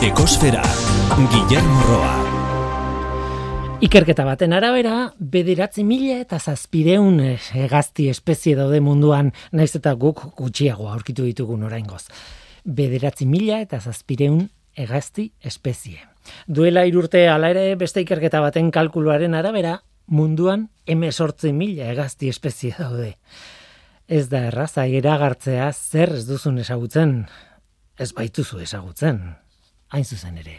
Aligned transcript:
Ekosfera, 0.00 0.62
Guillermo 1.28 1.82
Roa. 1.84 2.12
Ikerketa 3.84 4.24
baten 4.24 4.54
arabera, 4.56 5.10
bederatzi 5.20 5.82
mila 5.84 6.14
eta 6.22 6.38
zazpideun 6.40 7.18
egazti 7.60 8.06
espezie 8.08 8.54
daude 8.56 8.78
munduan, 8.80 9.28
naiz 9.52 9.74
eta 9.76 9.92
guk 10.00 10.22
gutxiago 10.38 10.88
aurkitu 10.88 11.26
ditugun 11.28 11.66
oraingoz. 11.68 12.06
Bederatzi 12.64 13.26
mila 13.28 13.58
eta 13.60 13.82
zazpideun 13.84 14.46
egazti 14.72 15.26
espezie. 15.44 16.00
Duela 16.48 16.86
irurte 16.88 17.26
ala 17.28 17.52
ere 17.52 17.76
beste 17.76 18.00
ikerketa 18.00 18.40
baten 18.40 18.72
kalkuluaren 18.72 19.36
arabera, 19.36 19.82
munduan 20.08 20.70
emesortzi 20.86 21.52
mila 21.52 21.92
egazti 21.92 22.32
espezie 22.32 22.72
daude. 22.78 23.18
Ez 24.08 24.30
da 24.32 24.46
erraza 24.48 24.88
iragartzea 24.88 25.68
zer 25.76 26.16
ez 26.16 26.24
duzun 26.24 26.56
ezagutzen, 26.64 27.14
ez 28.00 28.14
baituzu 28.16 28.64
ezagutzen 28.64 29.20
hain 29.90 30.04
zuzen 30.04 30.38
ere. 30.38 30.58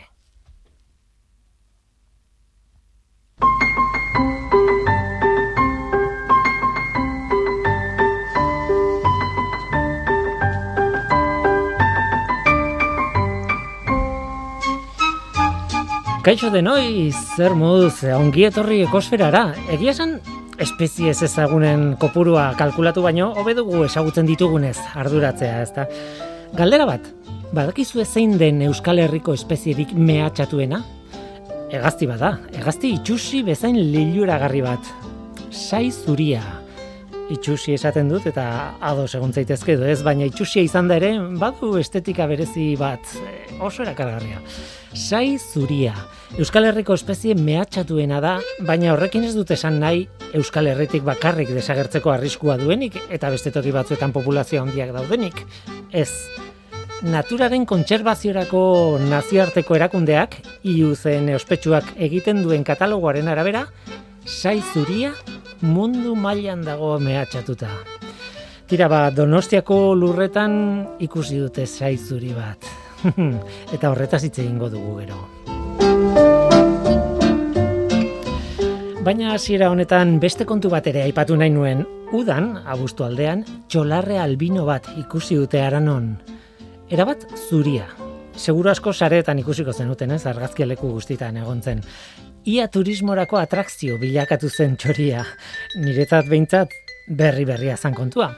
Kaixo 16.22 16.52
denoi, 16.54 17.10
zer 17.10 17.56
moduz, 17.58 18.04
ongi 18.14 18.44
etorri 18.46 18.84
ekosferara. 18.86 19.56
Egia 19.74 19.96
esan, 19.96 20.20
espeziez 20.62 21.16
ezagunen 21.26 21.96
kopurua 21.98 22.52
kalkulatu 22.60 23.02
baino, 23.02 23.32
hobedugu 23.42 23.88
ezagutzen 23.88 24.30
ditugunez 24.30 24.78
arduratzea, 24.94 25.64
ezta? 25.66 25.88
Galdera 26.54 26.86
bat, 26.86 27.10
Badakizu 27.52 28.00
zein 28.06 28.38
den 28.40 28.62
Euskal 28.64 29.02
Herriko 29.04 29.34
espezierik 29.36 29.90
mehatxatuena? 29.92 30.78
Egazti 31.76 32.08
bada, 32.08 32.30
egazti 32.56 32.94
itxusi 32.96 33.42
bezain 33.44 33.76
liluragarri 33.76 34.62
bat. 34.64 34.88
Sai 35.52 35.90
zuria. 35.92 36.40
Itxusi 37.32 37.74
esaten 37.76 38.08
dut 38.08 38.30
eta 38.32 38.46
ado 38.80 39.04
segun 39.08 39.34
zaitezke 39.36 39.76
ez, 39.84 39.98
baina 40.04 40.30
itxusia 40.30 40.64
izan 40.64 40.88
da 40.88 40.96
ere, 41.02 41.10
badu 41.42 41.74
estetika 41.80 42.28
berezi 42.28 42.78
bat, 42.80 43.04
eh, 43.20 43.52
oso 43.60 43.84
erakargarria. 43.84 44.40
Sai 44.94 45.38
zuria. 45.38 45.92
Euskal 46.40 46.70
Herriko 46.70 46.96
espezie 46.96 47.36
mehatxatuena 47.36 48.22
da, 48.24 48.38
baina 48.64 48.94
horrekin 48.94 49.28
ez 49.28 49.34
dut 49.36 49.52
esan 49.52 49.82
nahi 49.84 50.08
Euskal 50.34 50.72
Herritik 50.72 51.04
bakarrik 51.04 51.52
desagertzeko 51.52 52.16
arriskua 52.16 52.56
duenik 52.58 52.96
eta 53.10 53.30
beste 53.30 53.52
toki 53.52 53.76
batzuetan 53.76 54.16
populazio 54.16 54.64
handiak 54.64 54.96
daudenik. 54.96 55.44
Ez, 55.92 56.12
naturaren 57.02 57.66
kontserbaziorako 57.66 59.00
naziarteko 59.10 59.76
erakundeak, 59.78 60.38
iuzen 60.68 61.32
ospetsuak 61.34 61.96
egiten 61.98 62.44
duen 62.46 62.64
katalogoaren 62.68 63.30
arabera, 63.32 63.66
saizuria 64.26 65.14
mundu 65.62 66.16
mailan 66.16 66.62
dago 66.66 66.98
mehatxatuta. 67.02 67.70
Tira 68.70 68.88
ba, 68.88 69.10
donostiako 69.12 69.96
lurretan 69.98 70.54
ikusi 71.04 71.42
dute 71.42 71.66
saizuri 71.66 72.32
bat. 72.38 72.70
Eta 73.76 73.90
horretaz 73.90 74.24
hitz 74.24 74.38
egingo 74.40 74.70
dugu 74.70 75.02
gero. 75.02 75.18
Baina 79.02 79.34
hasiera 79.34 79.72
honetan 79.74 80.20
beste 80.22 80.46
kontu 80.46 80.70
bat 80.70 80.86
ere 80.88 81.02
aipatu 81.08 81.36
nahi 81.36 81.50
nuen, 81.50 81.82
udan, 82.14 82.54
abuztu 82.70 83.04
aldean, 83.04 83.42
txolarre 83.68 84.20
albino 84.22 84.68
bat 84.70 84.86
ikusi 85.02 85.40
dute 85.42 85.64
aranon 85.66 86.14
erabat 86.92 87.24
zuria. 87.50 87.88
Seguro 88.36 88.72
asko 88.72 88.94
saretan 88.94 89.40
ikusiko 89.40 89.74
zenuten, 89.74 90.12
ez, 90.12 90.26
argazki 90.28 90.66
leku 90.68 90.90
guztitan 90.92 91.38
egon 91.40 91.62
zen. 91.62 91.82
Ia 92.52 92.68
turismorako 92.74 93.40
atrakzio 93.40 93.98
bilakatu 94.02 94.50
zen 94.50 94.78
txoria. 94.80 95.24
Niretzat 95.80 96.28
behintzat 96.30 96.74
berri 97.08 97.46
berria 97.46 97.78
zan 97.78 97.96
kontua. 97.96 98.32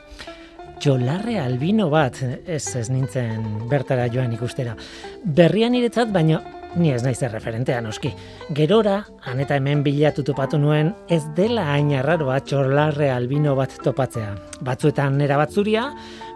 Txolarre 0.84 1.38
albino 1.40 1.88
bat, 1.90 2.20
ez 2.46 2.76
ez 2.76 2.90
nintzen 2.92 3.68
bertara 3.72 4.10
joan 4.12 4.34
ikustera. 4.36 4.76
Berria 5.24 5.70
niretzat, 5.72 6.12
baino 6.12 6.42
ni 6.76 6.92
ez 6.92 7.04
naiz 7.04 7.22
referentea 7.22 7.82
noski. 7.82 8.12
Gerora, 8.56 9.04
han 9.22 9.40
eta 9.44 9.56
hemen 9.58 9.84
bilatu 9.84 10.24
topatu 10.26 10.58
nuen, 10.58 10.94
ez 11.10 11.22
dela 11.38 11.66
hain 11.74 11.92
arraroa 11.98 12.40
txolarre 12.42 13.10
albino 13.14 13.56
bat 13.56 13.76
topatzea. 13.84 14.34
Batzuetan 14.66 15.18
nera 15.18 15.38
batzuria, 15.38 15.86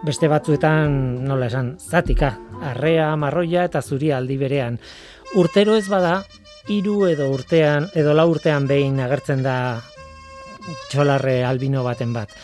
beste 0.06 0.28
batzuetan 0.30 1.24
nola 1.26 1.48
esan, 1.50 1.74
zatika, 1.78 2.36
arrea, 2.70 3.14
marroia 3.16 3.64
eta 3.68 3.82
zuria 3.82 4.18
aldi 4.18 4.36
berean. 4.38 4.78
Urtero 5.36 5.76
ez 5.76 5.88
bada, 5.88 6.22
hiru 6.68 7.06
edo 7.08 7.30
urtean, 7.32 7.88
edo 7.94 8.14
la 8.14 8.26
urtean 8.26 8.68
behin 8.68 9.00
agertzen 9.00 9.42
da 9.42 9.56
txolarre 10.90 11.42
albino 11.44 11.82
baten 11.84 12.12
bat. 12.12 12.34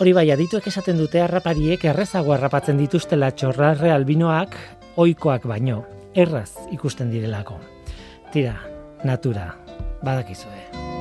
Hori 0.00 0.12
bai, 0.16 0.30
adituek 0.34 0.66
esaten 0.68 0.98
dute 0.98 1.20
harrapariek 1.22 1.84
errezago 1.84 2.32
harrapatzen 2.34 2.78
dituztela 2.80 3.30
txorrarre 3.36 3.92
albinoak 3.92 4.56
oikoak 5.02 5.46
baino 5.48 5.82
erraz 6.14 6.50
ikusten 6.70 7.10
direlako. 7.10 7.58
Tira, 8.32 8.56
natura, 9.04 9.52
badakizue. 10.04 10.91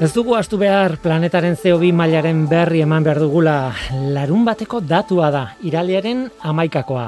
Ez 0.00 0.14
dugu 0.16 0.32
astu 0.32 0.56
behar 0.56 0.94
planetaren 1.02 1.58
CO2 1.60 1.90
mailaren 1.92 2.46
berri 2.48 2.78
eman 2.80 3.04
behar 3.04 3.18
dugula 3.20 3.56
larun 4.14 4.46
bateko 4.46 4.78
datua 4.80 5.28
da, 5.34 5.42
iraliaren 5.60 6.22
amaikakoa. 6.40 7.02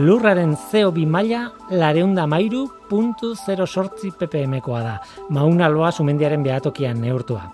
Lurraren 0.00 0.56
CO2 0.72 1.04
maila 1.06 1.44
lareunda 1.70 2.24
mairu 2.26 2.64
puntu 2.90 3.36
zero 3.38 3.68
sortzi 3.70 4.10
ppmkoa 4.18 4.82
da. 4.82 4.96
Mauna 5.30 5.70
loa 5.70 5.92
sumendiaren 5.94 6.42
behatokian 6.42 6.98
neurtua. 7.06 7.46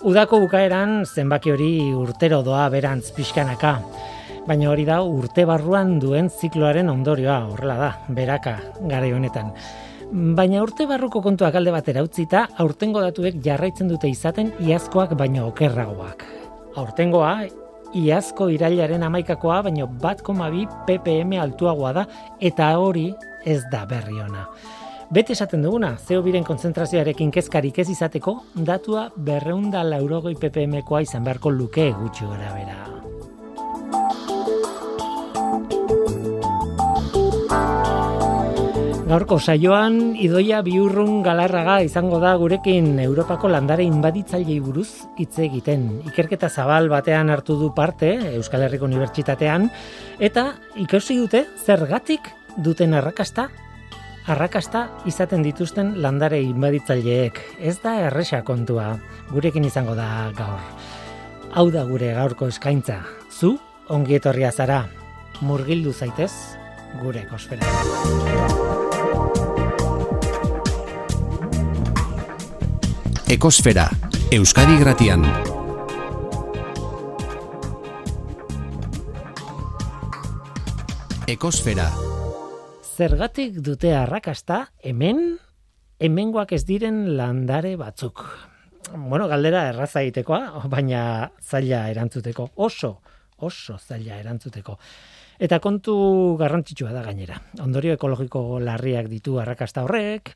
Udako 0.00 0.40
bukaeran 0.46 1.02
zenbaki 1.04 1.52
hori 1.52 1.70
urtero 1.92 2.40
doa 2.40 2.70
berantz 2.72 3.12
pixkanaka. 3.12 3.76
Baina 4.48 4.72
hori 4.72 4.88
da 4.88 5.02
urte 5.04 5.44
barruan 5.44 5.98
duen 6.00 6.32
zikloaren 6.32 6.88
ondorioa, 6.88 7.42
horrela 7.52 7.76
da, 7.84 7.94
beraka, 8.08 8.56
gare 8.88 9.12
honetan. 9.12 9.52
Baina 10.12 10.60
urte 10.60 10.84
barruko 10.84 11.22
kontuak 11.24 11.54
alde 11.56 11.72
batera 11.72 12.02
utzita, 12.04 12.42
aurtengo 12.60 13.00
datuek 13.00 13.38
jarraitzen 13.40 13.88
dute 13.88 14.10
izaten 14.12 14.50
iazkoak 14.60 15.14
baino 15.16 15.46
okerragoak. 15.48 16.26
Aurtengoa, 16.76 17.30
iazko 17.96 18.50
irailaren 18.52 19.06
amaikakoa, 19.08 19.62
baino 19.64 19.86
bat 20.02 20.20
komabi 20.20 20.66
ppm 20.84 21.32
altuagoa 21.40 21.94
da, 21.96 22.04
eta 22.44 22.68
hori 22.76 23.06
ez 23.48 23.62
da 23.72 23.86
berri 23.88 24.20
ona. 24.20 24.44
Bete 25.12 25.32
esaten 25.32 25.64
duguna, 25.64 25.94
zeo 25.96 26.20
biren 26.20 26.44
konzentrazioarekin 26.44 27.32
kezkarik 27.32 27.80
ez 27.80 27.88
izateko, 27.96 28.36
datua 28.68 29.08
berreunda 29.16 29.80
laurogoi 29.80 30.36
ppmkoa 30.36 31.06
izan 31.08 31.24
beharko 31.24 31.56
luke 31.56 31.88
gutxi 32.02 32.28
gara 32.28 32.52
bera. 32.52 33.11
Gaurko 39.12 39.36
saioan 39.36 40.14
idoia 40.16 40.62
biurrun 40.64 41.18
galarraga 41.20 41.74
izango 41.84 42.16
da 42.16 42.30
gurekin 42.40 42.94
Europako 43.02 43.50
landare 43.52 43.84
inbaditzailei 43.84 44.54
buruz 44.64 45.04
hitz 45.20 45.34
egiten. 45.44 45.82
Ikerketa 46.08 46.48
zabal 46.48 46.88
batean 46.88 47.28
hartu 47.28 47.58
du 47.60 47.68
parte 47.76 48.08
Euskal 48.30 48.64
Herriko 48.64 48.88
Unibertsitatean 48.88 49.66
eta 50.16 50.46
ikusi 50.80 51.18
dute 51.20 51.42
zergatik 51.60 52.30
duten 52.56 52.96
arrakasta 52.96 53.50
arrakasta 54.32 54.86
izaten 55.04 55.44
dituzten 55.44 55.98
landare 56.00 56.40
inbaditzaileek. 56.46 57.42
Ez 57.60 57.82
da 57.84 57.98
erresa 58.06 58.40
kontua. 58.48 58.94
Gurekin 59.28 59.68
izango 59.68 59.92
da 59.98 60.30
gaur. 60.40 60.64
Hau 61.52 61.66
da 61.68 61.84
gure 61.84 62.14
gaurko 62.16 62.48
eskaintza. 62.48 63.02
Zu 63.28 63.58
ongi 63.92 64.16
etorria 64.22 64.56
zara. 64.56 64.86
Murgildu 65.44 65.92
zaitez 65.92 66.32
gure 67.04 67.26
kosfera. 67.28 67.68
Ekosfera, 73.32 73.86
Euskadi 74.28 74.74
Gratian. 74.76 75.22
Ekosfera. 81.24 81.86
Zergatik 82.92 83.56
dute 83.64 83.94
arrakasta 83.96 84.58
hemen 84.84 85.22
hemengoak 85.96 86.52
ez 86.52 86.66
diren 86.68 87.00
landare 87.16 87.72
batzuk. 87.80 88.20
bueno, 88.92 89.30
galdera 89.32 89.64
erraza 89.70 90.02
egitekoa, 90.02 90.68
baina 90.68 91.30
zaila 91.40 91.86
erantzuteko, 91.88 92.50
oso, 92.56 92.98
oso 93.42 93.78
zaila 93.78 94.18
erantzuteko. 94.20 94.78
Eta 95.42 95.58
kontu 95.58 95.94
garrantzitsua 96.38 96.92
da 96.94 97.02
gainera. 97.02 97.40
Ondorio 97.64 97.96
ekologiko 97.96 98.60
larriak 98.62 99.08
ditu 99.10 99.38
arrakasta 99.42 99.82
horrek, 99.82 100.30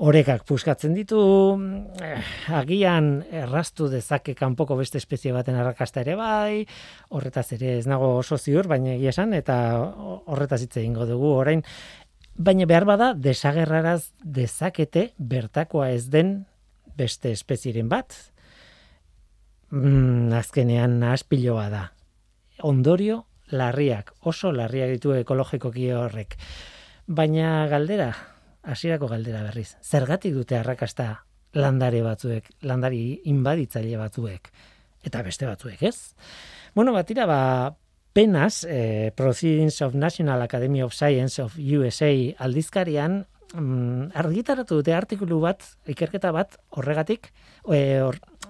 orekak 0.00 0.46
puskatzen 0.48 0.94
ditu, 0.96 1.20
eh, 2.00 2.16
agian 2.56 3.12
erraztu 3.30 3.90
dezake 3.92 4.34
kanpoko 4.34 4.76
beste 4.78 4.98
espezie 4.98 5.32
baten 5.36 5.58
arrakasta 5.60 6.00
ere 6.00 6.16
bai, 6.16 6.66
horretaz 7.10 7.52
ere 7.58 7.76
ez 7.78 7.86
nago 7.86 8.16
oso 8.16 8.38
ziur, 8.38 8.66
baina 8.66 8.94
egia 8.94 9.12
esan, 9.12 9.34
eta 9.36 9.56
horretaz 10.26 10.62
hitz 10.64 10.76
egingo 10.80 11.06
dugu 11.06 11.34
orain, 11.36 11.62
baina 12.34 12.66
behar 12.66 12.88
bada 12.88 13.12
desagerraraz 13.14 14.10
dezakete 14.24 15.12
bertakoa 15.18 15.90
ez 15.92 16.08
den 16.08 16.46
beste 16.96 17.30
espezieren 17.30 17.88
bat, 17.88 18.16
mm, 19.70 20.32
azkenean 20.40 21.02
aspiloa 21.12 21.68
da. 21.68 21.88
Ondorio 22.62 23.26
larriak, 23.50 24.12
oso 24.20 24.52
larriak 24.52 24.90
ditu 24.94 25.14
ekologikoki 25.14 25.90
horrek. 25.92 26.36
Baina 27.06 27.66
galdera, 27.70 28.12
hasierako 28.62 29.08
galdera 29.10 29.42
berriz. 29.42 29.74
Zergatik 29.82 30.34
dute 30.34 30.58
arrakasta 30.58 31.24
landare 31.58 32.02
batzuek, 32.06 32.52
landari 32.62 33.20
inbaditzaile 33.26 33.96
batzuek 33.98 34.52
eta 35.04 35.22
beste 35.24 35.46
batzuek, 35.48 35.82
ez? 35.82 36.14
Bueno, 36.74 36.92
batira 36.92 37.26
ba 37.26 37.40
penas 38.12 38.66
eh, 38.68 39.12
Proceedings 39.16 39.80
of 39.82 39.94
National 39.94 40.42
Academy 40.42 40.82
of 40.82 40.94
Science 40.94 41.42
of 41.42 41.56
USA 41.58 42.10
aldizkarian 42.38 43.24
mm, 43.54 44.12
argitaratu 44.14 44.80
dute 44.80 44.94
artikulu 44.94 45.40
bat, 45.40 45.64
ikerketa 45.86 46.32
bat 46.34 46.58
horregatik, 46.76 47.30
e, 47.70 48.00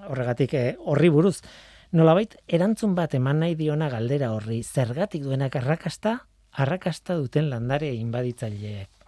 horregatik 0.08 0.54
e, 0.54 0.64
horri 0.80 1.10
buruz. 1.12 1.40
Nolabait 1.90 2.36
erantzun 2.46 2.92
bat 2.94 3.14
eman 3.18 3.40
nahi 3.42 3.56
diona 3.58 3.88
galdera 3.90 4.30
horri, 4.30 4.60
zergatik 4.62 5.24
duenak 5.26 5.56
arrakasta, 5.58 6.20
arrakasta 6.62 7.16
duten 7.18 7.48
landare 7.50 7.88
inbaditzaileek. 7.96 9.00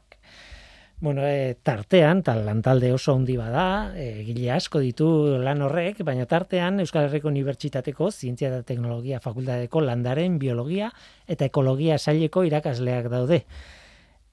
Bueno, 1.03 1.23
e, 1.27 1.55
tartean, 1.63 2.23
tal 2.23 2.45
lantalde 2.47 2.93
oso 2.95 3.15
handi 3.15 3.37
bada, 3.39 3.93
e, 3.99 4.23
gile 4.27 4.53
asko 4.55 4.83
ditu 4.83 5.07
lan 5.43 5.63
horrek, 5.67 6.03
baina 6.07 6.27
tartean 6.31 6.79
Euskal 6.83 7.09
Herriko 7.09 7.31
Unibertsitateko 7.31 8.11
Zientzia 8.11 8.51
eta 8.51 8.63
Teknologia 8.67 9.19
Fakultateko 9.23 9.83
landaren 9.83 10.39
biologia 10.39 10.93
eta 11.27 11.47
ekologia 11.51 11.99
saileko 11.99 12.45
irakasleak 12.47 13.11
daude. 13.11 13.41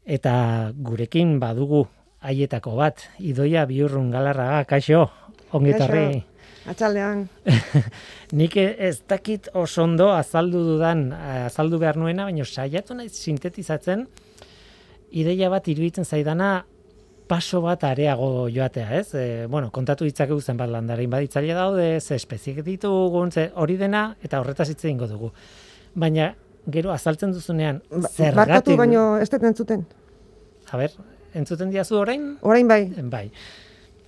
Eta 0.05 0.33
gurekin 0.73 1.37
badugu 1.41 1.87
haietako 2.21 2.75
bat, 2.81 3.05
idoia 3.17 3.65
biurrun 3.69 4.09
galarra, 4.13 4.63
kaixo, 4.69 5.07
ongetarri. 5.53 6.21
Atxaldean. 6.69 7.27
Nik 8.39 8.57
ez 8.59 8.99
dakit 9.09 9.49
oso 9.57 9.83
ondo 9.83 10.11
azaldu 10.13 10.61
dudan, 10.67 11.07
azaldu 11.47 11.79
behar 11.81 11.97
nuena, 11.97 12.27
baina 12.29 12.45
saiatu 12.45 12.97
nahi 12.97 13.09
sintetizatzen, 13.09 14.05
ideia 15.11 15.49
bat 15.49 15.67
iruditzen 15.67 16.05
zaidana 16.05 16.51
paso 17.29 17.61
bat 17.61 17.83
areago 17.85 18.47
joatea, 18.49 18.89
ez? 18.97 19.07
E, 19.13 19.45
bueno, 19.47 19.69
kontatu 19.73 20.05
ditzakegu 20.07 20.41
zenbat 20.41 20.69
landarein 20.73 21.09
baditzaile 21.13 21.55
daude, 21.57 21.87
ze 22.01 22.17
espeziek 22.17 22.63
ditugun, 22.65 23.31
ze 23.31 23.49
hori 23.55 23.77
dena 23.77 24.15
eta 24.25 24.41
horretaz 24.41 24.69
hitze 24.71 24.89
eingo 24.89 25.07
dugu. 25.07 25.31
Baina 25.93 26.33
gero 26.69 26.91
azaltzen 26.93 27.33
duzunean 27.33 27.81
ba, 27.89 28.09
zergatik 28.09 28.41
Barkatu 28.43 28.77
baino 28.77 29.05
ez 29.21 29.29
dut 29.29 29.45
entzuten. 29.45 29.85
A 30.69 30.77
ber, 30.77 30.93
entzuten 31.37 31.73
diazu 31.73 31.97
orain? 32.01 32.31
Orain 32.41 32.69
bai. 32.69 32.83
Bai. 33.13 33.27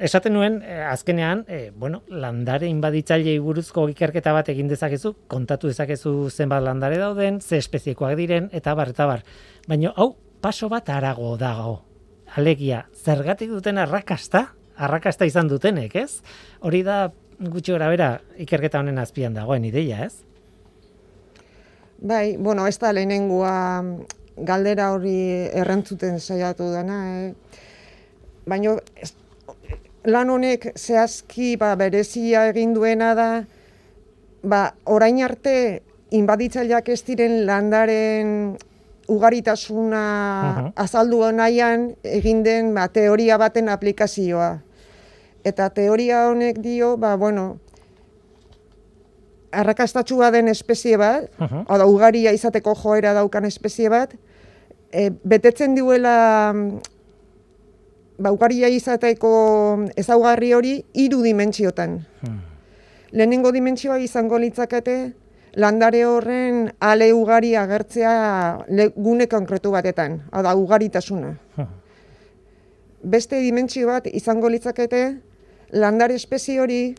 Esaten 0.01 0.33
nuen, 0.33 0.63
e, 0.65 0.80
azkenean, 0.81 1.44
e, 1.45 1.69
bueno, 1.77 2.00
landare 2.09 2.65
inbaditzailei 2.65 3.36
buruzko 3.38 3.83
ikerketa 3.92 4.31
bat 4.33 4.48
egin 4.50 4.71
dezakezu, 4.71 5.12
kontatu 5.30 5.69
dezakezu 5.69 6.13
zenbat 6.31 6.63
landare 6.65 6.98
dauden, 6.98 7.38
ze 7.39 7.59
espeziekoak 7.62 8.15
diren, 8.18 8.48
eta 8.51 8.74
bar, 8.74 8.95
eta 8.95 9.06
bar. 9.06 9.21
Baina, 9.69 9.94
hau, 9.95 10.15
paso 10.42 10.71
bat 10.74 10.89
arago 10.89 11.36
dago. 11.38 11.75
Alegia, 12.33 12.88
zergatik 12.98 13.53
duten 13.53 13.77
arrakasta, 13.77 14.48
arrakasta 14.75 15.30
izan 15.30 15.51
dutenek, 15.51 15.94
ez? 16.01 16.24
Hori 16.65 16.81
da 16.88 17.12
gutxi 17.38 17.75
gora 17.75 17.94
bera 17.94 18.09
ikerketa 18.42 18.81
honen 18.81 18.98
azpian 18.98 19.38
dagoen 19.38 19.69
ideia, 19.69 20.07
ez? 20.07 20.25
Bai, 22.01 22.38
bueno, 22.42 22.65
ez 22.65 22.80
da 22.81 22.89
lehenengua 22.89 23.53
galdera 24.50 24.92
hori 24.95 25.18
errantzuten 25.62 26.18
saiatu 26.18 26.71
dana, 26.74 27.01
eh? 27.21 27.59
baina 28.50 28.80
lan 30.06 30.30
honek 30.30 30.71
zehazki 30.77 31.56
ba, 31.57 31.75
berezia 31.75 32.48
egin 32.50 32.74
duena 32.74 33.13
da, 33.18 33.30
ba, 34.44 34.71
orain 34.86 35.21
arte 35.24 35.81
inbaditzaileak 36.12 36.89
ez 36.89 37.01
diren 37.07 37.42
landaren 37.45 38.36
ugaritasuna 39.12 40.03
azaldu 40.80 41.24
nahian 41.36 41.92
egin 42.03 42.44
den 42.44 42.74
ba, 42.75 42.88
teoria 42.88 43.38
baten 43.38 43.69
aplikazioa. 43.69 44.59
Eta 45.44 45.69
teoria 45.74 46.27
honek 46.30 46.62
dio, 46.62 46.95
ba, 47.01 47.15
bueno, 47.18 47.57
arrakastatxua 49.51 50.31
den 50.31 50.48
espezie 50.48 50.98
bat, 50.98 51.30
uh 51.39 51.48
-huh. 51.65 51.86
ugaria 51.86 52.31
izateko 52.31 52.75
joera 52.75 53.13
daukan 53.13 53.45
espezie 53.45 53.89
bat, 53.89 54.13
e, 54.92 55.09
betetzen 55.24 55.75
duela 55.75 56.53
ba, 58.21 58.31
ugaria 58.31 58.69
izateko 58.69 59.31
ezaugarri 59.97 60.53
hori 60.53 60.77
hiru 60.94 61.21
dimentsiotan. 61.25 62.00
Uh 62.21 62.39
Lehenengo 63.12 63.51
dimentsioa 63.51 63.97
izango 64.00 64.38
litzakete, 64.39 65.12
landare 65.59 66.06
horren 66.07 66.69
ale 66.79 67.09
ugari 67.13 67.56
agertzea 67.59 68.13
gune 68.95 69.27
konkretu 69.27 69.71
batetan, 69.71 70.21
hau 70.31 70.44
da 70.44 70.53
ugaritasuna. 70.56 71.33
Beste 73.03 73.41
dimentsio 73.41 73.89
bat 73.89 74.07
izango 74.07 74.47
litzakete 74.47 75.01
landare 75.74 76.15
espezie 76.15 76.62
hori 76.62 76.95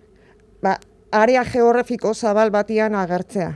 ba, 0.62 0.76
area 1.12 1.44
geografiko 1.44 2.12
zabal 2.14 2.50
batian 2.50 2.94
agertzea. 2.94 3.52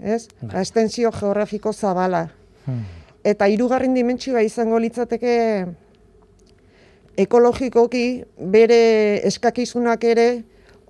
Ez? 0.00 0.26
Ba. 0.40 0.54
ba 0.54 0.62
estensio 0.62 1.12
geografiko 1.14 1.72
zabala. 1.72 2.28
Hmm. 2.64 2.82
Eta 3.24 3.46
hirugarren 3.46 3.94
dimentsioa 3.94 4.42
izango 4.42 4.78
litzateke 4.82 5.34
ekologikoki 7.16 8.24
bere 8.38 8.80
eskakizunak 9.28 10.04
ere 10.04 10.28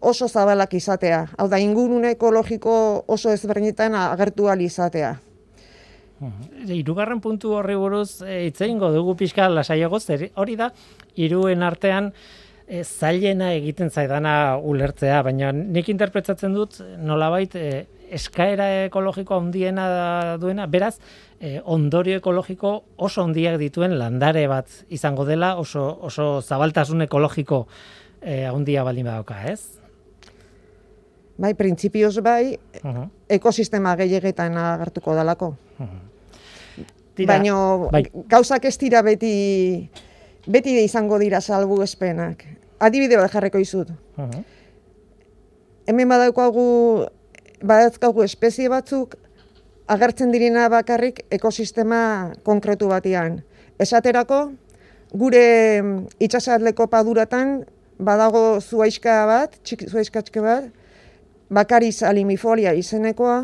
oso 0.00 0.28
zabalak 0.28 0.74
izatea. 0.74 1.24
Hau 1.38 1.48
da, 1.48 1.58
ingurune 1.58 2.14
ekologiko 2.16 3.04
oso 3.08 3.32
ezberdinetan 3.32 3.94
agertu 3.94 4.48
izatea. 4.60 5.16
Hirugarren 6.68 7.20
puntu 7.20 7.54
horri 7.58 7.74
buruz 7.76 8.22
eh, 8.22 8.46
hitze 8.46 8.64
eingo 8.64 8.90
dugu 8.92 9.16
pixka 9.16 9.48
lasaiago 9.48 9.98
zer 10.00 10.30
hori 10.36 10.56
da 10.56 10.70
hiruen 11.16 11.62
artean 11.62 12.12
e, 12.66 12.82
zailena 12.84 13.52
egiten 13.52 13.90
zaidana 13.90 14.56
ulertzea, 14.56 15.22
baina 15.22 15.52
nik 15.52 15.88
interpretatzen 15.88 16.54
dut 16.54 16.80
nolabait 16.98 17.54
e, 17.56 17.86
eskaera 18.14 18.68
ekologiko 18.86 19.36
handiena 19.36 20.36
duena, 20.40 20.66
beraz 20.70 20.96
ondorio 21.64 22.16
ekologiko 22.20 22.84
oso 22.96 23.22
handiak 23.22 23.58
dituen 23.58 23.98
landare 23.98 24.46
bat 24.48 24.70
izango 24.88 25.24
dela, 25.24 25.56
oso, 25.60 25.86
oso 26.02 26.40
zabaltasun 26.42 27.02
ekologiko 27.02 27.66
e, 28.22 28.44
handia 28.46 28.84
baldin 28.84 29.04
badauka, 29.10 29.42
ez? 29.52 29.84
bai, 31.36 31.54
printzipioz 31.54 32.18
bai, 32.22 32.58
uh 32.84 32.90
-huh. 32.90 33.08
ekosistema 33.28 33.96
gehiagetan 33.96 34.56
agertuko 34.56 35.14
dalako. 35.14 35.56
Uh 35.78 35.86
-huh. 35.86 37.26
Baina 37.26 37.54
bai. 37.90 38.04
gauzak 38.28 38.64
ez 38.64 38.78
dira 38.78 39.02
beti, 39.02 39.90
beti 40.46 40.84
izango 40.84 41.18
dira 41.18 41.40
salbu 41.40 41.82
espenak. 41.82 42.44
Adibide 42.78 43.16
bat 43.16 43.32
jarreko 43.32 43.58
izut. 43.58 43.90
Uh 43.90 44.24
-huh. 44.24 44.44
Hemen 45.86 46.08
badaukagu, 46.08 47.06
badaukagu 47.62 48.22
espezie 48.22 48.68
batzuk, 48.68 49.14
agertzen 49.86 50.32
dirina 50.32 50.68
bakarrik 50.72 51.24
ekosistema 51.30 52.32
konkretu 52.44 52.88
batian. 52.88 53.42
Esaterako, 53.78 54.52
gure 55.12 55.46
itxasatleko 56.22 56.86
paduratan, 56.88 57.64
badago 57.98 58.60
zuaiska 58.60 59.18
bat, 59.28 59.58
txik, 59.62 59.86
zuaiska 59.90 60.22
txike 60.24 60.42
bat, 60.42 60.66
bakariz 61.54 62.02
alimifolia 62.02 62.72
izenekoa, 62.74 63.38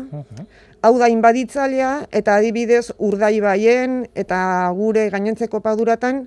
hau 0.81 0.93
da 0.97 1.07
inbaditzailea 1.13 1.91
eta 2.11 2.35
adibidez 2.41 2.89
urdai 2.97 3.37
baien 3.43 4.01
eta 4.17 4.41
gure 4.75 5.07
gainentzeko 5.13 5.61
paduratan 5.61 6.25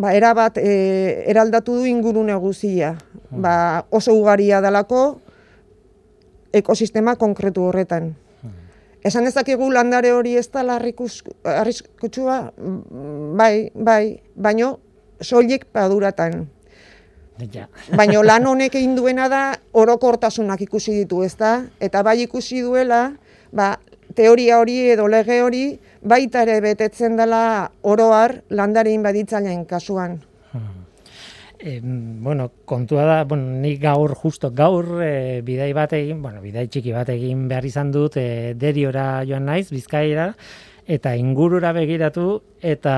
ba, 0.00 0.12
erabat 0.16 0.60
e, 0.60 1.24
eraldatu 1.30 1.80
du 1.80 1.88
ingurune 1.88 2.36
guzia. 2.40 2.94
Ba, 3.30 3.86
oso 3.90 4.14
ugaria 4.16 4.60
dalako 4.60 5.20
ekosistema 6.52 7.16
konkretu 7.16 7.68
horretan. 7.68 8.12
Esan 9.04 9.26
ezakegu 9.26 9.70
landare 9.72 10.12
hori 10.12 10.36
ez 10.36 10.48
da 10.52 10.60
arriskutsua, 10.60 12.38
bai, 13.36 13.70
bai, 13.74 14.20
baino 14.36 14.78
soilik 15.20 15.64
paduratan. 15.72 16.44
Ja. 17.52 17.66
Baina 17.96 18.20
lan 18.22 18.46
honek 18.46 18.74
egin 18.76 18.96
duena 18.96 19.28
da 19.32 19.54
orokortasunak 19.72 20.60
ikusi 20.60 20.92
ditu, 20.98 21.22
ezta? 21.24 21.62
Eta 21.80 22.02
bai 22.04 22.18
ikusi 22.26 22.60
duela, 22.60 23.14
ba, 23.52 23.78
teoria 24.14 24.58
hori 24.60 24.90
edo 24.92 25.06
lege 25.08 25.40
hori 25.40 25.64
baita 26.02 26.42
ere 26.42 26.60
betetzen 26.60 27.16
dela 27.16 27.70
oroar 27.82 28.42
landarein 28.50 29.02
baditzaileen 29.02 29.64
kasuan. 29.66 30.18
E, 31.60 31.80
bueno, 31.82 32.50
kontua 32.64 33.04
da, 33.04 33.24
bueno, 33.24 33.60
ni 33.60 33.76
gaur, 33.76 34.14
justo 34.16 34.50
gaur, 34.56 35.02
e, 35.04 35.42
bidai 35.44 35.72
bat 35.76 35.92
egin, 35.92 36.22
bueno, 36.22 36.40
bidai 36.40 36.66
txiki 36.72 36.94
bat 36.96 37.12
egin 37.12 37.46
behar 37.50 37.66
izan 37.68 37.92
dut, 37.92 38.16
e, 38.16 38.54
deriora 38.56 39.20
joan 39.28 39.44
naiz, 39.50 39.68
bizkaira, 39.68 40.30
eta 40.90 41.12
ingurura 41.14 41.70
begiratu 41.76 42.40
eta 42.66 42.94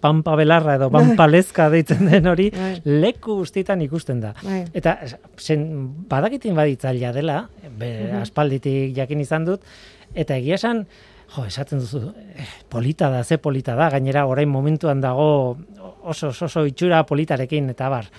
pampa 0.00 0.36
belarra 0.38 0.76
edo 0.78 0.88
pampa 0.92 1.26
bai. 1.26 1.32
lezka 1.34 1.66
deitzen 1.72 2.06
den 2.08 2.28
hori 2.30 2.48
bai. 2.54 2.70
leku 2.84 3.36
guztietan 3.42 3.82
ikusten 3.84 4.22
da. 4.22 4.32
Bai. 4.42 4.62
Eta 4.72 4.96
zen 5.36 5.66
badakitin 6.08 6.54
baditzailea 6.56 7.12
dela, 7.12 7.42
be, 7.78 7.90
aspalditik 8.22 8.94
jakin 8.96 9.20
izan 9.20 9.44
dut, 9.50 9.66
eta 10.14 10.38
egia 10.40 10.56
esan, 10.60 10.86
jo, 11.34 11.44
esaten 11.44 11.82
duzu, 11.82 12.12
eh, 12.36 12.46
polita 12.68 13.10
da, 13.10 13.24
ze 13.24 13.38
polita 13.38 13.74
da, 13.74 13.90
gainera 13.90 14.26
orain 14.26 14.48
momentuan 14.48 15.00
dago 15.00 15.58
oso, 16.02 16.28
oso, 16.28 16.46
oso 16.46 16.64
itxura 16.66 17.04
politarekin, 17.06 17.70
eta 17.74 17.88
bar, 17.88 18.10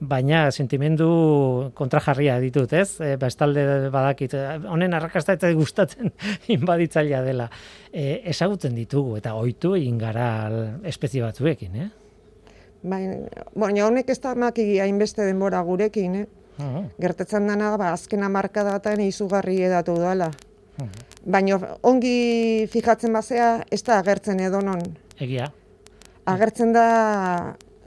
baina 0.00 0.48
sentimendu 0.50 1.70
kontrajarria 1.76 2.38
ditut, 2.40 2.72
ez? 2.72 3.00
E, 3.04 3.14
bestalde 3.20 3.90
badakit, 3.92 4.34
honen 4.72 4.96
arrakasta 4.96 5.36
eta 5.36 5.52
gustatzen 5.56 6.12
inbaditzailea 6.56 7.22
dela. 7.22 7.50
E, 7.92 8.22
ezagutzen 8.32 8.74
ditugu 8.74 9.18
eta 9.20 9.34
ohitu 9.36 9.74
egin 9.76 9.98
gara 10.00 10.28
espezie 10.88 11.22
batzuekin, 11.22 11.80
eh? 11.84 11.88
Baina, 12.82 13.84
honek 13.84 14.08
ez 14.08 14.20
da 14.24 14.34
maki 14.34 14.78
hainbeste 14.80 15.26
denbora 15.28 15.60
gurekin, 15.62 16.22
eh? 16.22 16.28
Uh 16.60 16.84
Gertetzen 17.00 17.46
dena, 17.48 17.74
ba, 17.80 17.92
azkena 17.94 18.28
marka 18.28 18.64
datan 18.64 19.00
izugarri 19.04 19.60
edatu 19.64 19.94
dela. 20.00 20.30
Baina, 21.24 21.58
ongi 21.82 22.66
fijatzen 22.72 23.12
bazea, 23.12 23.50
ez 23.70 23.82
da 23.84 23.98
agertzen 24.00 24.40
edonon. 24.40 24.80
Egia. 25.20 25.50
Agertzen 26.30 26.72
da 26.72 26.86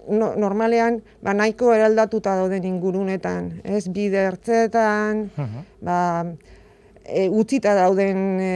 no, 0.08 0.34
normalean 0.36 1.00
ba 1.24 1.34
nahiko 1.34 1.74
eraldatuta 1.74 2.36
dauden 2.42 2.66
ingurunetan, 2.68 3.50
ez 3.64 3.88
bide 3.94 4.26
ertzetan, 4.28 5.28
ba 5.82 6.00
e, 7.06 7.28
utzita 7.30 7.76
dauden 7.78 8.42
e, 8.42 8.54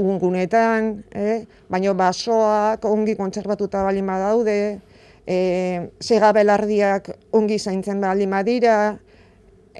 ungunetan, 0.00 0.92
eh? 1.12 1.42
baina 1.70 1.94
basoak 1.96 2.84
ongi 2.88 3.16
kontserbatuta 3.18 3.84
bali 3.86 4.02
badaude, 4.06 4.60
e, 5.26 5.38
sega 6.00 6.32
belardiak 6.36 7.12
ongi 7.36 7.58
zaintzen 7.58 8.00
bali 8.00 8.26
badira, 8.26 8.98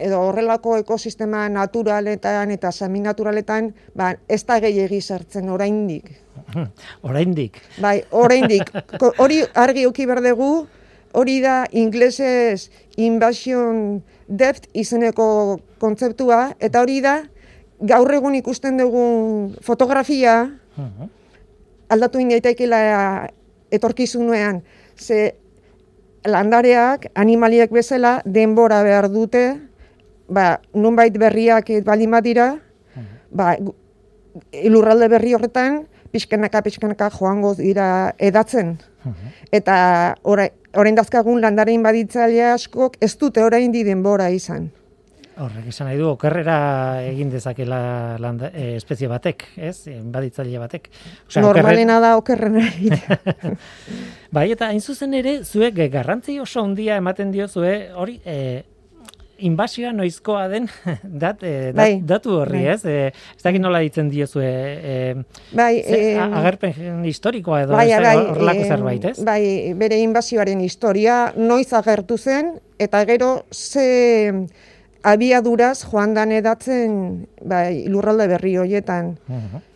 edo 0.00 0.20
horrelako 0.24 0.76
ekosistema 0.80 1.44
naturaletan 1.52 2.50
eta 2.54 2.72
semi 2.72 3.00
naturaletan, 3.04 3.72
ba, 3.94 4.14
ez 4.28 4.42
da 4.48 4.58
gehiegi 4.60 5.00
sartzen 5.00 5.48
oraindik. 5.52 6.10
oraindik. 7.08 7.60
Bai, 7.80 8.00
oraindik. 8.10 8.72
Hori 9.18 9.42
argi 9.54 9.86
uki 9.86 10.06
berdegu, 10.10 10.50
hori 11.12 11.40
da 11.42 11.64
inglesez 11.72 12.70
invasion 12.96 14.00
depth 14.28 14.70
izeneko 14.74 15.60
kontzeptua, 15.82 16.54
eta 16.60 16.82
hori 16.82 17.00
da 17.04 17.20
gaur 17.80 18.12
egun 18.14 18.36
ikusten 18.36 18.76
dugun 18.78 19.54
fotografia 19.64 20.42
aldatu 21.90 22.20
indaiteikela 22.22 22.80
etorkizunean, 23.74 24.62
ze 24.96 25.34
landareak, 26.26 27.08
animaliak 27.14 27.72
bezala, 27.72 28.20
denbora 28.24 28.82
behar 28.84 29.08
dute, 29.10 29.69
ba, 30.30 30.60
nunbait 30.74 31.14
berriak 31.18 31.68
baldin 31.84 32.14
badira, 32.14 32.54
ba, 33.30 33.54
lurralde 34.70 35.10
berri 35.10 35.34
horretan, 35.34 35.84
pixkanaka, 36.14 36.62
pixkanaka 36.66 37.10
joango 37.14 37.54
dira 37.58 38.14
edatzen. 38.18 38.78
Eta 39.52 39.76
orain 40.22 40.98
dazkagun 40.98 41.40
landarein 41.42 41.82
baditzailea 41.82 42.54
askok 42.54 42.98
ez 43.02 43.16
dute 43.18 43.42
orain 43.44 43.72
di 43.72 43.84
denbora 43.86 44.30
izan. 44.30 44.70
Horrek 45.40 45.70
esan 45.70 45.86
nahi 45.88 45.96
du, 45.96 46.04
okerrera 46.10 46.54
egin 47.08 47.30
dezakela 47.32 47.78
landa, 48.20 48.50
e, 48.52 48.74
espezie 48.76 49.08
batek, 49.08 49.46
ez? 49.56 49.88
Baditzaile 50.12 50.58
batek. 50.60 50.90
Osea, 51.30 51.40
Normalena 51.40 51.96
da 52.02 52.10
okerrena 52.20 52.66
bai, 54.36 54.50
eta 54.52 54.68
hain 54.68 54.82
zuzen 54.84 55.16
ere, 55.16 55.38
zuek 55.44 55.80
garrantzi 55.94 56.36
oso 56.42 56.60
handia 56.66 56.98
ematen 57.00 57.32
dio 57.32 57.48
zue, 57.48 57.72
hori, 57.96 58.18
e, 58.20 58.36
inbasioa 59.46 59.92
noizkoa 59.96 60.46
den 60.52 60.68
dat, 61.24 61.42
e, 61.42 61.72
bai, 61.76 62.00
datu 62.06 62.40
horri, 62.40 62.64
bai. 62.64 62.74
ez? 62.74 62.84
E, 62.84 63.12
ez 63.36 63.44
dakit 63.44 63.62
nola 63.62 63.82
ditzen 63.84 64.10
diozu 64.12 64.42
e, 64.44 65.14
bai, 65.56 65.72
e, 65.80 66.00
agerpen 66.20 67.04
historikoa 67.08 67.62
edo 67.64 67.78
bai, 67.78 67.88
bai, 67.94 68.16
horrelako 68.32 68.66
zerbait, 68.68 69.08
ez? 69.12 69.16
Bai, 69.26 69.42
bere 69.80 70.00
inbazioaren 70.04 70.60
historia 70.64 71.22
noiz 71.36 71.70
agertu 71.76 72.18
zen, 72.18 72.54
eta 72.80 73.04
gero 73.08 73.32
ze 73.52 74.46
abiaduraz 75.02 75.78
joan 75.86 76.14
dan 76.14 76.32
edatzen 76.36 77.26
bai, 77.40 77.88
lurralde 77.88 78.28
berri 78.34 78.56
hoietan. 78.60 79.16
Uh 79.28 79.58
E, 79.58 79.69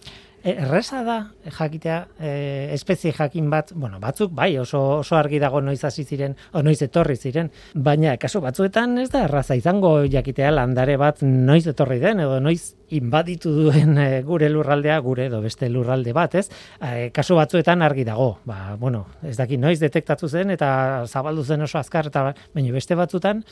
erresa 0.44 1.02
da 1.04 1.16
jakitea 1.58 1.98
e, 2.20 2.30
espezie 2.74 3.12
jakin 3.16 3.48
bat, 3.50 3.72
bueno, 3.74 3.98
batzuk 4.00 4.32
bai 4.36 4.50
oso, 4.60 4.80
oso 5.00 5.16
argi 5.16 5.40
dago 5.40 5.60
noiz 5.64 5.80
hasi 5.84 6.04
ziren 6.04 6.36
o 6.52 6.62
noiz 6.62 6.80
etorri 6.84 7.16
ziren, 7.16 7.50
baina 7.74 8.16
kasu 8.20 8.42
batzuetan 8.44 8.98
ez 9.00 9.08
da 9.12 9.24
erraza 9.24 9.56
izango 9.56 9.94
jakitea 10.04 10.50
landare 10.52 10.98
bat 11.00 11.22
noiz 11.24 11.64
etorri 11.72 11.98
den 12.02 12.20
edo 12.26 12.40
noiz 12.44 12.74
inbaditu 12.94 13.54
duen 13.56 13.96
e, 13.98 14.08
gure 14.26 14.50
lurraldea 14.52 14.98
gure 15.00 15.30
edo 15.30 15.40
beste 15.40 15.70
lurralde 15.72 16.12
bat, 16.12 16.36
ez? 16.36 16.46
E, 16.80 17.08
kasu 17.14 17.40
batzuetan 17.40 17.82
argi 17.82 18.04
dago. 18.04 18.34
Ba, 18.44 18.76
bueno, 18.80 19.06
ez 19.24 19.38
daki 19.40 19.56
noiz 19.56 19.78
detektatu 19.80 20.28
zen 20.28 20.52
eta 20.54 20.68
zabaldu 21.08 21.44
zen 21.44 21.64
oso 21.64 21.80
azkar 21.80 22.12
eta 22.12 22.30
baina 22.54 22.76
beste 22.76 22.94
batzuetan 22.94 23.42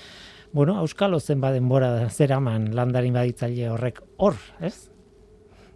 Bueno, 0.52 0.74
Euskal 0.84 1.14
Ozen 1.16 1.40
badenbora 1.40 2.10
zeraman 2.12 2.74
landarin 2.76 3.14
baditzaile 3.16 3.70
horrek 3.72 4.02
hor, 4.20 4.36
ez? 4.60 4.91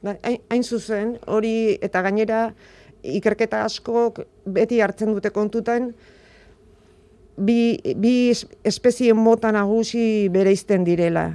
Ba, 0.03 0.17
hain 0.23 0.65
zuzen, 0.65 1.17
hori 1.27 1.79
eta 1.83 2.03
gainera 2.05 2.51
ikerketa 3.07 3.63
askok 3.65 4.21
beti 4.47 4.81
hartzen 4.81 5.15
dute 5.15 5.31
kontutan 5.31 5.93
bi, 7.37 7.79
bi 7.97 8.15
espezie 8.65 9.15
mota 9.15 9.53
nagusi 9.53 10.29
bereizten 10.33 10.85
direla. 10.85 11.29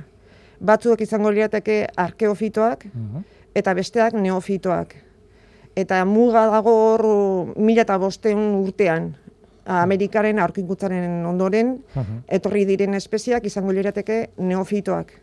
Batzuek 0.61 1.01
izango 1.01 1.31
lirateke 1.33 1.85
arkeofitoak 1.97 2.85
mhm. 2.91 3.23
eta 3.55 3.73
besteak 3.77 4.13
neofitoak. 4.13 4.95
Eta 5.75 6.03
muga 6.05 6.45
dago 6.51 6.73
hor 6.85 7.05
mila 7.55 7.85
eta 7.85 7.97
bosteun 7.97 8.53
urtean. 8.59 9.13
Amerikaren 9.71 10.39
aurkinkutzaren 10.41 11.25
ondoren, 11.29 11.77
mhm. 11.95 12.23
etorri 12.27 12.65
diren 12.65 12.97
espeziak 12.97 13.45
izango 13.45 13.71
lirateke 13.71 14.23
neofitoak. 14.37 15.13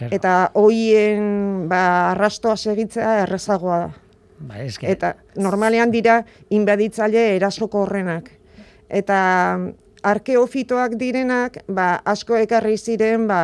Eta 0.00 0.50
hoien 0.58 1.68
ba, 1.68 2.12
arrastoa 2.12 2.56
segitzea 2.56 3.22
errezagoa 3.26 3.78
da. 3.84 3.90
Ba, 4.42 4.58
eske... 4.64 4.88
Eta 4.90 5.14
normalean 5.36 5.92
dira 5.92 6.22
inbaditzaile 6.50 7.36
erasoko 7.36 7.84
horrenak. 7.84 8.30
Eta 8.88 9.18
arkeofitoak 10.02 10.96
direnak 10.98 11.62
ba, 11.68 11.94
asko 12.04 12.36
ekarri 12.40 12.76
ziren 12.78 13.28
ba, 13.28 13.42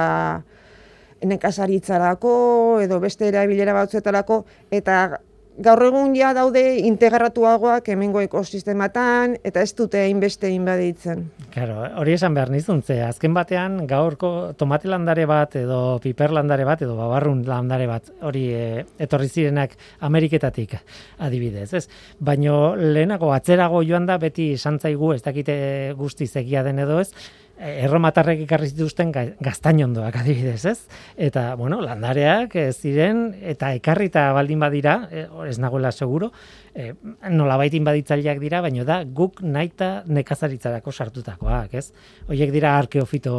nekazaritzarako 1.25 2.35
edo 2.83 3.00
beste 3.02 3.28
erabilera 3.28 3.75
batzuetarako 3.75 4.45
eta 4.71 5.19
gaur 5.59 5.83
egun 5.88 6.12
ja 6.15 6.31
daude 6.37 6.61
integratuagoak 6.87 7.88
hemengo 7.91 8.21
ekosistematan 8.23 9.35
eta 9.47 9.62
ez 9.65 9.73
dute 9.75 10.00
hainbeste 10.05 10.50
inbaditzen. 10.55 11.25
Claro, 11.50 11.81
hori 11.99 12.15
esan 12.15 12.37
behar 12.37 12.53
nizun, 12.55 12.83
ze 12.83 13.00
azken 13.03 13.35
batean 13.35 13.81
gaurko 13.91 14.53
tomate 14.59 14.91
landare 14.91 15.27
bat 15.27 15.57
edo 15.59 15.99
piper 16.03 16.35
landare 16.37 16.67
bat 16.69 16.85
edo 16.87 16.95
babarrun 16.99 17.43
landare 17.49 17.88
bat 17.91 18.12
hori 18.23 18.45
e, 18.55 18.85
etorri 19.03 19.29
zirenak 19.29 19.75
Ameriketatik 20.07 20.77
adibidez, 21.19 21.73
ez? 21.75 21.85
Baino 22.21 22.77
lehenago 22.79 23.33
atzerago 23.35 23.83
joan 23.83 24.07
da 24.07 24.19
beti 24.23 24.53
santzaigu 24.57 25.12
ez 25.17 25.23
dakite 25.27 25.59
guzti 25.99 26.31
zegia 26.31 26.62
den 26.62 26.79
edo 26.87 27.00
ez, 27.03 27.11
erromatarrek 27.59 28.45
ikarri 28.45 28.69
zituzten 28.71 29.11
gaztainondoak 29.12 30.21
adibidez, 30.21 30.65
ez? 30.71 30.79
Eta, 31.17 31.55
bueno, 31.59 31.81
landareak 31.83 32.55
ez 32.61 32.77
ziren, 32.77 33.33
eta 33.53 33.73
ekarrita 33.77 34.29
baldin 34.37 34.61
badira, 34.62 34.99
e, 35.11 35.27
ez 35.49 35.59
nagoela 35.59 35.91
seguro, 35.93 36.31
e, 36.75 36.93
nola 37.35 37.57
baitin 37.59 37.87
baditzaileak 37.87 38.38
dira, 38.43 38.62
baina 38.65 38.87
da, 38.87 39.00
guk 39.05 39.43
naita 39.43 40.05
nekazaritzarako 40.07 40.93
sartutakoak, 40.93 41.75
ez? 41.75 41.91
Hoiek 42.29 42.55
dira 42.55 42.77
arkeofito 42.79 43.35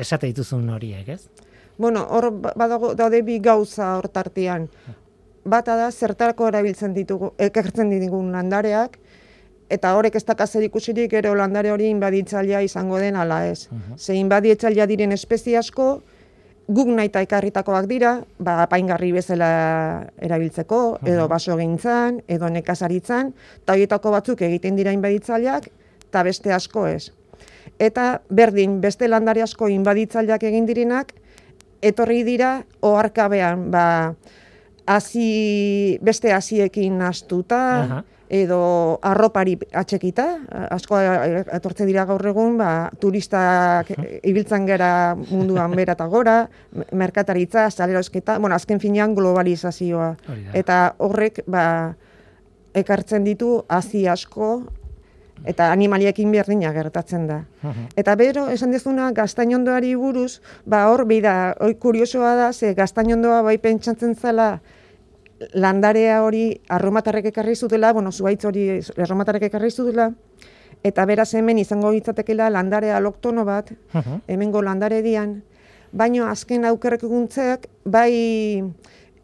esate 0.00 0.30
dituzun 0.32 0.68
horiek, 0.72 1.08
ez? 1.08 1.28
Bueno, 1.80 2.04
hor 2.12 2.30
badago, 2.40 2.94
daude 2.94 3.22
bi 3.24 3.38
gauza 3.40 3.94
hor 3.96 4.10
tartian. 4.12 4.68
Bata 5.48 5.76
da, 5.78 5.86
zertarako 5.90 6.50
erabiltzen 6.50 6.92
ditugu, 6.92 7.32
ekartzen 7.40 7.88
ditugun 7.88 8.28
landareak, 8.34 8.98
eta 9.70 9.94
horrek 9.96 10.16
ez 10.18 10.24
dakazer 10.26 10.64
ikusirik 10.66 11.12
ere 11.14 11.32
landare 11.36 11.70
hori 11.70 11.88
inbaditzailea 11.88 12.62
izango 12.66 12.98
den 12.98 13.16
ala 13.16 13.46
ez. 13.46 13.68
Uh 13.70 13.78
-huh. 13.78 13.98
Ze 13.98 14.14
inbaditzailea 14.14 14.86
diren 14.86 15.12
espezie 15.12 15.56
asko, 15.58 16.02
guk 16.70 16.88
nahi 16.94 17.10
ekarritakoak 17.10 17.86
dira, 17.90 18.20
ba, 18.38 18.66
paingarri 18.70 19.10
bezala 19.12 20.06
erabiltzeko, 20.22 21.00
edo 21.04 21.26
baso 21.28 21.56
gintzan, 21.58 22.22
edo 22.28 22.48
nekazaritzan, 22.48 23.32
eta 23.62 23.72
horietako 23.72 24.10
batzuk 24.10 24.42
egiten 24.42 24.76
dira 24.76 24.92
inbaditzaileak, 24.92 25.66
eta 26.08 26.22
beste 26.22 26.52
asko 26.52 26.86
ez. 26.86 27.10
Eta 27.78 28.20
berdin, 28.30 28.80
beste 28.80 29.08
landare 29.08 29.42
asko 29.42 29.68
inbaditzaileak 29.68 30.42
egin 30.42 30.66
direnak, 30.66 31.12
etorri 31.82 32.22
dira, 32.22 32.64
oharkabean, 32.80 33.70
ba, 33.70 34.14
hasi 34.86 35.98
beste 36.02 36.32
hasiekin 36.32 37.02
astuta, 37.02 38.04
edo 38.30 39.00
arropari 39.02 39.56
atxekita, 39.74 40.26
asko 40.70 41.00
etortzen 41.58 41.88
dira 41.90 42.04
gaur 42.06 42.22
egun, 42.30 42.54
ba, 42.60 42.88
turistak 43.02 43.90
ibiltzen 44.22 44.68
gara 44.68 45.16
munduan 45.18 45.74
bera 45.74 45.96
eta 45.98 46.06
gora, 46.06 46.36
merkataritza, 46.92 47.68
salera 47.70 48.00
bueno, 48.38 48.54
azken 48.54 48.78
finean 48.78 49.14
globalizazioa. 49.14 50.14
Eta 50.54 50.94
horrek, 50.98 51.42
ba, 51.46 51.96
ekartzen 52.72 53.24
ditu 53.24 53.64
hazi 53.68 54.06
asko, 54.06 54.62
eta 55.44 55.72
animaliekin 55.72 56.30
berdina 56.30 56.70
gertatzen 56.72 57.26
da. 57.26 57.44
Eta 57.96 58.14
bero, 58.14 58.46
esan 58.48 58.70
dezuna, 58.70 59.10
gaztainondoari 59.10 59.94
buruz, 59.96 60.40
ba, 60.64 60.86
hor, 60.92 61.04
bida, 61.08 61.56
hori 61.58 61.74
kuriosoa 61.82 62.34
da, 62.36 62.52
ze 62.52 62.74
gaztainondoa 62.74 63.42
bai 63.42 63.58
pentsatzen 63.58 64.14
zela, 64.14 64.60
landarea 65.54 66.22
hori 66.24 66.60
arromatarrek 66.68 67.30
ekarri 67.32 67.54
zutela, 67.56 67.92
bueno, 67.92 68.12
zuaitz 68.12 68.44
hori 68.44 68.66
arromatarrek 68.96 69.48
ekarri 69.48 69.70
zutela, 69.70 70.10
eta 70.84 71.04
beraz 71.08 71.32
hemen 71.34 71.58
izango 71.58 71.92
ditzatekela 71.92 72.50
landarea 72.50 72.96
aloktono 72.96 73.44
bat, 73.44 73.72
hemengo 74.28 74.62
landare 74.62 75.02
dian, 75.02 75.40
baino 75.92 76.26
azken 76.30 76.64
aukerrek 76.68 77.04
eguntzeak, 77.08 77.66
bai 77.84 78.12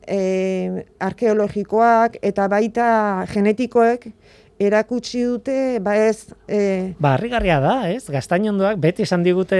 e, 0.06 0.84
arkeologikoak 1.00 2.18
eta 2.22 2.48
baita 2.48 2.88
genetikoek, 3.32 4.08
erakutsi 4.58 5.20
dute, 5.24 5.78
ba 5.84 5.94
ez... 6.00 6.32
E... 6.48 6.94
Ba, 6.98 7.14
harrigarria 7.14 7.58
da, 7.60 7.74
ez? 7.92 8.06
Gaztainondoak 8.12 8.78
beti 8.80 9.04
esan 9.04 9.24
digute, 9.26 9.58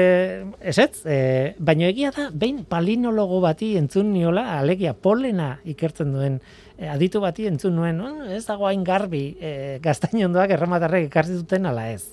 ez 0.60 0.76
ez? 0.80 1.02
E, 1.04 1.18
baina 1.60 1.90
egia 1.90 2.12
da, 2.16 2.28
behin 2.32 2.62
palinologo 2.68 3.42
bati 3.44 3.74
entzun 3.76 4.12
niola, 4.14 4.46
alegia 4.56 4.94
polena 4.96 5.56
ikertzen 5.68 6.14
duen, 6.16 6.38
e, 6.78 6.88
aditu 6.88 7.20
bati 7.20 7.48
entzun 7.50 7.76
nuen, 7.76 8.00
oh, 8.00 8.28
ez 8.32 8.44
dago 8.48 8.68
hain 8.70 8.84
garbi 8.88 9.26
e, 9.36 9.52
gaztainondoak 9.84 10.56
erramatarrek 10.56 11.10
ekarri 11.10 11.36
duten 11.42 11.68
ala 11.68 11.90
ez. 11.92 12.06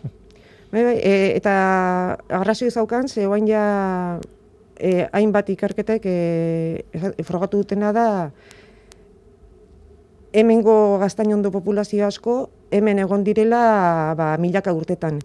Bai, 0.72 0.82
bai, 0.82 0.96
e, 0.98 1.12
eta 1.36 1.52
agrazio 2.32 2.72
zaukan, 2.72 3.06
ze 3.08 3.28
oain 3.28 3.46
ja 3.46 3.66
e, 4.80 5.06
hainbat 5.12 5.52
ikerketek 5.52 6.08
e, 6.08 6.16
frogatu 7.24 7.60
dutena 7.62 7.92
da, 7.96 8.08
hemengo 10.36 10.98
gaztainondo 11.00 11.50
populazio 11.54 12.04
asko 12.06 12.36
hemen 12.70 13.00
egon 13.00 13.24
direla 13.24 14.12
ba, 14.18 14.34
milaka 14.42 14.74
urtetan. 14.76 15.20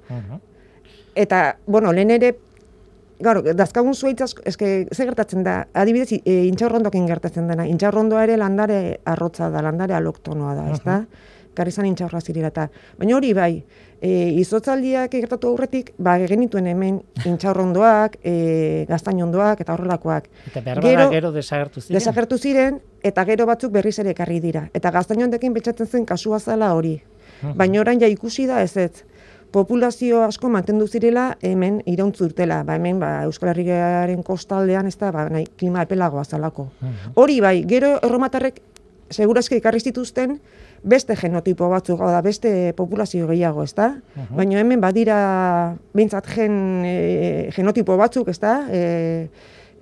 Eta, 1.19 1.41
bueno, 1.67 1.91
lehen 1.91 2.13
ere, 2.15 2.31
gaur, 3.19 3.41
dazkagun 3.57 3.95
zuaitz 3.95 4.21
asko, 4.23 4.45
eske, 4.47 4.69
ze 4.87 5.07
gertatzen 5.09 5.43
da, 5.43 5.57
adibidez, 5.73 6.21
e, 6.23 6.37
intxaurrondokin 6.47 7.09
gertatzen 7.09 7.51
dena, 7.51 7.67
intxaurrondoa 7.67 8.23
ere 8.29 8.37
landare 8.39 8.79
arrotza 9.05 9.51
da, 9.51 9.65
landare 9.67 9.97
aloktonoa 9.99 10.55
da, 10.55 10.69
ez 10.71 10.79
da? 10.85 11.01
Garizan 11.61 11.87
intxaurra 11.89 12.21
zirela, 12.21 12.67
baina 12.97 13.15
hori 13.17 13.31
bai, 13.37 13.51
e, 14.01 14.11
izotzaldiak 14.41 15.13
egertatu 15.13 15.51
aurretik, 15.51 15.93
ba, 16.01 16.17
genituen 16.25 16.67
hemen 16.71 16.99
intxaurrondoak, 17.31 18.17
e, 18.23 18.85
gaztainondoak 18.89 19.61
eta 19.63 19.77
horrelakoak. 19.77 20.27
Eta 20.51 20.65
behar 20.65 20.83
gero, 20.85 21.07
gero 21.13 21.31
desagertu 21.35 21.85
ziren. 21.85 21.99
Desagertu 21.99 22.41
ziren, 22.41 22.81
eta 23.05 23.25
gero 23.29 23.47
batzuk 23.49 23.71
berriz 23.77 23.97
ere 24.03 24.15
ekarri 24.15 24.41
dira. 24.43 24.67
Eta 24.77 24.91
gaztainondekin 24.91 25.53
betxatzen 25.53 25.87
zen 25.87 26.09
kasua 26.09 26.41
zala 26.41 26.73
hori. 26.77 26.97
Baina 27.57 27.79
orain 27.81 28.01
ja 28.01 28.09
ikusi 28.09 28.45
da 28.49 28.61
ez 28.61 28.75
ez. 28.77 29.03
Populazio 29.51 30.21
asko 30.23 30.47
mantendu 30.47 30.85
zirela 30.87 31.35
hemen 31.43 31.81
irauntzu 31.89 32.29
urtela. 32.29 32.61
Ba, 32.63 32.77
hemen 32.79 33.01
ba, 33.01 33.09
Euskal 33.27 33.51
Herriaren 33.51 34.21
kostaldean 34.23 34.87
ez 34.87 34.95
da 34.99 35.11
ba, 35.11 35.25
nahi, 35.33 35.47
klima 35.59 35.83
epelagoa 35.83 36.23
zalako. 36.23 36.69
Hori 37.19 37.39
bai, 37.43 37.57
gero 37.67 37.97
erromatarrek 37.99 38.61
segurazki 39.11 39.59
ekarri 39.59 39.81
zituzten, 39.83 40.37
beste 40.83 41.15
genotipo 41.15 41.69
batzuk, 41.69 42.01
da 42.01 42.21
beste 42.25 42.73
populazio 42.77 43.27
gehiago, 43.29 43.63
ezta? 43.63 43.93
Baina 44.33 44.59
hemen 44.61 44.81
badira 44.81 45.75
behintzat 45.93 46.29
gen, 46.35 46.55
e, 46.85 47.49
genotipo 47.55 47.97
batzuk, 47.99 48.31
ezta? 48.33 48.61
E, 48.73 49.29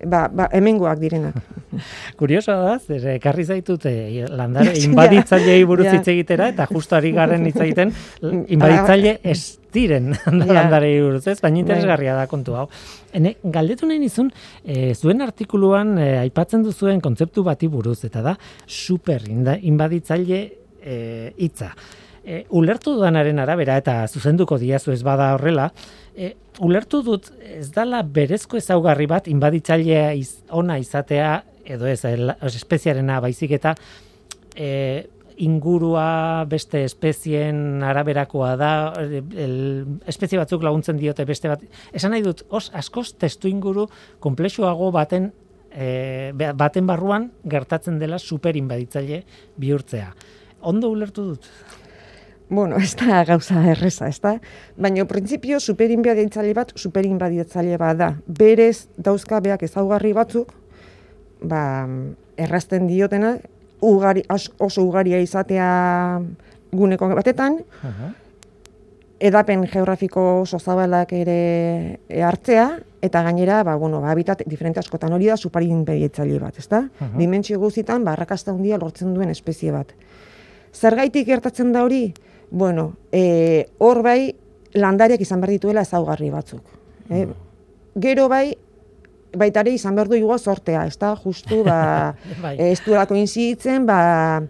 ba, 0.06 0.28
ba, 0.32 0.50
hemengoak 0.52 1.00
direnak. 1.00 1.40
Kurioso 2.20 2.52
da, 2.52 2.76
zer, 2.80 3.06
ekarri 3.16 3.46
zaitut 3.46 3.88
e, 3.88 4.26
landare, 4.28 4.76
inbaditzailei 4.88 5.64
buruz 5.68 5.88
hitz 5.88 6.08
egitera, 6.12 6.50
eta 6.54 6.68
justo 6.72 7.00
ari 7.00 7.14
garen 7.16 7.48
hitz 7.48 7.58
egiten, 7.60 7.96
inbaditzaile 8.56 9.18
ez 9.24 9.58
diren 9.74 10.12
landarei 10.26 10.96
buruz, 11.00 11.26
ez? 11.30 11.38
Baina 11.44 11.62
interesgarria 11.62 12.16
da 12.18 12.28
kontu 12.28 12.56
hau. 12.58 12.68
Hene, 13.16 13.36
galdetu 13.44 13.88
nahi 13.88 14.02
nizun, 14.02 14.32
e, 14.66 14.96
zuen 14.96 15.22
artikuluan 15.24 15.98
e, 15.98 16.12
aipatzen 16.26 16.66
duzuen 16.66 17.00
kontzeptu 17.06 17.46
bati 17.48 17.70
buruz, 17.72 18.02
eta 18.08 18.26
da, 18.26 18.38
super 18.66 19.24
inbaditzaile 19.30 20.48
e, 20.82 21.34
itza. 21.38 21.74
E, 22.24 22.44
ulertu 22.50 22.94
dudanaren 22.98 23.40
arabera, 23.40 23.78
eta 23.80 24.04
zuzenduko 24.08 24.58
diazu 24.62 24.92
ez 24.92 25.02
bada 25.04 25.34
horrela, 25.36 25.70
e, 26.16 26.34
ulertu 26.60 27.02
dut 27.06 27.32
ez 27.42 27.70
dala 27.76 28.02
berezko 28.04 28.60
ezaugarri 28.60 29.08
bat 29.08 29.30
inbaditzailea 29.32 30.12
iz, 30.20 30.42
ona 30.50 30.78
izatea, 30.82 31.40
edo 31.70 31.88
ez, 31.88 32.02
espeziarena 32.50 33.20
baizik 33.24 33.54
eta 33.60 33.76
e, 34.56 35.08
ingurua 35.40 36.44
beste 36.52 36.82
espezien 36.84 37.84
araberakoa 37.86 38.56
da, 38.60 38.72
el, 39.00 39.54
espezie 40.10 40.40
batzuk 40.42 40.66
laguntzen 40.66 41.00
diote 41.00 41.24
beste 41.26 41.52
bat. 41.52 41.64
Esan 41.96 42.12
nahi 42.12 42.26
dut, 42.26 42.44
os, 42.50 42.68
askoz 42.76 43.14
testu 43.22 43.48
inguru 43.48 43.88
komplexuago 44.20 44.92
baten 44.92 45.32
e, 45.72 46.34
baten 46.36 46.90
barruan 46.90 47.30
gertatzen 47.48 48.02
dela 48.02 48.20
super 48.20 48.58
inbaditzaile 48.60 49.24
bihurtzea 49.58 50.12
ondo 50.62 50.90
ulertu 50.90 51.24
dut. 51.34 51.50
Bueno, 52.50 52.78
ez 52.78 52.96
da 52.98 53.24
gauza 53.26 53.62
erreza, 53.70 54.08
ez 54.10 54.18
da? 54.22 54.40
Baina, 54.76 55.06
printzipio, 55.06 55.60
superinbadietzaile 55.62 56.56
bat, 56.58 56.74
superinbadietzaile 56.76 57.78
bat 57.78 57.98
da. 57.98 58.08
Berez, 58.26 58.88
dauzka 58.98 59.38
beak 59.46 59.68
ezaugarri 59.68 60.16
batzuk, 60.18 60.56
ba, 61.46 61.62
errazten 62.42 62.88
diotena, 62.90 63.36
ugari, 63.86 64.24
oso 64.34 64.84
ugaria 64.84 65.20
izatea 65.22 65.68
guneko 66.74 67.12
batetan, 67.14 67.60
edapen 69.20 69.68
geografiko 69.70 70.42
oso 70.42 70.58
zabalak 70.60 71.14
ere 71.14 72.00
hartzea, 72.26 72.80
eta 73.06 73.22
gainera, 73.24 73.62
ba, 73.64 73.76
bueno, 73.78 74.02
ba, 74.02 74.10
habitat 74.10 74.42
diferente 74.48 74.82
askotan 74.82 75.14
hori 75.14 75.30
da 75.30 75.38
superinbadietzaile 75.38 76.40
bat, 76.42 76.58
ez 76.58 76.68
da? 76.68 76.88
Uh 76.98 77.14
Dimentsio 77.20 77.60
guzitan, 77.60 78.04
barrakazta 78.04 78.52
handia 78.52 78.82
lortzen 78.82 79.14
duen 79.14 79.30
espezie 79.30 79.72
bat. 79.76 79.94
Zergaitik 80.74 81.28
gertatzen 81.28 81.74
da 81.74 81.84
hori? 81.84 82.10
Bueno, 82.50 82.94
e, 83.12 83.68
hor 83.78 84.02
bai 84.06 84.34
landariak 84.74 85.22
izan 85.22 85.42
behar 85.42 85.56
dituela 85.58 85.86
ezaugarri 85.86 86.30
batzuk. 86.34 86.64
E, 87.10 87.26
gero 88.00 88.28
bai, 88.30 88.54
baitare 89.38 89.74
izan 89.74 89.98
behar 89.98 90.10
du 90.10 90.18
igua 90.18 90.38
sortea, 90.38 90.86
ez 90.86 90.98
da, 90.98 91.16
justu, 91.24 91.64
ba, 91.66 92.14
bai. 92.44 92.56
ez 92.70 92.80
duelako 92.86 93.18
inzitzen, 93.18 93.86
ba, 93.90 94.42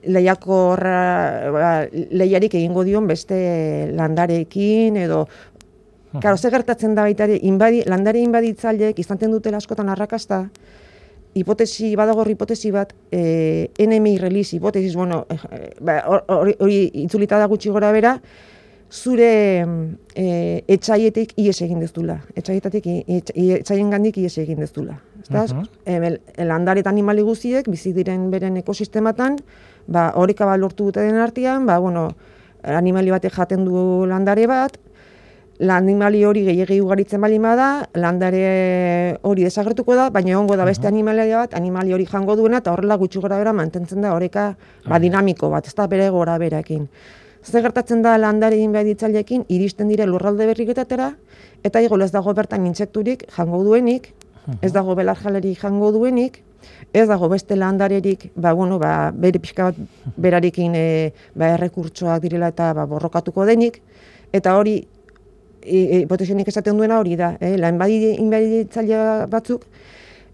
lehiako 0.00 0.58
ba, 0.80 1.70
lehiarik 1.92 2.54
egingo 2.56 2.84
dion 2.86 3.06
beste 3.06 3.38
landarekin, 3.94 4.96
edo, 4.96 5.26
Karo, 6.18 6.36
ze 6.36 6.50
gertatzen 6.50 6.96
da 6.96 7.04
baitare, 7.06 7.36
inbadi, 7.46 7.84
landare 7.86 8.18
inbaditzaileek 8.18 8.98
izan 8.98 9.20
dutela 9.30 9.60
askotan 9.62 9.88
arrakasta, 9.92 10.48
hipotesi 11.34 11.94
badago 11.96 12.24
hipotesi 12.24 12.70
bat 12.70 12.94
eh 13.12 13.70
enemy 13.78 14.18
release 14.18 14.56
hipotesis 14.56 14.94
bueno 14.94 15.26
eh, 15.30 15.74
ba, 15.80 16.02
hori 16.28 16.56
ba, 16.58 16.68
itzulita 16.68 17.38
da 17.38 17.46
gutxi 17.46 17.70
gora 17.70 17.92
bera 17.92 18.20
zure 18.90 19.64
eh 20.14 20.64
etsaietik 20.66 21.32
ies 21.38 21.62
egin 21.62 21.80
dezula. 21.80 22.20
Etxaietatik 22.34 22.84
gandik 23.90 24.16
ies 24.18 24.38
egin 24.38 24.58
dezula. 24.58 24.98
Ezta? 25.22 25.44
Uh 25.44 25.62
-huh. 25.62 26.18
landare 26.44 26.80
eta 26.80 26.90
animali 26.90 27.22
guztiek 27.22 27.68
bizi 27.68 27.92
diren 27.92 28.30
beren 28.30 28.56
ekosistematan 28.56 29.36
ba 29.86 30.12
horika 30.16 30.46
ba 30.46 30.56
lortu 30.56 30.84
dute 30.84 31.00
den 31.00 31.16
artean 31.16 31.66
ba 31.66 31.78
bueno 31.78 32.14
animali 32.62 33.10
batek 33.10 33.32
jaten 33.32 33.64
du 33.64 34.06
landare 34.06 34.46
bat 34.46 34.78
animali 35.68 36.24
hori 36.24 36.44
gehiagi 36.44 36.80
ugaritzen 36.80 37.20
bali 37.20 37.38
da, 37.38 37.86
landare 37.94 39.18
hori 39.22 39.44
desagertuko 39.44 39.94
da, 39.94 40.08
baina 40.10 40.32
egongo 40.32 40.56
da 40.56 40.64
beste 40.64 40.86
animalia 40.86 41.36
bat, 41.36 41.54
animali 41.54 41.92
hori 41.92 42.06
jango 42.06 42.36
duena, 42.36 42.58
eta 42.58 42.72
horrela 42.72 42.96
gutxi 42.96 43.20
gora 43.20 43.36
bera 43.36 43.52
mantentzen 43.52 44.00
da 44.00 44.14
horeka 44.14 44.56
ba, 44.86 44.98
dinamiko 44.98 45.50
bat, 45.50 45.66
ez 45.66 45.74
da 45.74 45.86
bere 45.86 46.08
gora 46.10 46.38
berakin. 46.38 46.88
Zer 47.44 47.62
gertatzen 47.62 48.02
da 48.02 48.16
landare 48.18 48.56
inbaditzaileekin 48.56 49.44
iristen 49.48 49.88
dire 49.88 50.06
lurralde 50.06 50.46
berriketatera 50.46 51.14
eta 51.64 51.80
igo 51.80 51.96
ez 52.00 52.10
dago 52.10 52.32
bertan 52.34 52.66
intsekturik 52.66 53.24
jango 53.36 53.62
duenik, 53.64 54.14
ez 54.62 54.72
dago 54.72 54.94
belarjaleri 54.94 55.54
jango 55.54 55.92
duenik, 55.92 56.42
ez 56.92 57.06
dago 57.08 57.28
beste 57.28 57.56
landarerik, 57.56 58.30
ba, 58.34 58.52
bueno, 58.52 58.78
ba, 58.78 59.10
bere 59.12 59.38
pixka 59.38 59.70
bat 59.70 59.76
berarekin 60.16 60.74
e, 60.74 61.12
ba, 61.34 61.54
errekurtsoak 61.56 62.22
direla 62.22 62.48
eta 62.48 62.72
ba, 62.74 62.86
borrokatuko 62.86 63.44
denik, 63.46 63.80
eta 64.32 64.56
hori 64.56 64.86
e, 65.62 66.06
e, 66.06 66.44
esaten 66.46 66.76
duena 66.76 66.98
hori 66.98 67.16
da, 67.16 67.36
eh? 67.40 67.56
lan 67.58 67.80
inbaditzailea 67.80 69.26
batzuk, 69.26 69.66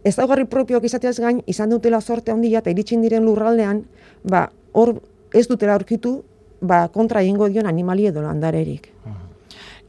ez 0.07 0.15
daugarri 0.17 0.47
propioak 0.47 0.85
izateaz 0.85 1.19
gain, 1.19 1.43
izan 1.47 1.71
dutela 1.71 2.01
sorte 2.01 2.33
handia 2.33 2.63
eta 2.63 2.71
iritsin 2.71 3.03
diren 3.03 3.25
lurraldean, 3.25 3.85
ba, 4.25 4.51
hor 4.73 5.01
ez 5.35 5.47
dutela 5.49 5.75
aurkitu, 5.75 6.21
ba, 6.61 6.87
kontra 6.95 7.23
egingo 7.23 7.49
dion 7.49 7.67
animali 7.67 8.07
edo 8.07 8.23
landarerik. 8.23 8.93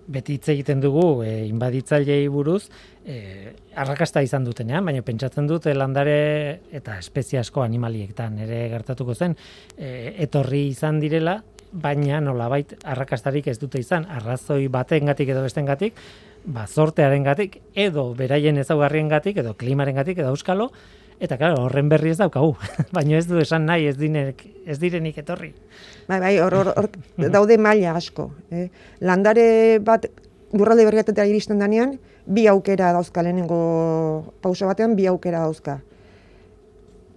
Beti 0.08 0.38
hitz 0.38 0.48
egiten 0.54 0.80
dugu, 0.80 1.22
e, 1.28 1.46
inbaditzailei 1.50 2.30
buruz, 2.32 2.70
e, 3.04 3.52
arrakasta 3.76 4.24
izan 4.24 4.46
dutenean, 4.48 4.86
baina 4.88 5.04
pentsatzen 5.04 5.50
dut 5.50 5.68
landare 5.76 6.62
eta 6.72 6.96
espezie 6.98 7.42
asko 7.42 7.62
animaliektan 7.66 8.40
ere 8.46 8.70
gertatuko 8.72 9.14
zen, 9.14 9.36
e, 9.76 10.16
etorri 10.24 10.70
izan 10.72 11.02
direla, 11.04 11.42
baina 11.72 12.22
nolabait 12.22 12.74
arrakastarik 12.84 13.48
ez 13.48 13.58
dute 13.60 13.80
izan, 13.80 14.06
arrazoi 14.10 14.68
batengatik 14.72 15.30
edo 15.30 15.44
bestengatik, 15.44 15.98
ba 16.46 16.66
zortearengatik 16.68 17.60
edo 17.76 18.14
beraien 18.16 18.58
ezaugarriengatik 18.58 19.38
edo 19.44 19.54
klimarengatik 19.60 20.18
edo 20.24 20.32
euskalo 20.32 20.70
eta 21.20 21.38
claro, 21.38 21.64
horren 21.66 21.90
berri 21.90 22.12
ez 22.14 22.20
daukagu, 22.20 22.54
baina 22.96 23.18
ez 23.18 23.26
du 23.28 23.40
esan 23.42 23.66
nahi 23.66 23.88
ez 23.90 23.98
dinek 23.98 24.44
ez 24.70 24.78
direnik 24.80 25.18
etorri. 25.18 25.52
Bai, 26.08 26.20
bai, 26.22 26.34
hor, 26.44 26.56
hor, 26.76 26.90
daude 27.34 27.58
maila 27.58 27.96
asko, 27.98 28.30
eh? 28.54 28.68
Landare 29.02 29.80
bat 29.84 30.06
lurralde 30.54 30.86
berriatetea 30.88 31.26
iristen 31.28 31.60
danean, 31.60 31.98
bi 32.28 32.46
aukera 32.48 32.92
dauzka 32.96 33.24
lehenengo 33.26 34.34
pauso 34.44 34.68
batean, 34.70 34.96
bi 34.96 35.08
aukera 35.10 35.42
dauzka. 35.46 35.80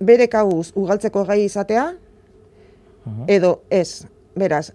Bere 0.01 0.31
kauz 0.33 0.71
ugaltzeko 0.75 1.27
gai 1.29 1.43
izatea, 1.45 1.91
edo 3.29 3.61
ez, 3.71 4.07
beraz, 4.41 4.73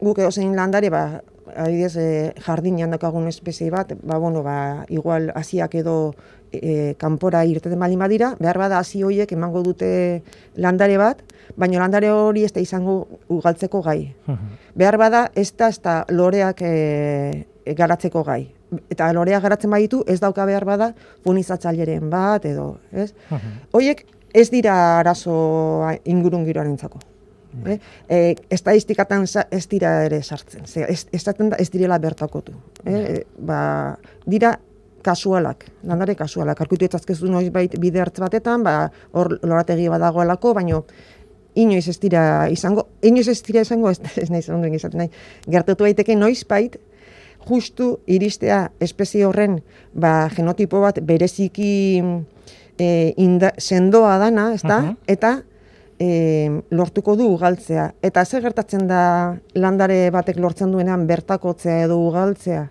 guk 0.00 0.18
edo 0.18 0.30
zein 0.32 0.56
landare, 0.56 0.90
ba, 0.90 1.22
adibidez, 1.54 1.96
e, 1.96 2.08
jardinean 2.42 2.90
daukagun 2.94 3.28
espezie 3.30 3.70
bat, 3.70 3.92
ba, 4.02 4.18
bueno, 4.18 4.42
ba, 4.42 4.84
igual 4.88 5.30
hasiak 5.34 5.76
edo 5.78 6.14
e, 6.52 6.94
kanpora 6.98 7.44
irteten 7.46 7.78
bali 7.78 7.96
badira, 7.96 8.34
behar 8.40 8.58
bada 8.58 8.78
hasi 8.78 9.02
horiek 9.02 9.32
emango 9.32 9.62
dute 9.62 10.22
landare 10.56 10.98
bat, 10.98 11.22
baina 11.56 11.80
landare 11.82 12.10
hori 12.10 12.44
ez 12.44 12.52
da 12.52 12.60
izango 12.60 13.06
ugaltzeko 13.28 13.82
gai. 13.82 14.14
behar 14.74 14.98
bada 14.98 15.30
ez 15.34 15.52
da, 15.56 15.68
ez 15.68 15.80
da 15.80 16.04
loreak 16.10 16.62
e, 16.62 17.46
garatzeko 17.76 18.22
gai. 18.24 18.42
Eta 18.90 19.12
loreak 19.14 19.42
garatzen 19.42 19.70
baditu 19.70 20.02
ez 20.06 20.18
dauka 20.20 20.44
behar 20.46 20.64
bada 20.64 20.92
funizatzaileren 21.24 22.10
bat 22.10 22.44
edo, 22.44 22.78
ez? 22.92 23.12
Horiek 23.72 24.04
ez 24.34 24.50
dira 24.50 24.98
arazo 24.98 25.36
ingurun 26.04 26.44
giroan 26.44 26.74
entzako. 27.56 27.72
Eh? 28.08 28.30
E, 28.30 28.36
estadistikatan 28.50 29.26
ez 29.50 29.66
dira 29.68 30.04
ere 30.04 30.22
sartzen, 30.22 30.66
ze, 30.66 30.86
ez, 30.88 31.24
da, 31.24 31.56
ez 31.58 31.70
direla 31.70 31.98
bertakotu. 31.98 32.52
Eh? 32.84 33.24
Ba, 33.38 33.96
dira 34.26 34.58
kasualak, 35.02 35.66
landare 35.84 36.16
kasualak. 36.18 36.60
Arkutu 36.60 36.84
etzazkezu 36.84 37.30
noiz 37.30 37.50
bait 37.52 37.78
bide 37.78 38.00
hartz 38.00 38.18
batetan, 38.18 38.62
ba, 38.62 38.90
hor 39.12 39.38
lorategi 39.42 39.88
badagoelako, 39.88 40.54
baino 40.54 40.84
inoiz 41.56 41.86
ez 41.88 41.98
dira 42.00 42.48
izango, 42.52 42.88
inoiz 43.02 43.28
ez 43.28 43.40
dira 43.42 43.62
izango, 43.64 43.90
ez, 43.90 44.00
ez 44.16 44.28
nahi 44.30 44.42
zango 44.42 44.66
izaten 44.66 45.04
nahi, 45.04 45.10
gertatu 45.48 45.86
daiteke 45.86 46.16
noiz 46.16 46.42
bait, 46.48 46.76
justu 47.46 48.00
iristea 48.10 48.72
espezie 48.82 49.24
horren 49.26 49.60
ba, 49.94 50.28
genotipo 50.34 50.80
bat 50.82 50.98
bereziki 51.06 52.02
e, 52.78 52.88
inda, 53.22 53.52
sendoa 53.58 54.18
dana, 54.18 54.50
ezta? 54.56 54.80
Eta 55.06 55.38
e, 55.98 56.62
lortuko 56.70 57.16
du 57.16 57.28
ugaltzea. 57.34 57.92
Eta 58.02 58.24
ze 58.24 58.40
gertatzen 58.40 58.86
da 58.86 59.36
landare 59.54 60.10
batek 60.10 60.38
lortzen 60.38 60.72
duenean 60.72 61.06
bertakotzea 61.06 61.82
edo 61.84 61.98
ugaltzea. 62.08 62.66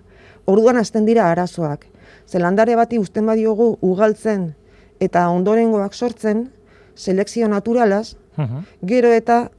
Orduan 0.45 0.77
hasten 0.77 1.05
dira 1.05 1.29
arazoak. 1.31 1.85
Ze 2.27 2.39
landare 2.39 2.75
bati 2.75 2.99
uzten 2.99 3.25
badiogu 3.25 3.77
ugaltzen 3.81 4.53
eta 4.99 5.27
ondorengoak 5.29 5.93
sortzen, 5.93 6.49
selekzio 6.95 7.47
naturalaz, 7.51 8.15
gero 8.81 9.11
eta 9.11 9.49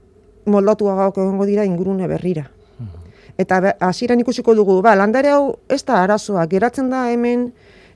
moldatu 0.46 0.88
agauko 0.88 1.22
egongo 1.22 1.46
dira 1.46 1.64
ingurune 1.64 2.08
berrira. 2.08 2.50
Eta 3.36 3.74
hasieran 3.84 4.20
ikusiko 4.20 4.54
dugu, 4.56 4.80
ba, 4.80 4.94
landare 4.96 5.28
hau 5.28 5.58
ez 5.68 5.82
da 5.84 6.00
arazoa, 6.02 6.46
geratzen 6.48 6.88
da 6.88 7.10
hemen 7.12 7.50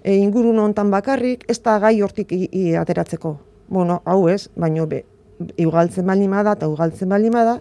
e, 0.05 0.17
ingurun 0.19 0.59
hontan 0.59 0.91
bakarrik, 0.93 1.47
ez 1.49 1.63
da 1.65 1.79
gai 1.81 1.95
hortik 2.03 2.35
ateratzeko. 2.77 3.39
Bueno, 3.69 4.03
hau 4.05 4.29
ez, 4.29 4.51
baino 4.57 4.85
be, 4.87 5.05
ugaltzen 5.67 6.07
baldin 6.07 6.31
bada 6.31 6.57
eta 6.59 6.69
ugaltzen 6.69 7.09
baldin 7.09 7.37
bada, 7.37 7.61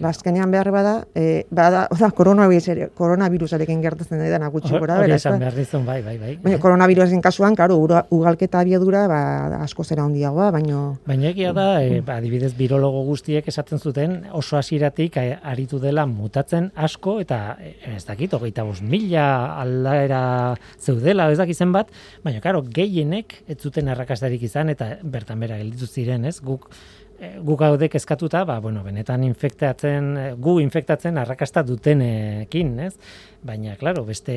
bazkenean 0.00 0.50
behar 0.50 0.70
bada, 0.72 0.94
e, 1.14 1.44
bada, 1.50 1.84
oda, 1.94 2.10
koronavirusarekin 2.16 3.82
gertatzen 3.84 4.20
da 4.20 4.48
gutxi 4.52 4.72
gora. 4.78 4.98
Hori 5.04 5.14
esan 5.14 5.38
behar 5.40 5.56
dizun, 5.56 5.84
bai, 5.86 6.00
bai, 6.02 6.16
bai. 6.18 6.34
Baina 6.42 6.58
koronavirusen 6.62 7.20
kasuan, 7.22 7.56
karo, 7.56 7.76
ugalketa 8.10 8.62
abiadura, 8.64 9.06
ba, 9.10 9.20
asko 9.60 9.84
zera 9.84 10.04
handiagoa, 10.08 10.50
baino... 10.56 10.80
Baina 11.06 11.30
egia 11.30 11.52
da, 11.56 11.68
e, 11.84 12.00
ba, 12.06 12.18
adibidez, 12.20 12.52
birologo 12.56 13.04
guztiek 13.08 13.46
esaten 13.52 13.78
zuten, 13.78 14.16
oso 14.36 14.58
hasiratik 14.58 15.18
aritu 15.20 15.80
dela 15.82 16.06
mutatzen 16.08 16.70
asko, 16.74 17.18
eta 17.22 17.58
ez 17.60 18.04
dakit, 18.08 18.34
hogeita 18.34 18.64
bos 18.64 18.80
mila 18.82 19.26
aldaera 19.60 20.22
zeudela, 20.80 21.30
ez 21.30 21.38
dakizen 21.40 21.74
bat, 21.76 21.92
baina, 22.24 22.40
karo, 22.44 22.64
gehienek 22.64 23.42
ez 23.50 23.60
zuten 23.60 23.92
arrakastarik 23.92 24.42
izan, 24.48 24.72
eta 24.72 24.94
bertan 25.02 25.40
bera 25.40 25.60
gelditu 25.60 25.88
ziren, 25.90 26.24
ez, 26.28 26.38
guk 26.40 26.70
E, 27.20 27.34
gu 27.44 27.56
gaude 27.60 27.90
kezkatuta, 27.92 28.46
ba, 28.48 28.56
bueno, 28.64 28.80
benetan 28.80 29.24
infektatzen, 29.26 30.06
e, 30.16 30.28
gu 30.40 30.54
infektatzen 30.64 31.18
arrakasta 31.20 31.62
dutenekin, 31.68 32.70
ez? 32.86 32.94
Baina, 33.44 33.74
claro, 33.76 34.06
beste 34.08 34.36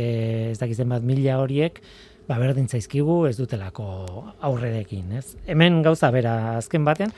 ez 0.50 0.58
dakizen 0.60 0.92
bat 0.92 1.06
mila 1.08 1.38
horiek, 1.40 1.80
ba, 2.28 2.36
berdin 2.42 2.68
zaizkigu 2.68 3.22
ez 3.30 3.38
dutelako 3.40 3.86
aurrerekin, 4.44 5.16
ez? 5.16 5.38
Hemen 5.48 5.80
gauza 5.86 6.12
bera 6.12 6.58
azken 6.58 6.84
batean, 6.84 7.16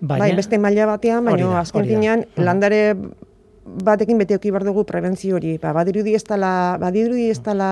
baina... 0.00 0.24
Bai, 0.24 0.32
beste 0.40 0.56
maila 0.56 0.88
batean, 0.94 1.28
baina 1.28 1.58
azken 1.60 1.92
finean, 1.92 2.24
landare 2.40 2.82
batekin 3.62 4.18
beti 4.18 4.34
oki 4.34 4.50
bar 4.50 4.64
dugu 4.64 4.86
prebentzio 4.88 5.36
hori. 5.36 5.58
Ba, 5.62 5.74
badirudi 5.76 6.16
ez 6.16 6.24
dela, 6.26 6.78
badirudi 6.80 7.28
ez 7.30 7.38
dela 7.44 7.70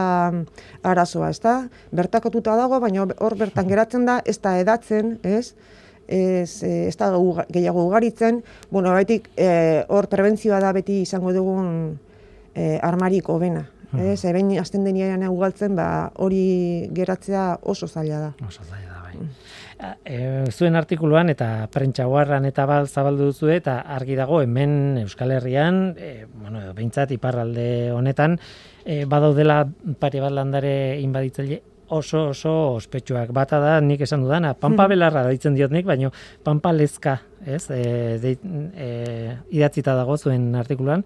arazoa, 0.86 1.32
ez 1.32 1.40
da? 1.42 1.56
Bertakotuta 1.90 2.54
dago, 2.60 2.78
baina 2.84 3.08
hor 3.18 3.36
bertan 3.40 3.68
geratzen 3.68 4.06
da, 4.06 4.20
ez 4.24 4.38
da 4.44 4.58
edatzen, 4.60 5.16
ez? 5.24 5.54
Ez, 6.10 6.62
eh, 6.62 6.88
ez 6.88 6.96
da 6.98 7.10
gehiago 7.48 7.86
ugaritzen, 7.86 8.42
bueno, 8.70 8.90
baitik 8.90 9.30
eh, 9.36 9.84
hor 9.88 10.08
prebentzioa 10.10 10.60
da 10.60 10.72
beti 10.76 11.00
izango 11.06 11.32
dugun 11.32 11.98
e, 12.54 12.78
armarik 12.82 13.28
hobena. 13.30 13.68
Hmm. 13.90 14.02
Ez, 14.12 14.24
eben 14.26 14.52
azten 14.58 14.84
denian 14.86 15.22
ugaltzen, 15.28 15.74
ba, 15.78 16.10
hori 16.22 16.90
geratzea 16.94 17.60
oso 17.62 17.88
zaila 17.88 18.20
da. 18.26 18.30
Oso 18.46 18.66
zaila 18.66 18.90
da, 18.90 19.02
bai. 19.06 19.16
Mm. 19.20 20.50
zuen 20.52 20.76
artikuluan 20.76 21.30
eta 21.32 21.66
prentsa 21.72 22.04
eta 22.04 22.66
bal 22.66 22.86
zabaldu 22.86 23.30
duzu 23.30 23.48
eta 23.48 23.80
argi 23.80 24.14
dago 24.14 24.42
hemen 24.42 24.98
Euskal 24.98 25.30
Herrian, 25.30 25.96
e, 25.96 26.26
bueno, 26.34 26.60
behintzat 26.74 27.10
iparralde 27.12 27.90
honetan, 27.90 28.38
e, 28.84 29.06
badaudela 29.06 29.66
pare 29.98 30.20
bat 30.20 30.32
landare 30.32 31.00
inbaditzaile 31.00 31.62
oso 31.90 32.28
oso 32.30 32.52
ospetsuak. 32.76 33.32
Bata 33.34 33.58
da 33.60 33.80
nik 33.80 34.00
esan 34.06 34.22
dudana 34.24 34.54
pampa 34.54 34.84
hmm. 34.84 34.94
belarra 34.94 35.24
deitzen 35.26 35.58
diot 35.58 35.74
nik 35.74 35.86
baino 35.86 36.12
pampa 36.46 36.72
lezka 36.72 37.18
ez? 37.46 37.66
E, 37.70 37.82
de, 38.22 38.36
e, 38.74 38.88
idatzita 39.56 39.94
dago 39.98 40.16
zuen 40.16 40.54
artikuluan. 40.54 41.04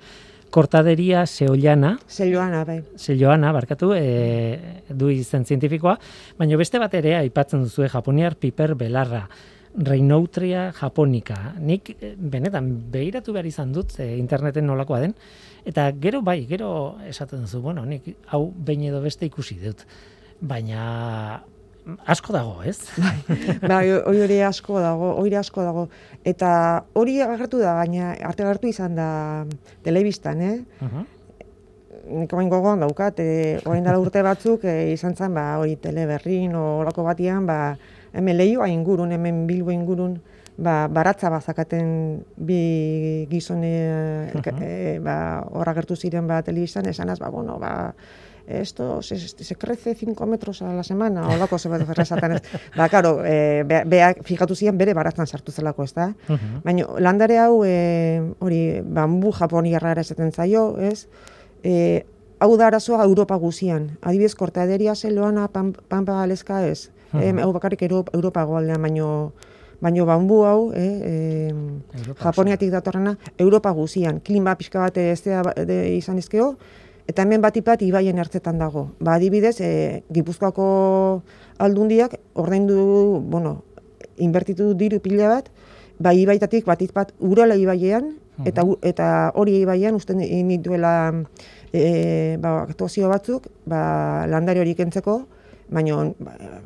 Kortaderia 0.55 1.25
seollana. 1.27 1.97
Seollana 2.07 2.62
bai. 2.68 2.79
Seollana 3.01 3.51
barkatu 3.57 3.90
e, 3.97 4.85
du 4.90 5.11
izen 5.11 5.47
zientifikoa. 5.49 5.97
Baino 6.38 6.61
beste 6.61 6.79
bat 6.79 6.94
ere 6.94 7.16
aipatzen 7.25 7.64
duzu 7.66 7.88
japoniar 7.90 8.37
piper 8.38 8.77
belarra. 8.79 9.25
Reinoutria 9.75 10.68
japonica. 10.77 11.57
Nik 11.59 11.90
e, 11.97 12.14
benetan 12.14 12.70
behiratu 12.92 13.35
behar 13.35 13.51
izan 13.51 13.75
dut 13.75 13.97
e, 13.99 14.12
interneten 14.20 14.68
nolakoa 14.70 15.03
den. 15.03 15.16
Eta 15.66 15.88
gero 15.99 16.20
bai, 16.23 16.44
gero 16.47 16.99
esaten 17.09 17.49
duzu, 17.49 17.62
bueno, 17.64 17.83
nik 17.88 18.07
hau 18.31 18.44
behin 18.55 18.90
edo 18.92 19.01
beste 19.03 19.27
ikusi 19.27 19.57
dut 19.62 19.83
baina 20.44 21.42
asko 22.09 22.33
dago, 22.33 22.61
ez? 22.64 22.78
Bai, 23.70 23.88
hori 23.92 24.22
hori 24.24 24.38
asko 24.44 24.78
dago, 24.80 25.14
hori 25.20 25.37
asko 25.37 25.64
dago. 25.64 25.88
Eta 26.24 26.50
hori 26.96 27.18
agertu 27.24 27.61
da, 27.61 27.74
baina 27.80 28.14
arte 28.24 28.44
agertu 28.44 28.70
izan 28.70 28.96
da 28.96 29.09
telebistan, 29.85 30.40
eh? 30.40 30.57
Uh 30.80 30.88
-huh. 30.88 31.04
Nik 32.04 32.33
oain 32.37 32.50
gogoan 32.52 32.80
daukat, 32.80 33.20
e, 33.20 33.61
oain 33.64 33.85
dara 33.85 33.98
urte 33.98 34.22
batzuk 34.22 34.64
e, 34.64 34.92
izan 34.92 35.14
zen, 35.16 35.33
ba, 35.35 35.57
hori 35.59 35.76
teleberrin 35.76 36.54
olako 36.54 37.02
batian, 37.04 37.46
ba, 37.46 37.76
hemen 38.12 38.37
lehioa 38.37 38.68
ingurun, 38.68 39.12
hemen 39.12 39.46
bilbo 39.46 39.70
ingurun, 39.70 40.20
ba, 40.57 40.87
baratza 40.88 41.30
bazakaten 41.30 42.22
bi 42.37 43.26
gizone 43.30 44.30
e, 44.61 44.98
ba, 45.00 45.44
horra 45.52 45.74
gertu 45.74 45.96
ziren 45.96 46.26
ba, 46.26 46.42
telebizan, 46.42 46.87
esanaz, 46.87 47.18
ba, 47.18 47.30
bueno, 47.30 47.59
ba, 47.59 47.94
esto 48.46 49.02
se, 49.02 49.16
se 49.18 49.54
crece 49.57 49.94
5 49.94 50.26
metros 50.26 50.62
a 50.62 50.72
la 50.72 50.83
semana, 50.83 51.28
o 51.28 51.37
lako 51.37 51.59
ze 51.59 51.68
bat 51.68 51.80
ez. 51.80 52.42
Ba, 52.76 52.88
karo, 52.88 53.24
e, 53.24 53.64
beak, 53.64 54.22
fijatu 54.24 54.54
ziren 54.54 54.78
bere 54.78 54.94
baratzen 54.94 55.26
sartu 55.26 55.52
zelako, 55.52 55.85
ez 55.85 55.94
da? 55.94 56.12
Baina, 56.64 56.87
landare 56.98 57.38
hau, 57.38 57.64
e, 57.64 58.22
hori, 58.38 58.80
bambu 58.85 59.33
japoniarra 59.33 59.92
ere 59.92 60.00
esaten 60.00 60.33
zaio, 60.33 60.76
ez? 60.78 61.07
E, 61.62 62.04
hau 62.38 62.57
da 62.57 62.66
arazoa 62.66 63.04
Europa 63.04 63.37
guzian. 63.40 63.90
Adibidez, 64.02 64.35
kortaderia 64.35 64.94
zeloana 64.94 65.48
pampa 65.48 66.22
aleska 66.22 66.66
ez. 66.66 66.90
Uh 67.12 67.20
-huh. 67.20 67.40
hau 67.40 67.52
bakarrik 67.52 67.83
Europa, 67.83 68.11
Europa 68.14 68.44
goaldean, 68.44 68.83
baino, 68.83 69.33
baino 69.80 70.07
bambu 70.07 70.44
hau, 70.44 70.72
eh, 70.72 71.00
eh, 71.11 71.54
Japoniatik 72.22 72.70
datorrena, 72.70 73.16
Europa 73.38 73.70
guzian. 73.70 74.20
Klima 74.20 74.54
pixka 74.57 74.80
bat 74.80 74.96
ez 74.96 75.22
de 75.22 75.96
izan 75.96 76.18
ezkeo, 76.18 76.57
Eta 77.11 77.23
hemen 77.23 77.43
bat 77.45 77.57
ipat 77.57 77.83
ibaien 77.85 78.19
ertzetan 78.19 78.59
dago. 78.59 78.88
Ba, 78.99 79.19
adibidez, 79.19 79.59
e, 79.61 80.03
Gipuzkoako 80.12 80.67
aldundiak 81.61 82.17
ordaindu, 82.40 83.21
bueno, 83.29 83.59
inbertitu 84.17 84.73
diru 84.79 85.01
pila 85.05 85.29
bat, 85.29 85.51
ba, 85.99 86.14
ibaitatik 86.17 86.64
bat 86.64 86.81
bat 86.95 87.12
urala 87.21 87.57
ibaiean, 87.61 88.14
eta, 88.45 88.64
eta 88.83 89.09
hori 89.38 89.61
ibaian 89.62 89.95
usten 89.95 90.23
duela 90.62 91.12
e, 91.73 92.37
ba, 92.40 92.62
aktuazio 92.64 93.09
batzuk, 93.09 93.47
ba, 93.67 94.27
landari 94.27 94.61
hori 94.61 94.75
kentzeko, 94.75 95.27
baino 95.75 95.99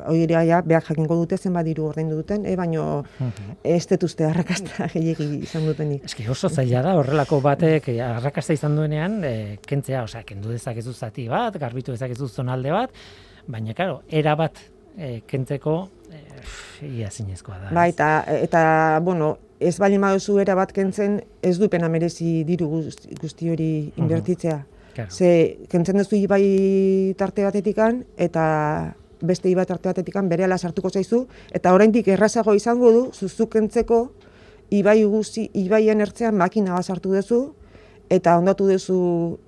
hori 0.07 0.27
ja 0.29 0.61
behar 0.63 0.85
jakinko 0.87 1.17
dute 1.23 1.39
zen 1.39 1.57
badiru 1.57 1.89
ordaindu 1.89 2.19
duten, 2.21 2.45
e, 2.47 2.55
baino 2.57 3.05
ez 3.65 3.85
detuzte 3.91 4.27
arrakasta 4.29 4.89
gehiagi 4.95 5.29
izan 5.43 5.67
dutenik. 5.69 6.05
Eski 6.09 6.29
oso 6.29 6.49
zaila 6.49 6.83
da 6.85 6.95
horrelako 7.01 7.41
batek 7.45 7.91
arrakasta 8.05 8.57
izan 8.57 8.77
duenean 8.77 9.21
e, 9.25 9.35
kentzea, 9.67 10.05
osea, 10.05 10.25
kendu 10.29 10.53
dezakezu 10.55 10.95
zati 10.95 11.29
bat, 11.29 11.59
garbitu 11.61 11.95
dezakezu 11.97 12.29
zonalde 12.29 12.75
bat, 12.75 12.97
baina 13.49 13.75
claro, 13.75 14.03
era 14.09 14.37
bat 14.39 14.61
e, 14.97 15.21
kentzeko 15.27 15.77
e, 16.13 16.23
ia 16.89 17.11
zinezkoa 17.11 17.59
da. 17.65 17.75
Ba, 17.75 17.87
eta, 17.91 18.09
eta, 18.47 18.63
bueno, 19.05 19.37
ez 19.61 19.77
bali 19.81 19.99
maduzu 19.99 20.39
era 20.43 20.55
bat 20.59 20.73
kentzen, 20.75 21.21
ez 21.43 21.57
dupena 21.59 21.89
merezi 21.91 22.43
diru 22.49 22.69
guzti 22.71 23.51
hori 23.51 23.71
inbertitzea. 23.97 24.59
Claro. 24.99 25.15
Ze, 25.15 25.61
kentzen 25.71 26.01
duzu 26.01 26.17
ibai 26.19 27.15
tarte 27.15 27.45
batetikan, 27.47 28.01
eta 28.19 28.97
beste 29.23 29.47
ibai 29.47 29.63
tarte 29.67 29.93
batetikan 29.93 30.27
bere 30.27 30.43
ala 30.43 30.59
sartuko 30.59 30.91
zaizu, 30.91 31.21
eta 31.55 31.71
oraindik 31.77 32.09
errazago 32.11 32.51
izango 32.59 32.91
du, 32.91 33.05
zuzuk 33.15 33.53
kentzeko, 33.53 34.01
ibai 34.75 35.05
guzi, 35.05 35.45
ibaien 35.55 36.03
ertzean 36.03 36.35
makina 36.35 36.75
bat 36.75 36.91
sartu 36.91 37.15
duzu, 37.15 37.39
eta 38.11 38.35
ondatu 38.43 38.67
duzu 38.67 38.99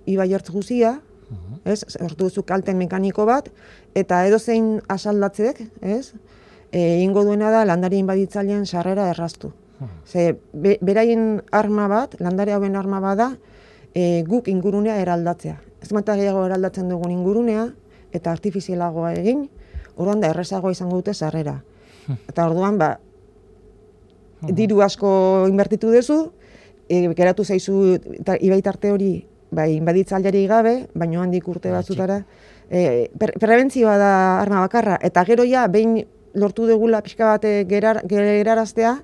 ibai 0.07 0.31
ertz 0.39 0.53
guzia, 0.55 1.01
uh 1.35 1.59
ez, 1.65 1.83
sortu 1.99 2.29
duzu 2.29 2.47
kalten 2.47 2.79
mekaniko 2.79 3.27
bat, 3.27 3.51
eta 3.99 4.23
edo 4.31 4.39
zein 4.39 4.77
asaldatzek, 4.87 5.65
ez, 5.83 6.15
e, 6.71 7.03
ingo 7.03 7.25
duena 7.27 7.51
da 7.51 7.67
landarien 7.67 8.07
baditzailean 8.07 8.67
sarrera 8.67 9.11
erraztu. 9.11 9.51
Uh 9.81 9.91
Ze, 10.07 10.39
beraien 10.55 11.43
arma 11.51 11.89
bat, 11.89 12.15
landare 12.21 12.55
hauen 12.55 12.77
arma 12.77 13.01
bada, 13.01 13.33
e, 13.95 14.23
guk 14.27 14.49
ingurunea 14.49 14.99
eraldatzea. 15.03 15.57
Ez 15.83 15.93
mata 15.97 16.17
gehiago 16.19 16.45
eraldatzen 16.47 16.89
dugun 16.91 17.13
ingurunea, 17.15 17.69
eta 18.13 18.33
artifizialagoa 18.33 19.15
egin, 19.19 19.47
orduan 19.97 20.21
da 20.23 20.31
errezagoa 20.35 20.73
izango 20.75 21.01
dute 21.01 21.15
sarrera. 21.15 21.61
Eta 22.29 22.47
orduan, 22.49 22.79
ba, 22.79 22.95
diru 24.57 24.81
asko 24.83 25.11
inbertitu 25.49 25.93
duzu, 25.95 26.21
e, 26.89 27.03
geratu 27.15 27.45
zaizu 27.45 27.99
ta, 28.27 28.37
ibaitarte 28.41 28.91
hori 28.91 29.13
bai, 29.51 29.75
inbaditzaileari 29.77 30.47
gabe, 30.51 30.75
baino 30.95 31.23
handik 31.23 31.49
urte 31.49 31.71
ba, 31.71 31.81
batzutara, 31.81 32.23
e, 32.71 33.11
prebentzioa 33.19 33.97
da 33.99 34.13
arma 34.41 34.65
bakarra, 34.65 34.99
eta 35.03 35.25
gero 35.29 35.47
ja, 35.47 35.67
behin 35.69 36.01
lortu 36.35 36.67
dugula 36.67 37.03
pixka 37.03 37.33
bat 37.35 37.47
gerar, 37.69 38.05
geraraztea, 38.09 38.99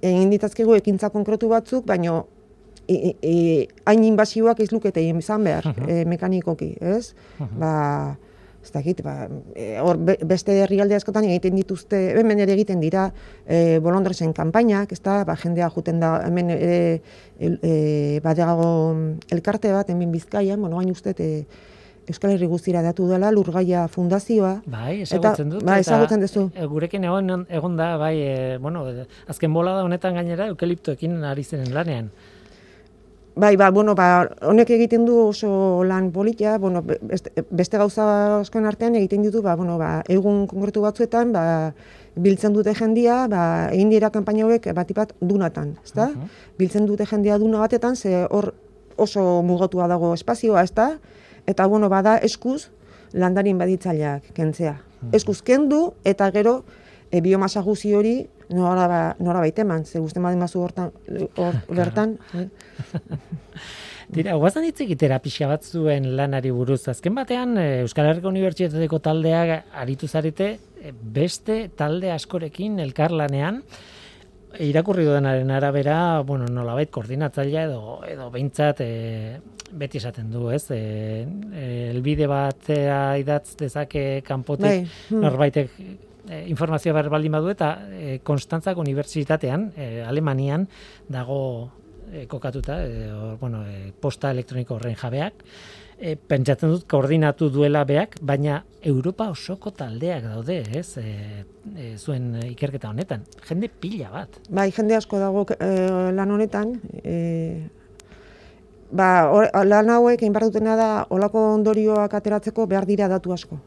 egin 0.00 0.30
ditazkegu 0.32 0.76
ekintza 0.78 1.10
konkretu 1.12 1.50
batzuk, 1.52 1.84
baino 1.86 2.24
e, 2.88 3.16
e, 3.22 3.34
hain 3.84 4.04
inbazioak 4.04 4.60
ez 4.60 4.70
lukete 4.72 5.02
izan 5.02 5.44
behar, 5.44 5.72
e, 5.88 6.04
mekanikoki, 6.08 6.74
ez? 6.80 7.14
Ba, 7.38 8.16
ez 8.64 8.72
dakit, 8.72 9.02
ba, 9.04 9.28
e, 9.54 9.74
hor 9.84 9.98
beste 10.24 10.56
herrialde 10.64 10.96
askotan 10.96 11.26
egiten 11.28 11.56
dituzte, 11.58 12.00
hemen 12.20 12.40
ere 12.40 12.56
egiten 12.56 12.80
dira 12.80 13.10
e, 13.44 13.78
bolondresen 13.84 14.32
kanpainak, 14.36 14.92
ez 14.96 15.02
da, 15.04 15.20
ba, 15.28 15.36
jendea 15.40 15.68
juten 15.74 16.00
da, 16.00 16.16
hemen 16.24 16.54
ere 16.54 16.80
e, 17.38 17.74
badeago 18.24 18.70
elkarte 19.34 19.72
bat, 19.74 19.92
hemen 19.92 20.12
bizkaian, 20.14 20.60
bueno, 20.60 20.80
hain 20.80 20.92
uste, 20.94 21.14
e, 21.18 21.70
Euskal 22.04 22.34
Herri 22.34 22.44
guztira 22.44 22.82
datu 22.84 23.06
dela 23.08 23.30
Lurgaia 23.32 23.86
Fundazioa. 23.88 24.58
Bai, 24.68 25.00
ezagutzen 25.06 25.54
dut. 25.54 25.62
Bai, 25.64 25.78
ezagutzen 25.80 26.20
duzu. 26.20 26.42
E, 26.52 26.66
gurekin 26.68 27.06
egon, 27.08 27.46
egon 27.48 27.78
da, 27.80 27.94
bai, 28.00 28.14
e, 28.20 28.34
bueno, 28.60 28.84
azken 29.32 29.52
bola 29.56 29.78
da 29.78 29.86
honetan 29.86 30.18
gainera 30.20 30.50
eukaliptoekin 30.52 31.22
ari 31.30 31.46
zenen 31.48 31.72
lanean. 31.72 32.10
Bai, 33.36 33.56
ba, 33.56 33.70
bueno, 33.70 33.96
ba, 33.98 34.30
honek 34.46 34.68
egiten 34.76 35.02
du 35.08 35.16
oso 35.26 35.82
lan 35.82 36.12
politia, 36.14 36.54
bueno, 36.58 36.84
beste, 36.86 37.32
beste 37.50 37.78
gauza 37.80 38.04
askoen 38.38 38.68
artean 38.70 38.94
egiten 38.94 39.24
ditu, 39.26 39.42
ba, 39.42 39.56
bueno, 39.58 39.74
ba, 39.74 40.04
egun 40.06 40.44
konkretu 40.46 40.84
batzuetan, 40.84 41.32
ba, 41.34 41.72
biltzen 42.14 42.54
dute 42.54 42.76
jendia, 42.78 43.24
ba, 43.26 43.72
egin 43.74 43.90
dira 43.90 44.12
kanpaina 44.14 44.46
hauek 44.46 44.70
batipat 44.76 45.16
dunatan, 45.20 45.74
ezta? 45.82 46.12
Uh 46.14 46.30
Biltzen 46.54 46.86
dute 46.86 47.02
jendia 47.10 47.34
duna 47.42 47.58
batetan, 47.58 47.96
ze 47.96 48.28
hor 48.30 48.52
oso 48.96 49.42
mugatua 49.42 49.88
dago 49.90 50.12
espazioa, 50.14 50.62
ezta? 50.62 51.00
Eta, 51.46 51.66
bueno, 51.66 51.88
bada 51.90 52.16
eskuz 52.22 52.70
landarin 53.12 53.58
baditzaileak 53.58 54.30
kentzea. 54.34 54.78
Uh 55.02 55.10
Eskuz 55.12 55.42
kendu, 55.42 55.94
eta 56.04 56.30
gero, 56.30 56.62
e, 57.10 57.20
biomasa 57.20 57.62
guzi 57.62 57.94
hori 57.94 58.14
nora, 58.54 58.86
ba, 58.90 59.00
nora 59.20 59.42
baita 59.44 59.64
eman, 59.64 59.84
ze 59.84 60.02
guzti 60.02 60.22
madin 60.22 60.42
mazu 60.42 60.62
hortan, 60.62 60.92
hor, 61.36 61.58
bertan. 61.68 62.18
Eh? 62.34 62.48
Dira, 64.14 64.34
guazan 64.38 64.66
hitz 64.68 64.78
egitera 64.84 65.18
pixka 65.22 65.48
bat 65.50 65.64
zuen 65.64 66.10
lanari 66.18 66.52
buruz. 66.54 66.82
Azken 66.92 67.16
batean, 67.16 67.56
eh, 67.58 67.82
Euskal 67.82 68.10
Herriko 68.10 68.30
Unibertsitateko 68.30 69.00
taldea 69.02 69.62
aritu 69.80 70.08
zarete, 70.08 70.50
eh, 70.80 70.92
beste 70.92 71.68
talde 71.76 72.12
askorekin 72.12 72.78
elkarlanean, 72.84 73.62
irakurri 74.60 75.04
duenaren 75.04 75.50
arabera, 75.50 76.22
bueno, 76.22 76.46
nolabait 76.46 76.90
koordinatzailea 76.90 77.64
edo 77.66 77.98
edo 78.06 78.30
beintzat 78.30 78.80
e, 78.84 79.40
beti 79.74 79.98
esaten 79.98 80.30
du, 80.30 80.48
ez? 80.54 80.64
E, 80.70 81.26
elbide 81.90 82.28
batera 82.30 83.16
idatz 83.18 83.56
dezake 83.58 84.22
kanpotik 84.26 84.66
bai, 84.66 84.80
hmm. 84.84 85.24
norbaitek 85.24 85.78
e, 86.28 86.44
informazioa 86.50 86.96
behar 86.96 87.10
baldin 87.12 87.32
badu 87.36 87.52
eta 87.52 87.70
e, 87.90 88.18
Konstantzak 88.24 88.78
Unibertsitatean, 88.80 89.70
e, 89.76 89.88
Alemanian, 90.06 90.66
dago 91.08 91.40
e, 92.12 92.26
kokatuta, 92.26 92.80
e, 92.84 93.08
bueno, 93.40 93.64
e, 93.66 93.92
posta 94.00 94.30
elektroniko 94.34 94.78
horren 94.78 94.96
jabeak, 95.00 95.44
e, 95.98 96.16
pentsatzen 96.16 96.72
dut 96.72 96.86
koordinatu 96.90 97.50
duela 97.52 97.84
beak, 97.88 98.18
baina 98.22 98.62
Europa 98.84 99.28
osoko 99.32 99.72
taldeak 99.74 100.26
daude, 100.28 100.60
ez, 100.76 100.98
e, 100.98 101.44
e, 101.74 101.94
zuen 101.98 102.32
ikerketa 102.50 102.90
honetan. 102.90 103.24
Jende 103.48 103.70
pila 103.80 104.10
bat. 104.12 104.40
Bai, 104.50 104.70
jende 104.74 104.98
asko 104.98 105.20
dago 105.22 105.46
e, 105.56 105.70
lan 106.16 106.34
honetan, 106.36 106.76
e, 107.02 107.16
ba, 108.94 109.10
or, 109.32 109.48
lan 109.66 109.92
hauek, 109.96 110.20
egin 110.20 110.34
dutena 110.34 110.76
da, 110.76 110.90
olako 111.10 111.52
ondorioak 111.54 112.14
ateratzeko 112.14 112.66
behar 112.70 112.86
dira 112.86 113.08
datu 113.08 113.32
asko. 113.32 113.60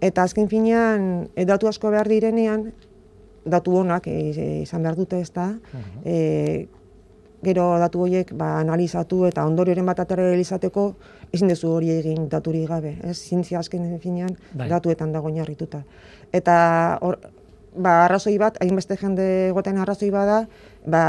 Eta 0.00 0.24
azken 0.24 0.48
finean, 0.48 1.28
e, 1.34 1.44
datu 1.44 1.68
asko 1.68 1.90
behar 1.90 2.08
direnean, 2.08 2.72
datu 3.48 3.78
honak 3.80 4.08
e, 4.10 4.18
izan 4.62 4.82
behar 4.82 4.98
dute 4.98 5.20
ez 5.20 5.30
da, 5.32 5.52
e, 6.04 6.66
gero 7.42 7.78
datu 7.78 8.02
horiek 8.02 8.32
ba, 8.34 8.56
analizatu 8.58 9.24
eta 9.28 9.44
ondorioren 9.46 9.86
bat 9.86 10.00
atera 10.02 10.26
izateko, 10.34 10.90
ezin 11.32 11.50
dezu 11.50 11.70
hori 11.70 11.92
egin 11.94 12.28
daturi 12.28 12.64
gabe, 12.66 12.96
ez? 13.04 13.16
Zintzia 13.16 13.60
azken 13.60 13.98
finean 14.02 14.34
bai. 14.52 14.68
datuetan 14.68 15.12
dago 15.12 15.30
narrituta. 15.30 15.84
Eta 16.32 16.98
or, 17.00 17.18
ba, 17.76 18.04
arrazoi 18.06 18.36
bat, 18.38 18.58
hainbeste 18.62 18.96
jende 18.98 19.28
goten 19.54 19.78
arrazoi 19.78 20.10
bada, 20.10 20.46
ba, 20.86 21.02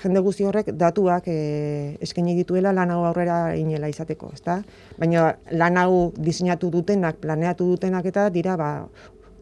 jende 0.00 0.20
guzti 0.24 0.46
horrek 0.48 0.72
datuak 0.78 1.26
e, 1.28 1.96
eskaini 2.04 2.34
dituela 2.38 2.72
lan 2.72 2.90
hau 2.94 3.02
aurrera 3.08 3.54
inela 3.58 3.90
izateko, 3.92 4.30
ezta? 4.34 4.60
Baina 4.98 5.32
lan 5.52 5.76
hau 5.80 6.12
diseinatu 6.16 6.70
dutenak, 6.72 7.20
planeatu 7.20 7.68
dutenak 7.74 8.06
eta 8.08 8.28
dira 8.30 8.56
ba 8.56 8.72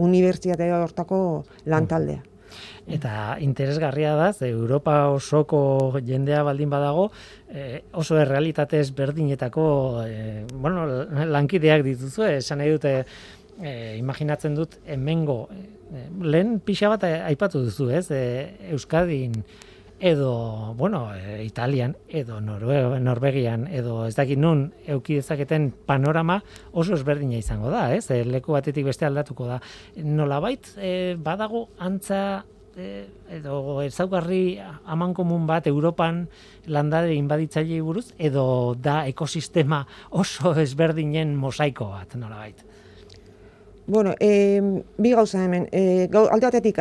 unibertsitate 0.01 0.73
hortako 0.73 1.21
lantaldea. 1.67 2.25
Eta 2.91 3.37
interesgarria 3.39 4.17
da, 4.19 4.33
ze 4.33 4.49
Europa 4.51 5.09
osoko 5.15 6.01
jendea 6.07 6.43
baldin 6.43 6.71
badago, 6.71 7.11
e, 7.49 7.83
oso 7.93 8.19
errealitatez 8.19 8.91
berdinetako 8.97 9.67
e, 10.07 10.47
bueno, 10.53 10.87
lankideak 11.31 11.85
dituzu, 11.87 12.27
esan 12.41 12.59
nahi 12.59 12.73
dute 12.75 12.95
e, 13.63 13.97
imaginatzen 14.01 14.57
dut 14.59 14.81
hemengo 14.87 15.45
e, 15.53 16.07
lehen 16.35 16.59
pixa 16.65 16.91
bat 16.91 17.07
aipatu 17.07 17.63
duzu, 17.69 17.91
ez? 17.95 18.09
E, 18.11 18.23
Euskadin 18.75 19.45
edo, 20.01 20.75
bueno, 20.77 21.15
e, 21.15 21.45
Italian, 21.45 21.97
edo 22.09 22.41
Norvegian, 22.41 23.67
edo 23.69 24.07
ez 24.09 24.15
dakit 24.17 24.41
nun 24.41 24.71
euki 24.89 25.21
dezaketen 25.21 25.71
panorama 25.87 26.41
oso 26.73 26.97
ezberdina 26.97 27.37
izango 27.39 27.71
da, 27.71 27.91
ez? 27.95 28.09
E, 28.11 28.25
leku 28.25 28.57
batetik 28.57 28.89
beste 28.89 29.07
aldatuko 29.07 29.47
da. 29.47 29.61
Nolabait, 30.01 30.73
e, 30.81 31.15
badago 31.21 31.69
antza 31.79 32.43
e, 32.77 33.05
edo 33.37 33.83
ezaugarri 33.85 34.59
aman 34.87 35.13
komun 35.15 35.47
bat 35.47 35.69
Europan 35.69 36.25
landare 36.67 37.15
inbaditzaile 37.15 37.83
buruz, 37.85 38.09
edo 38.19 38.75
da 38.81 39.05
ekosistema 39.11 39.85
oso 40.11 40.57
ezberdinen 40.65 41.37
mosaiko 41.37 41.93
bat, 41.93 42.17
nolabait? 42.17 42.70
Bueno, 43.87 44.15
e, 44.21 44.61
bi 44.99 45.11
gauza 45.11 45.43
hemen, 45.45 45.67
e, 45.73 46.09
alde 46.13 46.47
batetik 46.47 46.79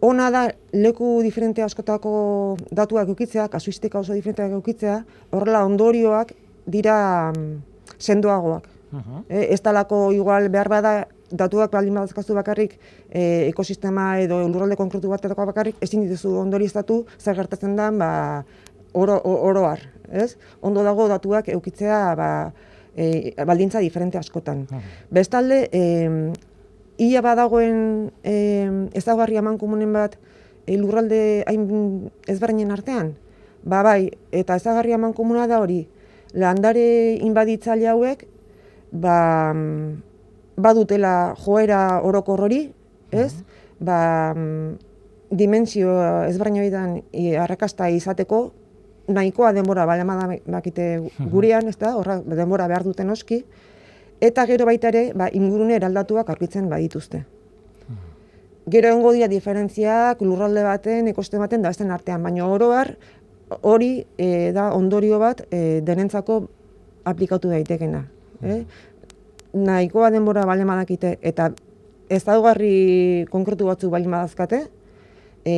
ona 0.00 0.30
da 0.30 0.50
leku 0.72 1.20
diferente 1.22 1.62
askotako 1.62 2.56
datuak 2.70 3.08
eukitzea, 3.08 3.48
kasuistika 3.48 3.98
oso 3.98 4.12
diferenteak 4.12 4.52
eukitzea, 4.52 5.04
horrela 5.30 5.64
ondorioak 5.64 6.32
dira 6.66 7.32
mm, 7.32 7.62
sendoagoak. 7.98 8.68
Uh 8.92 8.98
-huh. 8.98 9.24
e, 9.28 9.54
ez 9.54 9.60
talako 9.60 10.12
igual 10.12 10.48
behar 10.48 10.68
bada 10.68 11.06
datuak 11.32 11.72
baldin 11.72 11.94
badazkazu 11.96 12.34
bakarrik 12.34 12.76
e, 13.10 13.48
ekosistema 13.48 14.18
edo 14.20 14.42
lurralde 14.48 14.76
konkretu 14.76 15.08
bat 15.08 15.24
bakarrik, 15.24 15.76
ezin 15.80 16.04
dituzu 16.04 16.36
ondori 16.38 16.68
estatu 16.68 17.06
zer 17.18 17.34
gertatzen 17.36 17.76
da 17.76 17.90
ba, 17.90 18.44
oro, 18.92 19.20
oroar. 19.24 19.80
Ez? 20.10 20.36
Ondo 20.60 20.82
dago 20.84 21.08
datuak 21.08 21.48
eukitzea 21.48 22.14
ba, 22.14 22.52
e, 22.96 23.34
baldintza 23.44 23.80
diferente 23.80 24.18
askotan. 24.18 24.66
Uh 24.70 24.76
-huh. 24.76 24.82
Bestalde, 25.10 25.68
e, 25.72 26.32
ia 26.98 27.22
badagoen 27.22 28.10
e, 28.22 28.70
ezagarri 28.94 29.36
eman 29.36 29.58
komunen 29.58 29.92
bat 29.92 30.18
e, 30.66 30.76
lurralde 30.76 31.44
hain 31.46 32.10
ezberdinen 32.26 32.70
artean? 32.70 33.14
Ba 33.64 33.82
bai, 33.82 34.10
eta 34.30 34.56
ezagarri 34.56 34.92
eman 34.92 35.12
komuna 35.12 35.46
da 35.46 35.60
hori, 35.60 35.88
landare 36.32 37.14
inbaditzaile 37.14 37.88
hauek, 37.88 38.26
ba, 38.90 39.54
badutela 40.56 41.34
joera 41.44 42.00
orokor 42.02 42.40
hori, 42.40 42.72
ez? 43.10 43.32
Uh 43.32 43.60
Ba, 43.82 44.30
dimensio 45.32 45.90
ezberdinen 46.28 47.00
e, 47.10 47.32
arrakasta 47.40 47.88
izateko, 47.90 48.52
nahikoa 49.12 49.52
denbora, 49.52 49.86
bale 49.86 50.04
bakite 50.46 50.86
gurean, 51.32 51.68
ez 51.68 51.76
da, 51.78 51.96
horra 51.96 52.20
denbora 52.20 52.66
behar 52.68 52.84
duten 52.84 53.10
oski, 53.10 53.42
eta 54.20 54.46
gero 54.46 54.66
baita 54.66 54.90
ere, 54.92 55.04
ba, 55.14 55.28
ingurune 55.32 55.76
eraldatuak 55.76 56.30
aurkitzen 56.30 56.68
badituzte. 56.70 57.24
Gero 58.70 58.92
egongo 58.92 59.10
dira 59.12 59.26
diferentziak 59.26 60.20
lurralde 60.22 60.62
baten, 60.62 61.08
ekoste 61.10 61.38
baten, 61.38 61.62
da 61.62 61.72
artean, 61.94 62.22
baina 62.22 62.46
oroar 62.46 62.94
hori 63.60 64.04
e, 64.16 64.52
da 64.54 64.70
ondorio 64.72 65.18
bat 65.18 65.42
e, 65.50 65.80
denentzako 65.82 66.46
aplikatu 67.04 67.50
daitekena. 67.50 68.04
Eh? 68.42 68.62
Nahikoa 69.52 70.10
denbora 70.10 70.46
bale 70.46 70.64
madakite, 70.64 71.18
eta 71.20 71.50
ez 72.08 72.22
daugarri 72.24 73.26
konkretu 73.30 73.66
batzu 73.66 73.90
bale 73.90 74.08
madazkate, 74.08 74.62
e, 75.44 75.54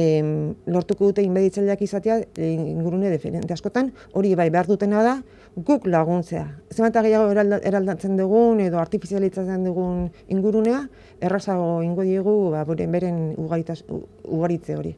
lortuko 0.67 1.11
dute 1.11 1.23
inbeditzaileak 1.25 1.83
izatea 1.87 2.19
e, 2.37 2.51
ingurune 2.55 3.11
diferente 3.13 3.53
askotan, 3.55 3.93
hori 4.13 4.35
bai 4.35 4.49
behar 4.51 4.69
dutena 4.71 5.03
da, 5.05 5.15
guk 5.55 5.87
laguntzea. 5.87 6.45
Zemata 6.73 7.03
gehiago 7.05 7.31
eraldatzen 7.31 8.17
dugun 8.19 8.61
edo 8.65 8.81
artifizialitzatzen 8.83 9.65
dugun 9.69 10.09
ingurunea, 10.35 10.85
errazago 11.21 11.83
ingo 11.83 12.03
diegu 12.03 12.35
ba, 12.51 12.65
beren 12.65 13.35
ugaritze 13.39 14.77
hori. 14.77 14.97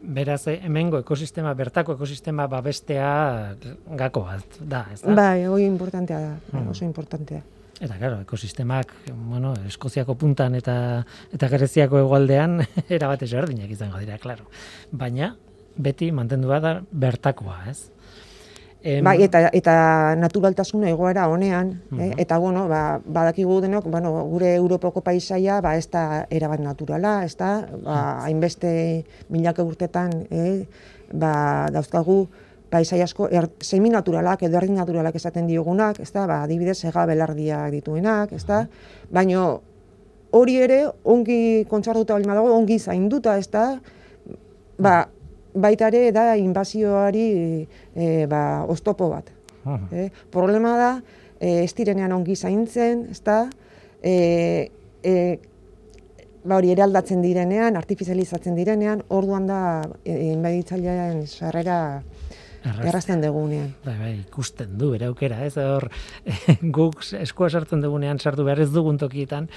Beraz, 0.00 0.46
eh, 0.48 0.60
hemengo 0.64 0.98
ekosistema, 1.02 1.52
bertako 1.54 1.98
ekosistema 1.98 2.46
babestea 2.48 3.56
gako 3.98 4.22
bat, 4.24 4.56
da, 4.60 4.86
ez 4.92 5.02
da? 5.02 5.12
Bai, 5.14 5.44
hori 5.46 5.66
importantea 5.66 6.20
da, 6.20 6.32
hmm. 6.52 6.70
oso 6.72 6.84
importantea. 6.84 7.42
Eta 7.76 7.98
claro, 7.98 8.20
ekosistemak, 8.24 8.92
bueno, 9.12 9.52
Eskoziako 9.68 10.14
puntan 10.16 10.54
eta 10.56 10.76
eta 11.34 11.48
Greziako 11.52 12.00
hegoaldean 12.00 12.62
era 12.96 13.10
bat 13.10 13.22
ezberdinak 13.26 13.70
izango 13.70 14.00
dira, 14.00 14.16
claro. 14.22 14.48
Baina 14.92 15.34
beti 15.76 16.08
mantendu 16.12 16.48
da 16.48 16.78
bertakoa, 16.90 17.58
ez? 17.68 17.90
Em... 18.86 19.04
Bai, 19.04 19.18
eta 19.26 19.50
eta 19.52 19.74
naturaltasun 20.16 20.86
egoera 20.88 21.26
honean, 21.28 21.74
eh? 21.98 22.12
eta 22.22 22.38
bueno, 22.38 22.66
ba 22.70 23.00
badakigu 23.04 23.60
denok, 23.60 23.90
bueno, 23.90 24.12
gure 24.30 24.54
Europako 24.54 25.02
paisaia 25.02 25.60
ba 25.60 25.74
ez 25.76 25.88
da 25.90 26.24
erabat 26.30 26.62
naturala, 26.62 27.24
ez 27.24 27.34
da, 27.36 27.66
ba 27.82 28.22
hainbeste 28.24 29.04
milaka 29.28 29.64
urtetan, 29.66 30.12
eh, 30.30 30.64
ba 31.12 31.68
dauzkagu 31.74 32.28
paisai 32.70 33.00
asko 33.02 33.28
er, 33.30 33.48
semi 33.62 33.90
naturalak 33.92 34.42
edo 34.46 34.58
erdi 34.58 34.74
naturalak 34.74 35.16
esaten 35.18 35.46
diogunak, 35.46 36.00
ezta? 36.02 36.26
Ba, 36.26 36.42
adibidez, 36.44 36.78
ega 36.88 37.06
belardiak 37.06 37.70
dituenak, 37.74 38.32
ezta? 38.36 38.64
Baino 39.12 39.46
hori 40.36 40.56
ere 40.62 40.80
ongi 41.04 41.64
kontsartuta 41.70 42.16
bali 42.16 42.26
dago, 42.28 42.54
ongi 42.54 42.78
zainduta, 42.78 43.36
ezta? 43.38 43.68
Ba, 44.78 44.96
baita 45.54 45.88
ere 45.88 46.10
da 46.12 46.34
inbazioari 46.36 47.26
e, 47.94 48.26
ba, 48.30 48.64
oztopo 48.68 49.10
bat. 49.12 49.30
E, 49.90 50.10
problema 50.30 50.76
da, 50.78 50.90
e, 51.40 51.62
ez 51.64 51.72
direnean 51.74 52.12
ongi 52.18 52.36
zaintzen, 52.36 53.06
ezta? 53.14 53.44
E, 54.02 54.70
e, 55.02 55.14
ba 56.46 56.60
hori 56.60 56.70
eraldatzen 56.70 57.22
direnean, 57.24 57.76
artifizializatzen 57.78 58.54
direnean, 58.54 59.02
orduan 59.10 59.48
da 59.48 59.60
e, 60.04 60.14
inbaditzailean 60.32 61.24
sarrera 61.26 61.78
errazten 62.86 63.22
dugunean. 63.22 63.70
Bai, 63.84 63.96
bai, 64.00 64.12
ikusten 64.20 64.76
du, 64.80 64.90
bere 64.94 65.08
aukera, 65.10 65.42
ez, 65.46 65.54
hor, 65.60 65.88
guk 66.78 67.04
eskua 67.20 67.50
sartzen 67.50 67.84
dugunean, 67.84 68.18
sartu 68.18 68.46
behar 68.46 68.60
ez 68.64 68.70
dugun 68.74 68.98
tokietan, 68.98 69.48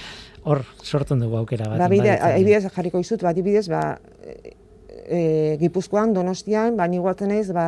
hor 0.43 0.63
sortzen 0.83 1.19
dugu 1.23 1.39
aukera 1.41 1.69
bat. 1.71 1.81
Ba, 1.81 1.89
bide, 1.91 2.15
adibidez, 2.31 2.65
jarriko 2.69 3.01
izut, 3.03 3.25
ba, 3.25 3.33
adibidez, 3.33 3.67
ba, 3.71 3.83
e, 5.09 5.57
Gipuzkoan, 5.61 6.13
Donostian, 6.13 6.77
ba, 6.77 6.87
niguatzen 6.87 7.33
ez, 7.35 7.49
ba, 7.55 7.67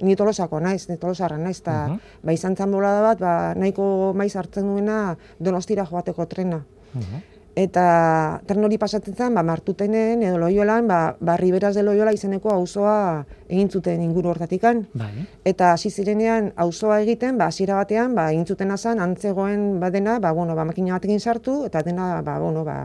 ni 0.00 0.16
tolosako 0.16 0.60
naiz, 0.64 0.88
ni 0.88 0.98
tolosarra 1.00 1.38
naiz, 1.38 1.58
eta 1.60 1.78
uh 1.86 1.96
-huh. 1.96 2.20
ba, 2.22 2.32
izan 2.32 2.56
zan 2.56 2.72
bat, 2.72 3.18
ba, 3.18 3.54
nahiko 3.54 4.12
maiz 4.14 4.34
hartzen 4.36 4.66
duena 4.66 5.16
Donostira 5.38 5.84
joateko 5.84 6.26
trena. 6.26 6.64
Uh 6.94 7.37
eta 7.58 8.40
tren 8.46 8.62
hori 8.62 8.78
pasatzen 8.78 9.16
zen, 9.16 9.34
ba, 9.34 9.42
martutenen 9.42 10.22
edo 10.22 10.38
loiolan, 10.38 10.86
ba, 10.86 11.16
ba 11.18 11.34
riberaz 11.40 11.72
de 11.74 11.82
loiola 11.82 12.12
izeneko 12.14 12.52
auzoa 12.54 13.24
egin 13.48 13.70
zuten 13.70 14.02
inguru 14.04 14.30
hortatikan. 14.30 14.84
Bai. 14.94 15.10
Eta 15.48 15.72
hasi 15.72 15.90
zirenean 15.90 16.52
auzoa 16.56 17.00
egiten, 17.02 17.38
ba, 17.40 17.48
hasiera 17.50 17.80
batean, 17.80 18.14
ba, 18.14 18.28
egin 18.30 18.46
zuten 18.46 18.70
azan, 18.70 19.02
antzegoen 19.02 19.80
badena, 19.82 20.20
ba, 20.22 20.32
bueno, 20.38 20.54
ba, 20.54 20.68
makina 20.68 20.94
batekin 20.94 21.18
sartu, 21.18 21.64
eta 21.66 21.82
dena, 21.82 22.20
ba, 22.22 22.38
bueno, 22.38 22.62
ba, 22.68 22.78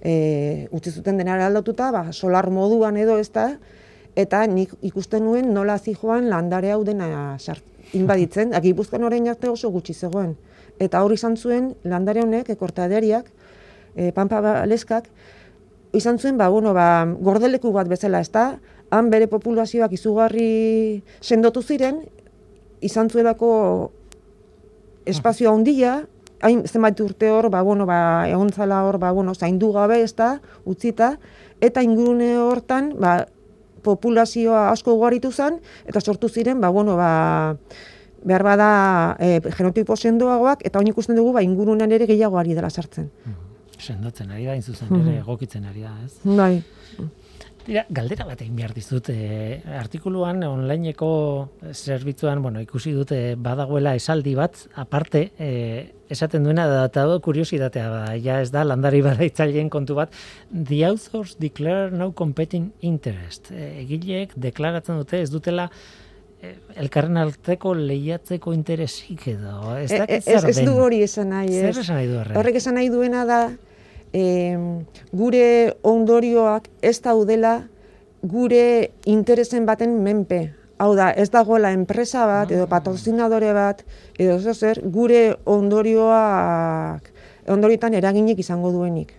e, 0.00 0.66
utzi 0.72 0.94
zuten 0.96 1.20
denara 1.20 1.50
aldatuta, 1.50 1.92
ba, 1.92 2.06
solar 2.12 2.48
moduan 2.48 2.96
edo 2.96 3.18
ez 3.20 3.28
da, 3.36 3.50
eta 4.16 4.46
nik 4.48 4.72
ikusten 4.80 5.28
nuen 5.28 5.52
nola 5.52 5.76
joan 5.78 6.30
landare 6.32 6.72
hau 6.72 6.84
dena 6.84 7.36
sart, 7.38 7.64
inbaditzen, 7.92 8.54
agipuzkan 8.58 9.04
orain 9.04 9.28
arte 9.28 9.52
oso 9.52 9.70
gutxi 9.70 9.92
zegoen. 9.92 10.38
Eta 10.80 11.02
hori 11.04 11.16
izan 11.20 11.36
zuen 11.36 11.74
landare 11.84 12.22
honek, 12.24 12.48
ekortaderiak, 12.52 13.28
e, 13.96 14.12
Pampa 14.12 14.40
Baleskak, 14.44 15.08
izan 15.96 16.20
zuen, 16.20 16.36
ba, 16.38 16.48
bueno, 16.52 16.74
ba, 16.76 17.06
gordeleku 17.06 17.72
bat 17.72 17.88
bezala, 17.88 18.20
ez 18.20 18.30
da, 18.30 18.58
han 18.92 19.10
bere 19.10 19.26
populazioak 19.26 19.96
izugarri 19.96 21.02
sendotu 21.20 21.62
ziren, 21.62 22.04
izan 22.84 23.10
zuelako 23.10 23.50
espazioa 25.08 25.54
handia, 25.54 26.02
hain 26.44 26.62
zenbait 26.68 27.00
urte 27.00 27.30
hor, 27.32 27.48
ba, 27.50 27.62
bueno, 27.64 27.86
ba, 27.88 28.28
egon 28.28 28.52
zala 28.52 28.82
hor, 28.86 29.00
ba, 29.02 29.12
bueno, 29.16 29.34
zaindu 29.34 29.72
gabe, 29.72 30.02
ez 30.04 30.12
da, 30.14 30.36
utzita, 30.68 31.16
eta 31.64 31.82
ingurune 31.82 32.36
hortan, 32.38 32.92
ba, 33.00 33.24
populazioa 33.86 34.68
asko 34.72 34.96
ugaritu 34.98 35.30
zen, 35.32 35.60
eta 35.86 36.02
sortu 36.02 36.28
ziren, 36.28 36.60
ba, 36.60 36.68
bueno, 36.74 36.96
ba, 36.98 37.56
behar 38.26 38.42
bada 38.42 38.70
e, 39.22 39.40
genotipo 39.54 39.96
sendoagoak, 39.96 40.64
eta 40.66 40.80
hori 40.80 40.90
ikusten 40.92 41.16
dugu, 41.16 41.32
ba, 41.36 41.44
ingurunean 41.46 41.92
ere 41.94 42.08
gehiago 42.10 42.40
ari 42.42 42.58
dela 42.58 42.70
sartzen. 42.70 43.10
Sendotzen 43.78 44.32
ari 44.32 44.46
da, 44.48 44.56
inzuzen 44.56 44.88
ere 44.90 45.02
mhm. 45.02 45.22
egokitzen 45.22 45.64
ari 45.68 45.86
da, 45.86 45.94
ez? 46.04 46.12
Bai. 46.24 46.62
Dira, 47.66 47.82
galdera 47.90 48.22
bat 48.28 48.42
egin 48.44 48.54
behar 48.54 48.70
dizut, 48.76 49.08
e, 49.10 49.56
artikuluan, 49.74 50.38
onlineko 50.46 51.08
zerbitzuan, 51.72 52.38
bueno, 52.44 52.62
ikusi 52.62 52.92
dute 52.94 53.18
badagoela 53.42 53.96
esaldi 53.98 54.36
bat, 54.38 54.60
aparte, 54.78 55.24
e, 55.34 55.50
esaten 56.14 56.46
duena, 56.46 56.68
da, 56.70 56.84
eta 56.86 57.08
kuriosidatea, 57.26 57.88
ba, 57.90 58.02
ja 58.22 58.38
ez 58.44 58.52
da, 58.54 58.62
landari 58.62 59.02
badaitzaileen 59.02 59.70
kontu 59.74 59.98
bat, 59.98 60.14
the 60.54 60.84
authors 60.86 61.34
declare 61.42 61.90
no 61.90 62.12
competing 62.14 62.70
interest. 62.86 63.50
E, 63.50 63.72
egileek 63.82 64.38
deklaratzen 64.46 65.02
dute, 65.02 65.24
ez 65.26 65.32
dutela, 65.34 65.66
elkarren 66.76 67.16
arteko 67.18 67.72
lehiatzeko 67.74 68.52
interesik 68.54 69.26
edo. 69.32 69.58
Ez, 69.80 69.90
e, 69.90 70.04
ez, 70.20 70.44
ez 70.52 70.58
du 70.62 70.76
hori 70.78 71.00
esan 71.02 71.32
nahi. 71.32 71.50
Zer 71.58 71.80
esan 71.82 71.96
nahi 71.98 72.10
du 72.10 72.20
horre? 72.20 72.36
Horrek 72.38 72.58
esan 72.60 72.76
nahi 72.78 72.90
duena 72.92 73.24
da, 73.28 73.40
e, 74.16 74.56
gure 75.12 75.76
ondorioak 75.84 76.70
ez 76.80 76.96
daudela 77.04 77.56
gure 78.22 78.92
interesen 79.04 79.66
baten 79.68 80.00
menpe. 80.02 80.54
Hau 80.80 80.90
da, 80.96 81.10
ez 81.12 81.28
dagoela 81.32 81.70
enpresa 81.72 82.26
bat, 82.28 82.50
edo 82.52 82.66
ah. 82.66 82.70
patrozinadore 82.72 83.52
bat, 83.56 83.84
edo 84.20 84.36
zer, 84.52 84.82
gure 84.92 85.36
ondorioak, 85.48 87.12
ondorietan 87.52 87.96
eraginik 87.96 88.42
izango 88.44 88.72
duenik. 88.74 89.14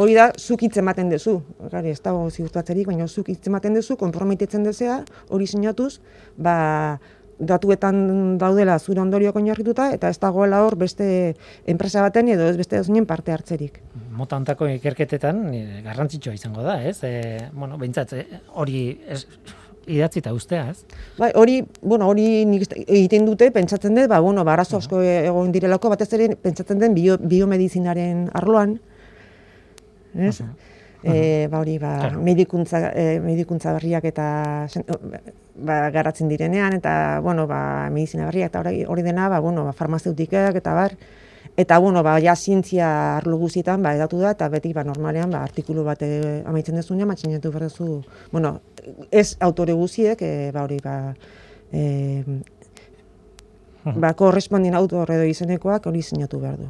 Hori 0.00 0.14
da, 0.16 0.30
zuk 0.38 0.62
hitz 0.64 0.78
ematen 0.80 1.10
duzu, 1.10 1.34
gari, 1.72 1.90
ez 1.92 2.00
dago 2.00 2.22
ziurtatzerik, 2.30 2.86
baina 2.88 3.08
zuk 3.08 3.28
hitz 3.28 3.42
ematen 3.50 3.74
duzu, 3.76 3.96
konprometitzen 4.00 4.64
duzea, 4.64 5.00
hori 5.28 5.48
sinatuz, 5.50 5.98
ba, 6.38 6.54
datuetan 7.40 8.36
daudela 8.38 8.78
zure 8.78 9.00
ondorioak 9.00 9.36
oinarrituta 9.40 9.90
eta 9.94 10.10
ez 10.12 10.18
dagoela 10.20 10.60
hor 10.66 10.76
beste 10.80 11.06
enpresa 11.66 12.04
baten 12.04 12.28
edo 12.28 12.48
ez 12.50 12.56
beste 12.60 12.82
zinen 12.84 13.06
parte 13.08 13.32
hartzerik. 13.32 13.80
Mota 14.16 14.36
ontako 14.36 14.68
ikerketetan 14.76 15.46
garrantzitsua 15.86 16.36
izango 16.36 16.62
da, 16.66 16.80
ez? 16.84 16.98
E, 17.04 17.48
bueno, 17.52 17.78
behintzat, 17.80 18.12
e, 18.12 18.40
hori 18.60 18.82
ez, 19.08 19.24
idatzita 19.90 20.32
ustea, 20.36 20.68
ez? 20.70 20.84
Bai, 21.18 21.30
hori, 21.34 21.60
bueno, 21.82 22.08
hori 22.10 22.44
nik 22.48 22.68
egiten 22.84 23.26
dute, 23.28 23.50
pentsatzen 23.54 23.96
dut, 23.96 24.08
ba, 24.12 24.20
bueno, 24.20 24.44
ba, 24.44 24.54
arazo 24.54 24.78
asko 24.78 25.00
egon 25.02 25.52
direlako, 25.54 25.92
batez 25.94 26.10
ere, 26.18 26.34
pentsatzen 26.36 26.82
den 26.82 26.94
bio, 26.94 27.16
biomedizinaren 27.20 28.28
arloan, 28.36 28.76
ez? 30.14 30.36
E, 31.02 31.48
ba 31.48 31.60
hori 31.60 31.78
ba, 31.78 31.94
claro. 31.96 32.20
medikuntza, 32.20 32.90
e, 32.92 33.20
medikuntza 33.24 33.72
berriak 33.72 34.04
eta 34.04 34.26
ba, 35.56 35.78
garatzen 35.94 36.28
direnean 36.28 36.76
eta 36.76 37.20
bueno, 37.24 37.46
ba, 37.48 37.88
medizina 37.88 38.26
berriak 38.28 38.52
eta 38.52 38.60
hori, 38.60 38.84
hori 38.84 39.04
dena 39.06 39.30
ba, 39.32 39.40
bueno, 39.40 39.64
ba, 39.64 39.72
farmazeutikak 39.72 40.60
eta 40.60 40.74
bar 40.76 40.96
eta 41.56 41.78
bueno, 41.78 42.02
ba, 42.02 42.18
ja 42.20 42.36
zientzia 42.36 43.16
arlo 43.16 43.38
guztietan 43.40 43.82
ba, 43.82 43.94
edatu 43.96 44.20
da 44.20 44.34
eta 44.36 44.48
beti 44.52 44.74
ba, 44.76 44.84
normalean 44.84 45.32
ba, 45.32 45.42
artikulu 45.42 45.84
bat 45.88 46.04
e, 46.04 46.42
amaitzen 46.44 46.76
dezunean 46.76 47.08
matxinetu 47.08 47.52
berdezu 47.52 48.02
bueno, 48.30 48.60
ez 49.10 49.36
autore 49.40 49.72
guztiek 49.72 50.20
e, 50.20 50.50
ba, 50.52 50.66
hori 50.68 50.82
ba, 50.84 51.14
e, 51.72 52.42
ba, 53.84 54.12
korrespondin 54.12 54.76
autor 54.76 55.16
edo 55.16 55.24
izenekoak 55.24 55.88
hori 55.88 56.02
zinatu 56.02 56.44
behar 56.44 56.60
du. 56.60 56.68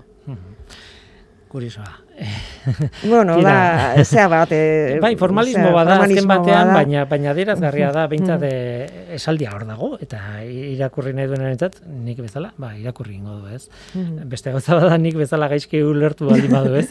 Kuriosoa. 1.50 1.90
bueno, 3.04 3.36
Tira. 3.36 3.94
ba, 3.96 4.04
zea 4.04 4.28
bat. 4.28 4.50
E, 4.60 4.98
bai, 5.00 5.14
formalismo 5.16 5.70
bada, 5.72 5.96
azken 6.04 6.26
batean, 6.28 6.68
bada. 6.68 6.74
baina, 6.74 7.04
baina 7.08 7.32
dirazgarria 7.36 7.90
da, 7.94 8.04
behintzat 8.10 8.42
mm. 8.44 9.14
esaldia 9.16 9.52
hor 9.54 9.64
dago, 9.68 9.90
eta 10.02 10.18
irakurri 10.44 11.14
nahi 11.16 11.30
duen 11.30 11.46
entzat, 11.48 11.78
nik 12.04 12.20
bezala, 12.24 12.50
ba, 12.60 12.72
irakurri 12.78 13.16
ingo 13.16 13.38
du, 13.38 13.54
ez? 13.54 13.70
Mm. 13.94 14.26
Beste 14.32 14.52
gauza 14.54 14.76
bada, 14.80 14.98
nik 15.00 15.16
bezala 15.20 15.48
gaizki 15.52 15.80
ulertu 15.86 16.28
bali 16.28 16.50
badu, 16.50 16.76
ez? 16.80 16.88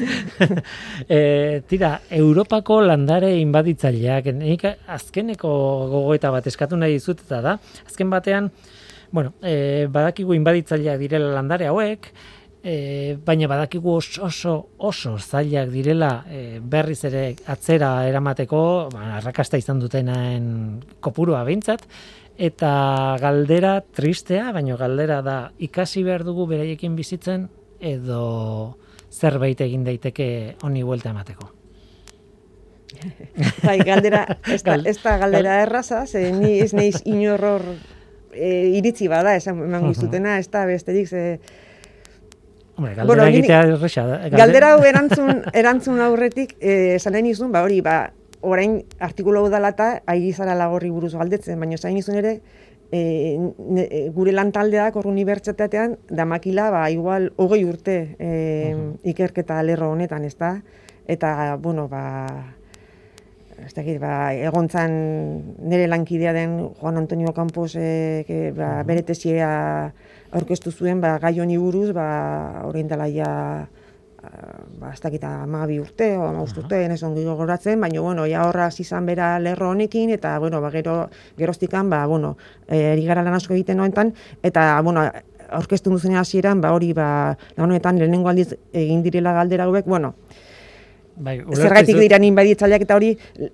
e, 1.06 1.62
tira, 1.70 1.94
Europako 2.20 2.80
landare 2.88 3.36
inbaditzaileak, 3.42 4.32
nik 4.40 4.66
azkeneko 4.88 5.54
gogoeta 5.94 6.34
bat 6.34 6.50
eskatu 6.50 6.80
nahi 6.80 6.98
dizut, 6.98 7.22
eta 7.28 7.44
da, 7.46 7.58
azken 7.86 8.10
batean, 8.14 8.50
bueno, 9.12 9.36
e, 9.44 9.88
badakigu 9.92 10.36
inbaditzaileak 10.38 11.00
direla 11.04 11.34
landare 11.38 11.70
hauek, 11.70 12.14
e, 12.64 13.18
baina 13.26 13.48
badakigu 13.48 13.96
oso 13.98 14.26
oso, 14.26 14.56
oso 14.78 15.18
zailak 15.20 15.70
direla 15.72 16.12
e, 16.30 16.60
berriz 16.60 17.04
ere 17.08 17.36
atzera 17.48 18.08
eramateko, 18.08 18.62
ba, 18.94 19.16
arrakasta 19.20 19.58
izan 19.58 19.80
dutenaen 19.80 20.50
kopurua 21.00 21.44
behintzat, 21.48 21.86
eta 22.40 22.72
galdera 23.20 23.80
tristea, 23.82 24.52
baina 24.56 24.78
galdera 24.80 25.22
da 25.22 25.38
ikasi 25.60 26.04
behar 26.08 26.24
dugu 26.28 26.48
beraiekin 26.48 26.96
bizitzen 26.96 27.48
edo 27.80 28.76
zerbait 29.10 29.62
egin 29.62 29.84
daiteke 29.84 30.56
honi 30.64 30.84
buelta 30.84 31.12
emateko. 31.12 31.50
bai, 33.68 33.78
galdera, 33.86 34.26
ez 34.52 34.62
da, 34.66 34.76
ez 34.88 34.98
da 35.02 35.16
galdera 35.22 35.62
erraza, 35.64 36.06
ze 36.08 36.30
ni 36.36 36.58
ez 36.60 36.74
neiz 36.74 37.00
inorror 37.06 37.64
e, 38.34 38.50
iritzi 38.80 39.08
bada, 39.08 39.36
esan 39.40 39.62
eman 39.64 39.88
gizutena, 39.92 40.38
ez 40.40 40.50
da 40.52 40.66
besterik, 40.68 41.08
ze, 41.08 41.40
Hombre, 42.80 42.94
galdera 42.96 43.24
bueno, 43.24 43.28
egitea 43.28 43.64
erresa 43.74 44.06
da. 44.08 44.18
Galdera 44.32 44.70
hau 44.74 44.84
erantzun, 44.88 45.42
erantzun 45.62 46.00
aurretik, 46.00 46.56
eh, 46.62 46.96
zanen 47.00 47.28
izun, 47.28 47.52
ba 47.52 47.66
hori, 47.66 47.82
ba, 47.84 48.14
orain 48.40 48.78
artikulu 49.04 49.42
hau 49.42 49.50
dalata, 49.52 49.98
airi 50.08 50.32
zara 50.32 50.56
lagorri 50.56 50.90
buruz 50.96 51.12
galdetzen, 51.20 51.60
baina 51.60 51.76
zain 51.76 51.98
izun 52.00 52.16
ere, 52.22 52.38
e, 52.92 53.02
ne, 53.36 53.88
gure 54.16 54.32
lantaldeak 54.32 54.96
hor 54.96 55.10
unibertsitatean, 55.12 55.98
damakila, 56.08 56.70
ba, 56.72 56.86
igual, 56.94 57.34
hogei 57.36 57.66
urte 57.68 57.98
e, 58.16 58.32
ikerketa 59.12 59.60
lerro 59.68 59.92
honetan, 59.92 60.24
ez 60.24 60.38
da? 60.40 60.54
Eta, 61.10 61.58
bueno, 61.60 61.90
ba, 61.92 62.56
ez 63.66 63.74
dakit, 63.74 64.00
ba, 64.02 64.34
egontzan 64.34 64.94
nire 65.60 65.88
lankidea 65.88 66.34
den 66.34 66.58
Juan 66.80 66.98
Antonio 66.98 67.34
Campos 67.34 67.76
e, 67.76 68.24
que, 68.28 68.52
ba, 68.56 68.84
bere 68.88 69.04
tesia 69.04 69.50
aurkeztu 70.32 70.72
zuen 70.72 71.02
ba, 71.02 71.18
gai 71.20 71.40
honi 71.40 71.58
buruz, 71.58 71.92
ba, 71.94 72.64
orain 72.68 72.88
dela 72.88 73.08
ja, 73.10 73.32
ba, 74.80 74.92
ez 74.94 75.00
dakita 75.02 75.32
amabi 75.44 75.80
urte, 75.80 76.12
o 76.18 76.28
ama 76.28 76.44
urte, 76.44 76.84
ez 76.86 77.02
ongi 77.04 77.24
gogoratzen, 77.26 77.80
baina, 77.82 78.02
bueno, 78.02 78.28
ja 78.30 78.46
horra 78.48 78.70
izan 78.78 79.06
bera 79.06 79.38
lerro 79.40 79.72
honekin, 79.72 80.10
eta, 80.16 80.38
bueno, 80.40 80.62
ba, 80.62 80.72
gero, 80.72 81.10
geroztikan, 81.38 81.90
ba, 81.90 82.06
bueno, 82.08 82.38
eri 82.68 83.06
gara 83.06 83.24
lan 83.24 83.40
asko 83.40 83.54
egiten 83.54 83.78
noentan, 83.78 84.14
eta, 84.44 84.82
bueno, 84.82 85.08
aurkeztu 85.50 85.90
duzen 85.90 86.16
hasieran, 86.16 86.62
ba, 86.62 86.74
hori, 86.74 86.94
ba, 86.94 87.38
lan 87.58 87.70
honetan, 87.70 87.98
lehenengo 87.98 88.30
aldiz 88.30 88.54
egin 88.74 89.04
direla 89.04 89.34
galdera 89.34 89.66
hauek, 89.66 89.86
bueno, 89.86 90.16
Bai, 91.20 91.36
Zergaitik 91.52 91.98
dira 92.00 92.18
inbaditzaileak 92.24 92.86
eta 92.86 92.96
hori 92.96 93.10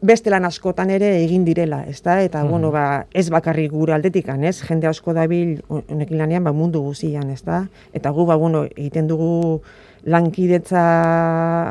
beste 0.05 0.29
lan 0.29 0.45
askotan 0.45 0.91
ere 0.93 1.07
egin 1.23 1.45
direla, 1.47 1.81
ezta? 1.89 2.19
Eta 2.21 2.43
mm 2.43 2.51
bueno, 2.55 2.69
ba, 2.71 3.05
ez 3.13 3.25
bakarrik 3.33 3.71
gure 3.73 3.95
aldetikan, 3.95 4.43
ez? 4.45 4.59
Jende 4.61 4.87
asko 4.87 5.15
dabil 5.17 5.57
honekin 5.67 6.19
lanean 6.19 6.43
ba 6.45 6.53
mundu 6.53 6.83
guztian, 6.85 7.31
ezta? 7.33 7.63
Eta 7.93 8.11
gu 8.13 8.25
ba 8.29 8.37
bueno, 8.37 8.65
egiten 8.69 9.07
dugu 9.09 9.61
lankidetza 10.05 10.83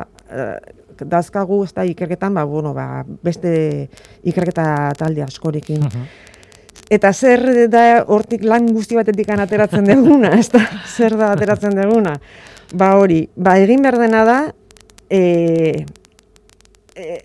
uh, 0.02 0.56
dazkagu, 0.98 1.62
ezta 1.64 1.84
ikerketan, 1.86 2.34
ba 2.34 2.44
bueno, 2.44 2.74
ba, 2.74 3.04
beste 3.22 3.88
ikerketa 4.26 4.66
talde 4.98 5.22
askorekin. 5.22 5.86
Eta 6.90 7.12
zer 7.14 7.68
da 7.70 8.02
hortik 8.02 8.42
lan 8.44 8.66
guzti 8.74 8.98
batetik 8.98 9.30
ateratzen 9.30 9.86
duguna, 9.88 10.34
ezta? 10.38 10.58
Zer 10.96 11.16
da 11.16 11.30
ateratzen 11.32 11.78
duguna? 11.78 12.18
Ba 12.74 12.96
hori, 12.98 13.28
ba 13.36 13.56
egin 13.62 13.82
behar 13.86 14.00
dena 14.02 14.24
da, 14.26 14.38
e, 15.10 15.86
e, 16.96 17.24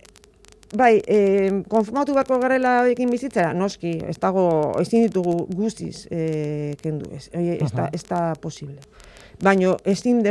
bai, 0.74 1.02
e, 1.08 1.64
konformatu 1.70 2.14
bako 2.14 2.40
garela 2.40 2.74
ekin 2.90 3.10
bizitzera, 3.10 3.54
noski, 3.54 3.98
ez 4.10 4.18
dago, 4.22 4.46
ezin 4.82 5.08
ditugu 5.08 5.48
guztiz 5.56 6.08
e, 6.12 6.76
kendu, 6.82 7.10
ez, 7.16 7.30
ez, 7.34 7.72
da, 7.74 7.90
ez 7.94 8.04
da 8.08 8.34
posible. 8.42 8.80
Baina 9.42 9.78
ezin 9.86 10.22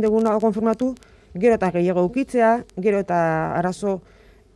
dugu 0.00 0.22
konformatu, 0.40 0.94
gero 1.34 1.54
eta 1.58 1.70
gehiago 1.74 2.04
ukitzea, 2.06 2.62
gero 2.78 3.00
eta 3.02 3.18
arazo, 3.58 4.00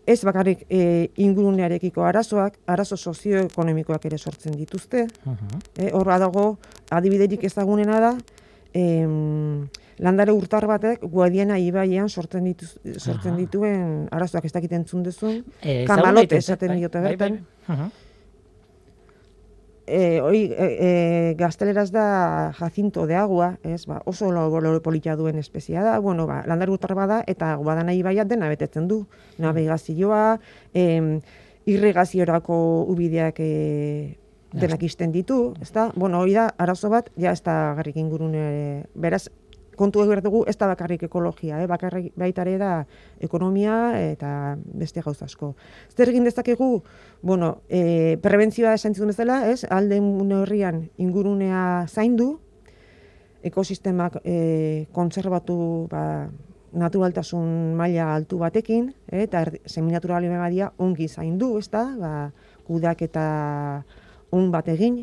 ez 0.06 0.22
bakarrik 0.24 0.64
e, 0.70 1.10
ingurunearekiko 1.16 2.04
arazoak, 2.04 2.58
arazo 2.66 2.96
sozioekonomikoak 2.96 4.06
ere 4.06 4.18
sortzen 4.18 4.56
dituzte. 4.56 5.06
Uh 5.26 5.34
-huh. 5.34 6.18
dago, 6.18 6.58
adibiderik 6.90 7.44
ezagunena 7.44 8.00
da, 8.00 8.16
em, 8.72 9.68
landare 10.02 10.34
urtar 10.34 10.66
batek 10.66 11.04
guadiena 11.06 11.58
ibaian 11.62 12.08
sortzen 12.08 12.48
ditu 12.50 12.66
sortzen 12.98 13.36
dituen 13.38 14.08
arazoak 14.10 14.48
ez 14.48 14.52
dakiten 14.52 14.82
entzun 14.82 15.04
duzu 15.06 15.36
e, 15.62 15.84
kamalote 15.86 16.40
esaten 16.42 16.74
bai, 16.74 16.80
diote 16.82 17.00
bai, 17.00 17.12
bertan. 17.14 17.44
Bai, 17.68 17.90
Eh, 19.84 20.22
oi, 20.22 20.46
e, 20.54 21.34
gazteleraz 21.36 21.90
da 21.90 22.52
jacinto 22.54 23.02
de 23.10 23.16
agua, 23.18 23.58
ez, 23.66 23.82
ba, 23.90 23.98
oso 24.06 24.30
lo, 24.30 24.80
politia 24.80 25.16
duen 25.18 25.38
espezia 25.42 25.82
da, 25.82 25.98
bueno, 25.98 26.26
ba, 26.26 26.44
landar 26.46 26.70
urtar 26.70 26.94
bada, 26.94 27.24
eta 27.26 27.56
guadana 27.58 27.92
ibaiat 27.92 28.30
dena 28.30 28.48
betetzen 28.48 28.86
du. 28.86 29.02
Navegazioa, 29.42 30.38
eh, 30.72 31.18
irregaziorako 31.66 32.86
ubideak 32.94 33.40
e, 33.42 34.16
denak 34.52 34.82
izten 34.86 35.12
ditu, 35.12 35.54
ez 35.60 35.72
da? 35.72 35.90
Bueno, 35.96 36.20
hori 36.20 36.38
da, 36.38 36.46
arazo 36.58 36.88
bat, 36.92 37.10
ja 37.18 37.32
ez 37.32 37.42
da 37.42 37.74
garrik 37.74 37.96
ingurune, 37.96 38.86
beraz, 38.94 39.26
kontu 39.82 40.04
egin 40.04 40.22
dugu 40.22 40.44
ez 40.46 40.54
da 40.58 40.68
bakarrik 40.70 41.02
ekologia, 41.08 41.58
eh? 41.62 41.66
bakarrik 41.70 42.12
baitare 42.18 42.54
da 42.60 42.72
ekonomia 43.20 43.98
eta 43.98 44.56
beste 44.78 45.02
gauza 45.02 45.26
asko. 45.26 45.54
Zer 45.96 46.12
egin 46.12 46.28
dezakegu, 46.28 46.70
bueno, 47.22 47.56
e, 47.68 48.16
prebentzioa 48.22 48.76
esan 48.78 48.94
zituen 48.94 49.10
bezala, 49.10 49.42
ez? 49.50 49.64
alde 49.70 49.98
horrian 50.38 50.84
ingurunea 51.02 51.86
zaindu, 51.88 52.36
ekosistemak 53.42 54.20
e, 54.22 54.86
kontserbatu 54.94 55.58
ba, 55.90 56.30
naturaltasun 56.72 57.74
maila 57.76 58.12
altu 58.14 58.38
batekin, 58.38 58.92
eh? 59.10 59.24
eta 59.26 59.44
seminaturali 59.66 60.30
megadia 60.30 60.72
ongi 60.78 61.08
zaindu, 61.08 61.56
ez 61.58 61.68
da? 61.72 61.84
Ba, 61.98 62.14
kudak 62.68 63.02
eta 63.02 63.26
un 64.32 64.50
bat 64.54 64.68
egin, 64.70 65.02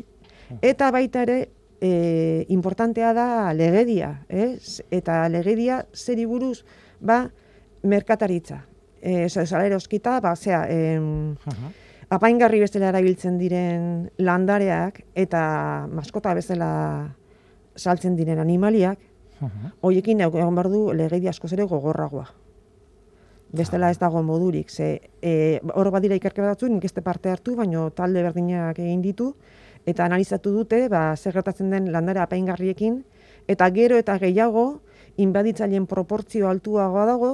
eta 0.64 0.88
baita 0.90 1.26
ere, 1.28 1.40
e, 1.80 2.46
importantea 2.48 3.12
da 3.16 3.52
legedia, 3.56 4.24
ez? 4.28 4.82
Eta 4.90 5.24
legedia 5.28 5.84
zeri 5.94 6.26
buruz, 6.26 6.64
ba, 7.00 7.24
merkataritza. 7.82 8.64
E, 9.00 9.28
Zalero 9.28 9.76
oskita, 9.80 10.20
ba, 10.20 10.34
zera, 10.36 10.66
em, 10.68 11.36
apaingarri 12.10 12.60
bezala 12.60 12.90
erabiltzen 12.90 13.38
diren 13.38 14.10
landareak 14.18 15.04
eta 15.14 15.86
maskota 15.90 16.34
bezala 16.34 16.70
saltzen 17.76 18.16
diren 18.18 18.42
animaliak, 18.42 18.98
hoiekin 19.80 20.20
egon 20.20 20.54
behar 20.58 20.68
du 20.68 20.90
legedi 20.92 21.30
asko 21.30 21.48
zere 21.48 21.64
gogorragoa. 21.64 22.26
Bestela 23.56 23.88
ez 23.90 23.98
dago 23.98 24.20
modurik, 24.22 24.68
ze 24.70 25.10
e, 25.22 25.60
hor 25.74 25.90
badira 25.90 26.14
ikerke 26.14 26.42
batzu, 26.42 26.68
nik 26.68 26.84
este 26.84 27.02
parte 27.02 27.30
hartu, 27.30 27.56
baino 27.56 27.88
talde 27.90 28.22
berdinak 28.22 28.78
egin 28.78 29.00
ditu, 29.02 29.32
eta 29.90 30.06
analizatu 30.06 30.52
dute, 30.54 30.86
ba, 30.88 31.10
zer 31.16 31.34
gertatzen 31.34 31.70
den 31.70 31.90
landare 31.92 32.22
apaingarriekin, 32.22 33.02
eta 33.50 33.68
gero 33.74 33.98
eta 33.98 34.16
gehiago, 34.22 34.80
inbaditzaileen 35.20 35.86
proportzio 35.90 36.48
altuagoa 36.48 37.06
dago, 37.10 37.32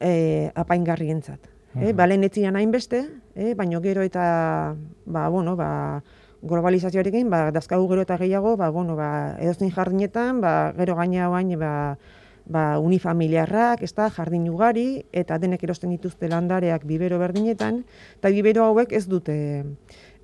e, 0.00 0.50
apaingarrientzat. 0.54 1.54
Eh, 1.78 1.92
balen 1.92 2.24
etzian 2.24 2.56
hainbeste, 2.56 3.04
eh, 3.36 3.52
baino 3.54 3.80
gero 3.84 4.02
eta 4.02 4.74
ba, 5.06 5.28
bueno, 5.28 5.54
ba, 5.54 6.02
globalizazioarekin, 6.42 7.28
ba, 7.30 7.50
dazkagu 7.52 7.86
gero 7.90 8.02
eta 8.02 8.16
gehiago, 8.18 8.56
ba, 8.56 8.70
bueno, 8.70 8.96
ba, 8.96 9.36
edozin 9.38 9.70
jardinetan, 9.70 10.40
ba, 10.40 10.72
gero 10.74 10.96
gaina 10.96 11.28
bain, 11.28 11.52
ba, 11.60 11.98
ba, 12.46 12.78
unifamiliarrak, 12.80 13.82
ez 13.84 13.92
da, 13.94 14.08
jardin 14.10 14.48
ugari, 14.50 15.04
eta 15.12 15.38
denek 15.38 15.62
erosten 15.62 15.92
dituzte 15.94 16.28
landareak 16.32 16.86
bibero 16.88 17.20
berdinetan, 17.20 17.84
eta 18.16 18.32
bibero 18.32 18.64
hauek 18.64 18.92
ez 18.96 19.06
dute, 19.06 19.36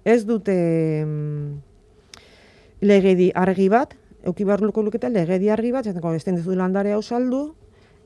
ez 0.05 0.25
dute 0.29 0.55
mm, 1.05 1.51
legedi 2.85 3.31
argi 3.35 3.69
bat, 3.73 3.97
euki 4.25 4.45
behar 4.45 4.61
luketa 4.61 5.09
legedi 5.09 5.51
argi 5.51 5.73
bat, 5.73 5.87
ez 5.87 6.25
den 6.25 6.37
dizu 6.37 6.57
landare 6.57 6.93
hau 6.93 7.03
saldu, 7.03 7.55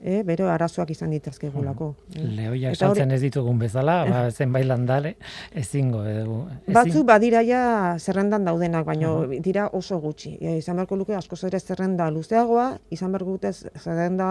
e, 0.01 0.23
bero 0.23 0.49
arazoak 0.51 0.91
izan 0.95 1.11
ditazkegulako. 1.15 1.89
Mm. 2.15 2.29
Lehoiak 2.37 2.77
saltzen 2.77 3.11
ez 3.15 3.21
ditugun 3.23 3.59
bezala, 3.59 3.99
ba, 4.07 4.21
eh. 4.29 4.31
zenbait 4.33 4.67
landare, 4.67 5.15
ezingo. 5.59 6.05
Edu, 6.07 6.39
ezin... 6.61 6.77
Batzu 6.77 7.05
badira 7.09 7.43
ja 7.47 7.63
zerrendan 7.99 8.47
daudenak, 8.47 8.87
baino 8.87 9.13
dira 9.45 9.69
oso 9.75 9.99
gutxi. 10.03 10.37
E, 10.41 10.59
izan 10.63 10.79
beharko 10.79 11.01
luke 11.01 11.19
asko 11.19 11.39
ere 11.49 11.61
zerrenda 11.61 12.11
luzeagoa, 12.15 12.71
izan 12.95 13.13
beharko 13.15 13.37
luke 13.37 13.53
zerrenda 13.53 14.31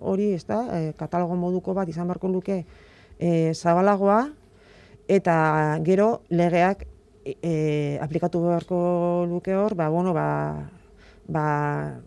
hori, 0.00 0.32
ez 0.34 0.44
da, 0.48 0.64
e, 0.74 0.92
katalogo 0.98 1.38
moduko 1.38 1.74
bat, 1.78 1.88
izan 1.88 2.10
beharko 2.10 2.32
luke 2.32 2.62
e, 3.18 3.54
zabalagoa, 3.54 4.24
eta 5.08 5.78
gero 5.84 6.22
legeak 6.28 6.86
e, 7.24 7.98
aplikatu 8.00 8.42
beharko 8.44 9.26
luke 9.28 9.54
hor, 9.54 9.74
ba, 9.74 9.88
bueno, 9.88 10.12
ba, 10.14 10.70
ba, 11.28 11.44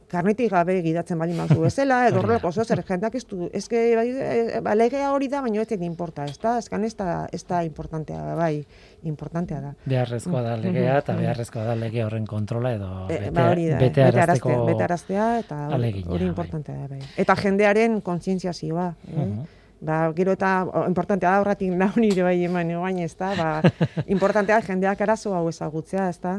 karnetik 0.09 0.49
gabe 0.51 0.79
gidatzen 0.81 1.19
bali 1.19 1.35
mazu 1.37 1.59
bezala, 1.67 2.07
edo 2.09 2.21
horrelako 2.21 2.49
oso 2.49 2.65
zer 2.65 2.83
jendak 2.87 3.15
ez 3.15 3.23
du, 3.29 3.49
ez 3.53 3.63
bai, 3.69 4.07
e, 4.09 4.61
ba, 4.65 4.73
legea 4.75 5.11
hori 5.13 5.29
da, 5.29 5.43
baina 5.45 5.61
ez 5.61 5.69
egin 5.69 5.85
importa, 5.91 6.25
ez 6.25 6.39
da, 6.41 6.57
ezkan 6.61 6.83
ez 6.87 6.95
da, 6.97 7.27
ez 7.31 7.43
da 7.45 7.61
importantea 7.67 8.25
da, 8.25 8.35
bai, 8.35 8.65
importantea 9.03 9.61
da. 9.61 9.73
Beharrezkoa 9.85 10.41
da 10.41 10.57
legea, 10.57 10.97
eta 11.03 11.15
beharrezkoa 11.19 11.69
da 11.69 11.77
lege 11.77 12.03
horren 12.05 12.25
kontrola, 12.25 12.73
edo 12.77 12.91
bete, 13.07 13.29
e, 13.29 13.31
ba, 13.37 13.47
hori 13.53 13.69
da, 13.69 13.79
bete, 13.81 14.05
arazteko 14.09 14.59
bete 14.71 14.85
araztea, 14.89 15.31
eta 15.45 15.63
hori 15.69 15.95
bai. 16.01 16.27
importantea 16.27 16.77
da, 16.83 16.91
bai. 16.95 17.01
Eta 17.21 17.37
jendearen 17.45 18.01
kontzientziazioa, 18.05 18.93
eh? 19.13 19.33
Ba, 19.81 20.11
gero 20.13 20.35
eta 20.37 20.61
importantea 20.85 21.31
da 21.31 21.41
horretik 21.41 21.71
nahu 21.73 22.03
nire 22.03 22.21
bai 22.21 22.37
eman, 22.45 22.69
baina 22.83 23.05
ez 23.07 23.15
da, 23.17 23.33
ba, 23.33 23.71
importantea 24.15 24.61
jendeak 24.61 25.01
arazo 25.01 25.33
hau 25.33 25.47
ezagutzea, 25.49 26.09
ez 26.09 26.19
da. 26.21 26.35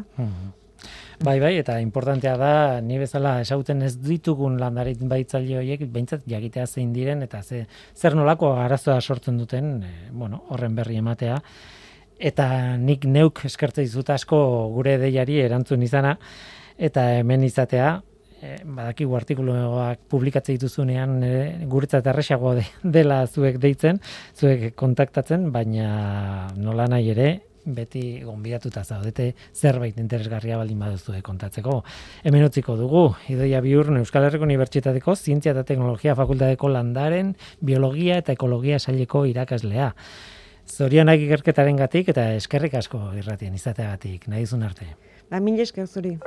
Bai, 1.22 1.36
bai, 1.42 1.56
eta 1.58 1.76
importantea 1.82 2.36
da, 2.38 2.54
ni 2.82 2.96
bezala 2.98 3.36
esauten 3.42 3.82
ez 3.86 3.92
ditugun 4.02 4.56
landarit 4.58 5.02
baitzaile 5.10 5.58
horiek, 5.58 5.84
behintzat 5.90 6.24
jagitea 6.26 6.66
zein 6.66 6.92
diren, 6.94 7.22
eta 7.26 7.42
ze, 7.42 7.64
zer 7.94 8.16
nolako 8.18 8.52
arazoa 8.58 9.00
sortzen 9.00 9.38
duten, 9.38 9.74
e, 9.82 9.92
bueno, 10.10 10.44
horren 10.50 10.74
berri 10.78 10.98
ematea. 11.02 11.36
Eta 12.18 12.48
nik 12.78 13.06
neuk 13.06 13.44
eskertze 13.46 13.82
dizut 13.82 14.10
asko 14.10 14.38
gure 14.74 14.96
deiari 15.02 15.38
erantzun 15.42 15.82
izana, 15.82 16.16
eta 16.78 17.08
hemen 17.18 17.46
izatea, 17.46 17.92
e, 18.42 18.56
badakigu 18.64 19.16
artikuluak 19.16 20.02
publikatzen 20.10 20.58
dituzunean 20.58 21.22
e, 21.24 21.32
guretzat 21.70 22.10
erresago 22.12 22.56
dela 22.82 23.22
zuek 23.26 23.58
deitzen, 23.62 24.02
zuek 24.36 24.72
kontaktatzen, 24.78 25.50
baina 25.54 26.50
nola 26.58 26.88
nahi 26.90 27.10
ere, 27.14 27.30
beti 27.62 28.02
gonbidatuta 28.26 28.82
zaudete 28.82 29.28
zerbait 29.54 29.98
interesgarria 30.02 30.58
baldin 30.58 30.80
baduzu 30.82 31.14
kontatzeko. 31.22 31.78
Hemen 32.26 32.46
utziko 32.48 32.76
dugu, 32.76 33.04
Idoia 33.30 33.60
Biurn 33.62 34.00
Euskal 34.00 34.26
Herriko 34.26 34.48
Unibertsitateko 34.48 35.14
Zientzia 35.14 35.54
eta 35.54 35.62
Teknologia 35.68 36.16
Fakultateko 36.18 36.72
Landaren 36.74 37.36
Biologia 37.60 38.18
eta 38.18 38.34
Ekologia 38.34 38.80
Saileko 38.82 39.24
irakaslea. 39.30 39.92
Zorionak 40.66 41.22
ikerketaren 41.22 41.76
gatik 41.76 42.10
eta 42.14 42.32
eskerrik 42.34 42.74
asko 42.78 43.10
irratien 43.18 43.54
izateagatik, 43.54 44.28
nahi 44.28 44.46
arte. 44.62 44.94
Ba, 45.30 45.40
mil 45.40 45.60
esker 45.60 45.86
zuri. 45.86 46.18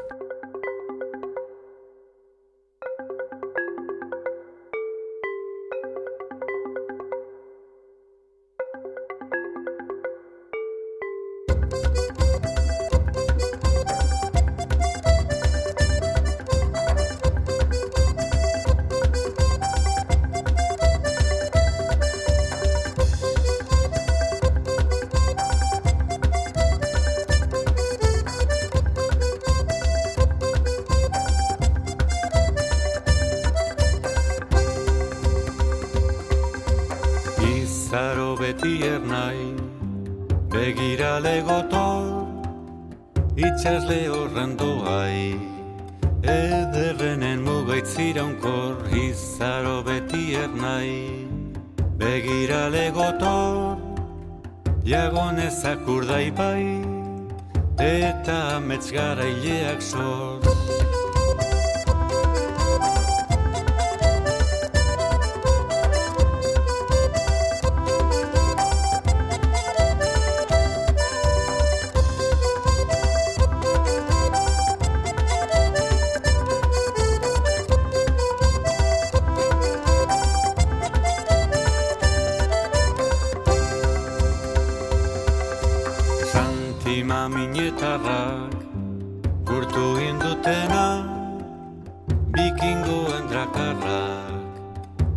bakarrak 93.56 94.43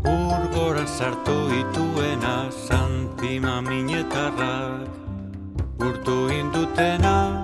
Urgora 0.06 0.86
sartu 0.86 1.50
ituena 1.50 2.46
santima 2.54 3.60
minetarrak. 3.60 4.86
Urtu 5.82 6.30
indutena 6.30 7.42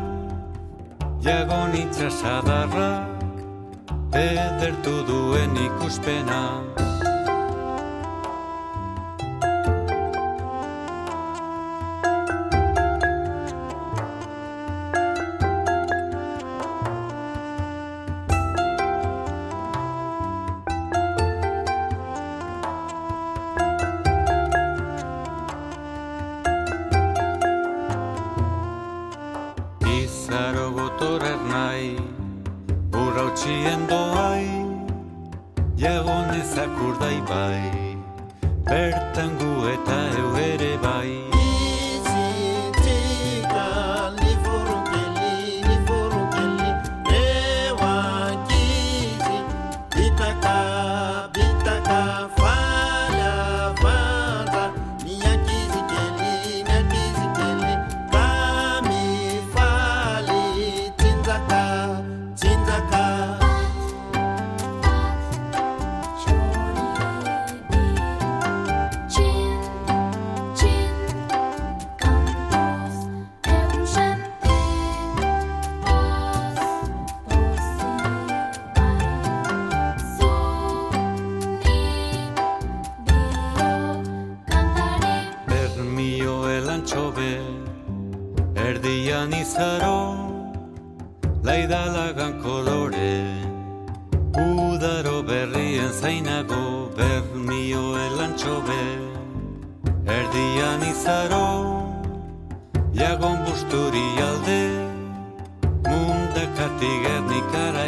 Jagon 1.21 1.75
itxasadarrak 1.75 3.11
Edertu 4.15 5.03
duen 5.03 5.59
ikuspena. 5.59 6.63
kolore. 92.45 93.17
Udaro 94.45 95.17
berrien 95.29 95.93
zainago 96.01 96.65
bermio 96.97 97.85
elantxobe 98.07 98.83
Erdian 100.17 100.83
izaro 100.93 101.47
jagon 103.01 103.39
busturi 103.47 104.07
alde. 104.29 104.63
Mundakatik 105.89 107.09
ernikara 107.15 107.87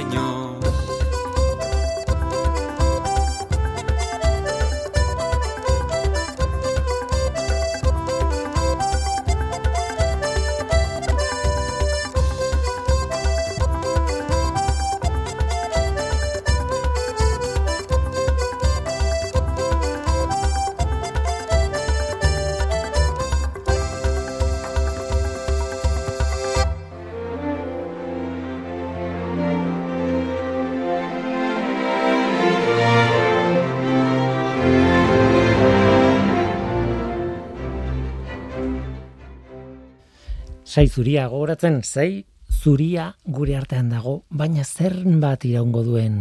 Sai 40.77 40.91
zuria 40.93 41.22
gogoratzen, 41.33 41.79
sai 41.89 42.27
zuria 42.53 43.07
gure 43.24 43.55
artean 43.57 43.87
dago, 43.89 44.27
baina 44.29 44.61
zer 44.61 44.93
bat 45.22 45.47
iraungo 45.49 45.81
duen 45.87 46.18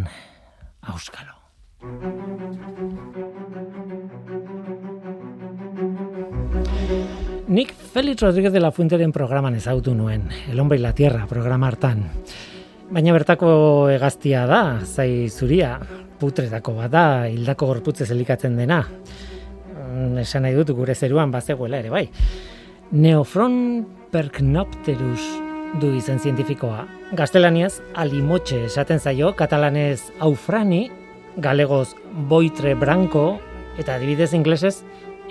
auskalo. 0.94 1.36
Nik 7.52 7.76
Felix 7.92 8.24
Rodríguez 8.24 8.54
de 8.56 8.64
la 8.64 8.72
Fuenteren 8.72 9.12
programan 9.12 9.60
ezautu 9.60 9.92
nuen, 9.94 10.30
El 10.48 10.62
hombre 10.62 10.78
y 10.78 10.82
la 10.82 10.96
tierra 10.96 11.28
programa 11.28 11.68
hartan. 11.68 12.08
Baina 12.90 13.12
bertako 13.12 13.90
egaztia 13.92 14.48
da, 14.48 14.80
zai 14.86 15.28
zuria, 15.28 15.82
putretako 16.18 16.80
bat 16.80 16.92
da, 16.96 17.08
hildako 17.28 17.74
gorputzez 17.74 18.10
elikatzen 18.16 18.56
dena. 18.56 18.86
Mm, 18.88 20.20
esan 20.24 20.48
nahi 20.48 20.56
dut 20.56 20.72
gure 20.72 20.96
zeruan 20.96 21.30
bazegoela 21.30 21.84
ere 21.84 21.90
bai. 21.92 22.08
Neofron 22.92 23.88
Perknopterus 24.12 25.22
du 25.82 25.90
izen 25.98 26.20
zientifikoa. 26.22 26.84
Gaztelaniaz, 27.18 27.80
alimotxe 27.98 28.60
esaten 28.68 29.02
zaio, 29.02 29.32
katalanez 29.34 30.12
aufrani, 30.22 30.92
galegoz 31.42 31.96
boitre 32.30 32.76
branco, 32.78 33.40
eta 33.82 33.96
adibidez 33.98 34.36
inglesez, 34.38 34.84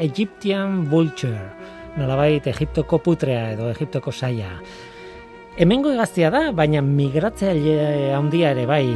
Egyptian 0.02 0.82
vulture, 0.90 1.38
nolabait 1.96 2.44
Egiptoko 2.50 2.98
putrea 2.98 3.52
edo 3.52 3.70
Egiptoko 3.70 4.10
saia. 4.10 4.50
Hemengo 5.56 5.94
egaztia 5.94 6.34
da, 6.34 6.48
baina 6.50 6.82
migratzea 6.82 7.54
handia 8.18 8.50
ere 8.50 8.66
bai, 8.66 8.90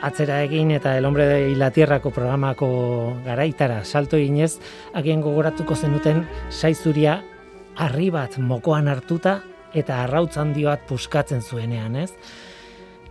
atzera 0.00 0.44
egin 0.46 0.70
eta 0.70 0.96
el 0.96 1.10
hombre 1.10 1.26
de 1.26 1.54
la 1.58 1.72
tierrako 1.74 2.14
programako 2.14 2.70
garaitara 3.26 3.82
salto 3.84 4.16
eginez, 4.16 4.60
agien 4.94 5.20
gogoratuko 5.20 5.74
zenuten 5.74 6.28
saizuria 6.50 7.24
harri 7.76 8.10
bat 8.14 8.38
mokoan 8.38 8.88
hartuta 8.88 9.38
eta 9.74 10.02
arrautz 10.04 10.36
handi 10.38 10.64
bat 10.66 10.84
puskatzen 10.88 11.42
zuenean, 11.42 11.96
ez? 11.96 12.12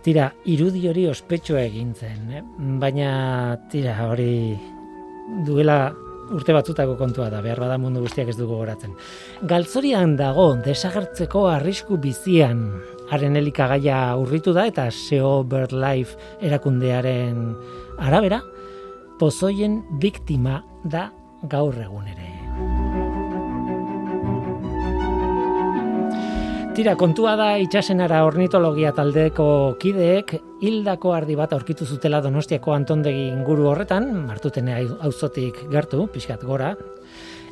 Tira, 0.04 0.30
irudi 0.52 0.86
hori 0.88 1.06
ospetsua 1.08 1.62
egin 1.64 1.94
zen, 1.94 2.24
eh? 2.32 2.42
baina 2.80 3.56
tira, 3.72 3.96
hori 4.04 4.52
duela 5.46 5.78
urte 6.32 6.54
batzutako 6.56 6.96
kontua 7.00 7.30
da, 7.32 7.40
behar 7.44 7.60
bada 7.60 7.78
mundu 7.80 8.02
guztiak 8.04 8.30
ez 8.32 8.36
dugu 8.36 8.58
goratzen. 8.60 8.92
Galtzorian 9.48 10.16
dago, 10.20 10.50
desagertzeko 10.64 11.46
arrisku 11.52 11.98
bizian, 12.00 12.66
haren 13.12 13.36
elikagaia 13.40 14.00
urritu 14.20 14.54
da, 14.56 14.66
eta 14.70 14.88
SEO 14.92 15.42
BirdLife 15.48 16.38
erakundearen 16.48 17.42
arabera, 18.00 18.40
pozoien 19.20 19.82
biktima 20.00 20.62
da 20.84 21.10
gaur 21.48 21.76
egun 21.80 22.08
ere. 22.08 22.33
Tira, 26.74 26.96
kontua 26.98 27.36
da 27.38 27.52
itxasenara 27.62 28.24
ornitologia 28.26 28.90
taldeko 28.96 29.44
kideek 29.78 30.32
hildako 30.58 31.12
ardi 31.14 31.36
bat 31.38 31.52
aurkitu 31.54 31.86
zutela 31.86 32.18
Donostiako 32.18 32.74
Antondegi 32.74 33.28
inguru 33.28 33.68
horretan, 33.70 34.08
martuten 34.26 34.72
auzotik 34.74 35.60
gertu, 35.70 36.08
pixkat 36.10 36.42
gora, 36.42 36.72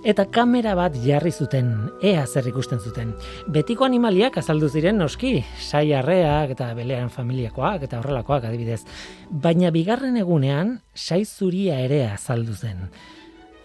eta 0.02 0.26
kamera 0.26 0.74
bat 0.74 0.98
jarri 1.06 1.30
zuten, 1.30 1.70
ea 2.02 2.26
zer 2.26 2.50
ikusten 2.50 2.82
zuten. 2.82 3.14
Betiko 3.46 3.86
animaliak 3.86 4.42
azaldu 4.42 4.66
ziren 4.66 4.98
noski, 4.98 5.36
sai 5.70 5.92
arreak 5.94 6.56
eta 6.58 6.72
belean 6.74 7.14
familiakoak 7.14 7.86
eta 7.86 8.02
horrelakoak 8.02 8.50
adibidez. 8.50 8.82
Baina 9.30 9.70
bigarren 9.70 10.18
egunean, 10.18 10.80
sai 10.94 11.22
zuria 11.22 11.78
ere 11.78 12.08
azaldu 12.10 12.58
zen. 12.58 12.88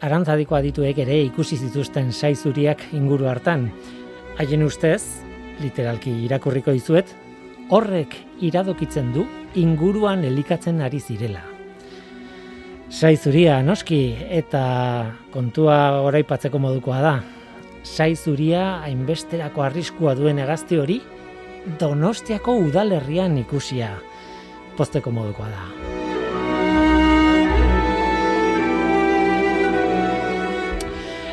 Arantzadiko 0.05 0.53
adituek 0.53 1.01
ere 1.01 1.23
ikusi 1.31 1.57
zituzten 1.57 2.13
sai 2.13 2.35
zuriak 2.35 2.91
inguru 2.93 3.25
hartan. 3.25 3.71
Haien 4.37 4.61
ustez, 4.61 5.25
literalki 5.61 6.13
irakurriko 6.25 6.73
dizuet, 6.75 7.13
horrek 7.69 8.15
iradokitzen 8.45 9.11
du 9.15 9.25
inguruan 9.59 10.23
elikatzen 10.27 10.81
ari 10.81 10.99
zirela. 10.99 11.43
Saizuria 12.87 13.59
noski 13.63 14.15
eta 14.31 14.61
kontua 15.33 15.99
oraipatzeko 16.07 16.59
modukoa 16.59 17.01
da. 17.03 17.15
Saizuria 17.83 18.79
hainbesterako 18.87 19.65
arriskua 19.65 20.15
duen 20.15 20.39
egazte 20.39 20.79
hori 20.79 21.01
Donostiako 21.79 22.55
udalerrian 22.63 23.35
ikusia 23.41 23.91
posteko 24.79 25.11
modukoa 25.11 25.51
da. 25.51 26.06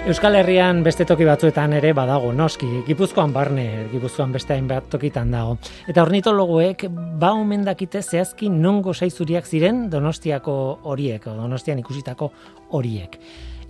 Euskal 0.05 0.35
Herrian 0.37 0.83
beste 0.85 1.07
toki 1.09 1.25
batzuetan 1.25 1.73
ere 1.73 1.95
badago, 1.97 2.29
noski, 2.37 2.67
Gipuzkoan 2.85 3.31
barne, 3.33 3.87
Gipuzkoan 3.89 4.35
beste 4.35 4.53
hainbat 4.53 4.91
tokitan 4.93 5.31
dago. 5.33 5.55
Eta 5.89 6.03
ornitologoek 6.05 6.85
ba 6.93 7.31
omen 7.33 7.63
dakite 7.65 8.03
zehazki 8.03 8.51
nongo 8.53 8.93
saizuriak 8.93 9.49
ziren 9.49 9.87
Donostiako 9.89 10.57
horiek, 10.93 11.25
o 11.33 11.33
Donostian 11.39 11.81
ikusitako 11.81 12.29
horiek. 12.77 13.17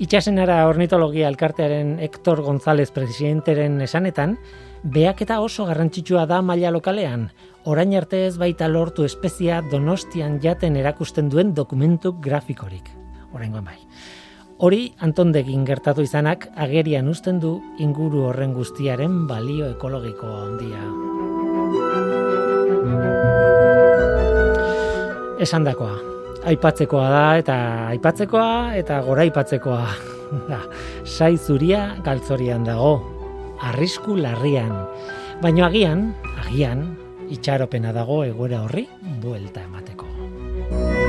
Itxasenara 0.02 0.56
ornitologia 0.66 1.30
elkartearen 1.30 2.00
Hector 2.02 2.42
González 2.42 2.88
presidenteren 2.90 3.78
esanetan, 3.86 4.34
beak 4.82 5.22
eta 5.22 5.38
oso 5.38 5.68
garrantzitsua 5.70 6.26
da 6.26 6.42
maila 6.42 6.74
lokalean, 6.74 7.28
orain 7.62 7.94
arte 7.94 8.26
ez 8.26 8.34
baita 8.42 8.66
lortu 8.66 9.06
espezia 9.06 9.62
Donostian 9.70 10.40
jaten 10.42 10.82
erakusten 10.82 11.30
duen 11.30 11.54
dokumentu 11.54 12.16
grafikorik. 12.18 12.90
Orain 13.34 13.54
bai. 13.54 13.78
Hori 14.62 14.92
Antondegin 15.02 15.64
gertatu 15.66 16.04
izanak 16.06 16.44
agerian 16.54 17.08
uzten 17.10 17.40
du 17.42 17.56
inguru 17.82 18.20
horren 18.28 18.52
guztiaren 18.54 19.24
balio 19.26 19.66
ekologiko 19.72 20.30
handia. 20.30 20.82
Esandakoa. 25.42 25.96
aipatzekoa 26.44 27.04
da 27.08 27.24
eta 27.40 27.54
aipatzekoa 27.88 28.76
eta 28.78 29.00
gora 29.02 29.22
aipatzekoa. 29.24 29.86
Sai 31.16 31.36
zuria 31.38 31.96
galtzorian 32.04 32.64
dago, 32.64 32.98
arrisku 33.60 34.16
larrian. 34.16 34.76
Baino 35.42 35.64
agian, 35.66 36.12
agian, 36.44 36.84
itxaropena 37.28 37.92
dago 37.96 38.22
egoera 38.24 38.62
horri 38.62 38.86
buelta 39.24 39.64
emateko. 39.64 41.03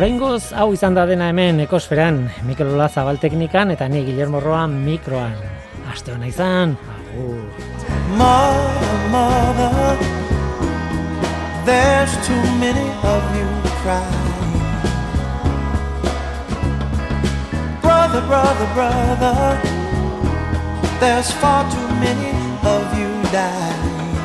Oraingoz 0.00 0.54
hau 0.56 0.70
izan 0.72 0.94
da 0.96 1.02
dena 1.04 1.26
hemen 1.28 1.58
ekosferan, 1.60 2.22
Mikel 2.48 2.70
Ola 2.72 2.86
Zabal 2.88 3.18
teknikan 3.20 3.68
eta 3.74 3.84
ni 3.92 4.00
Guillermo 4.06 4.40
Roa 4.40 4.62
mikroan. 4.64 5.34
Aste 5.92 6.14
hona 6.14 6.24
izan, 6.30 6.72
agur. 6.94 7.42
Mother, 8.16 9.98
there's 11.66 12.16
too 12.24 12.40
many 12.62 12.88
of 13.12 13.28
you 13.36 13.44
crying. 13.82 14.56
Brother, 17.84 18.24
brother, 18.24 18.68
brother, 18.72 19.60
there's 20.98 21.30
far 21.44 21.70
too 21.76 21.88
many 22.00 22.32
of 22.64 22.98
you 22.98 23.12
dying. 23.36 24.16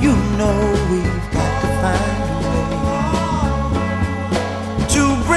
You 0.00 0.16
know 0.40 0.56
we've 0.88 1.32
got 1.36 1.60
to 1.60 1.68
find 1.84 2.31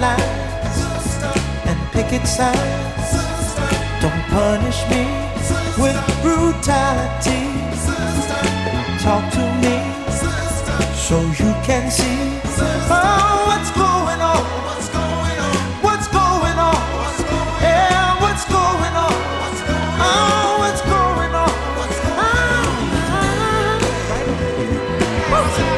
lines 0.00 0.78
and 1.68 1.78
picket 1.92 2.26
signs. 2.26 3.08
Don't 4.02 4.24
punish 4.30 4.80
me 4.90 5.04
with 5.82 5.98
brutality. 6.22 7.44
Talk 9.02 9.24
to 9.32 9.44
me 9.62 9.76
so 10.94 11.20
you 11.40 11.50
can 11.64 11.90
see 11.90 12.40
oh, 12.90 13.44
what's 13.48 13.70
going 13.72 14.20
on. 14.20 14.44
What's 14.66 14.88
going 14.88 15.38
on? 15.38 15.56
What's 15.82 16.08
going 16.12 16.58
on? 16.58 16.80
Yeah, 17.62 18.20
what's 18.20 18.44
going 18.44 18.94
on? 19.06 19.14
Oh, 20.00 20.56
what's 20.62 20.82
going 20.82 21.34
on? 21.34 21.52
Ah, 22.20 22.98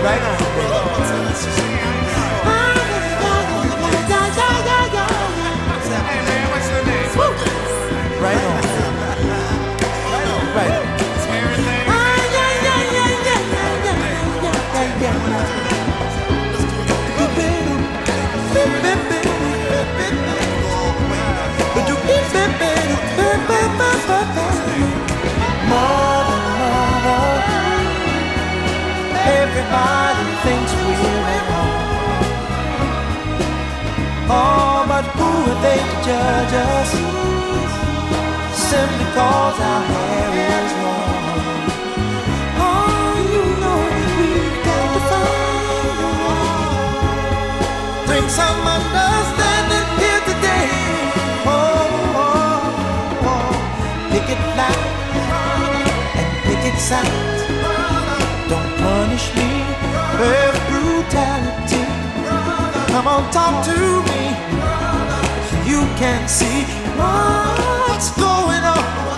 right 0.03 0.23
on. 0.23 0.40
Judge 36.41 36.55
us? 36.55 36.91
Simply 38.57 39.07
cause 39.15 39.61
our 39.61 39.83
hair 39.91 40.31
is 40.49 40.73
long. 40.85 41.69
Oh, 42.65 43.13
you 43.33 43.45
know 43.61 43.81
we've 44.17 44.59
got 44.65 44.87
to 44.95 45.01
find 45.11 46.01
understanding 48.77 49.89
here 50.01 50.23
today. 50.31 50.69
Oh, 51.45 51.59
oh, 52.25 53.29
oh. 53.33 53.53
Pick 54.13 54.27
it 54.35 54.43
loud 54.57 54.85
and 56.19 56.29
pick 56.47 56.63
it 56.71 56.79
sound. 56.79 57.13
Don't 58.49 58.71
punish 58.79 59.27
me 59.37 59.51
with 60.21 60.57
brutality. 60.69 61.85
Come 62.93 63.07
on, 63.07 63.31
talk 63.31 63.65
to 63.67 63.77
me. 64.09 64.60
You 65.81 65.87
can 65.97 66.29
see 66.29 66.65
what's 66.99 68.11
going 68.11 68.65
on. 68.65 69.10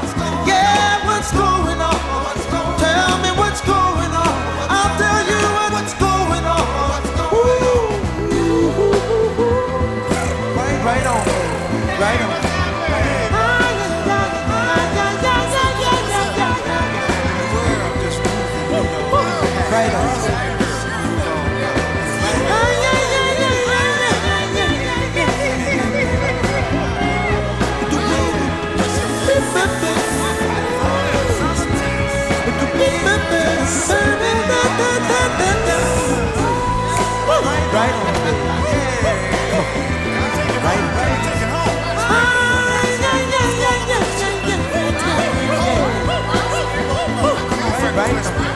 right? 47.94 48.51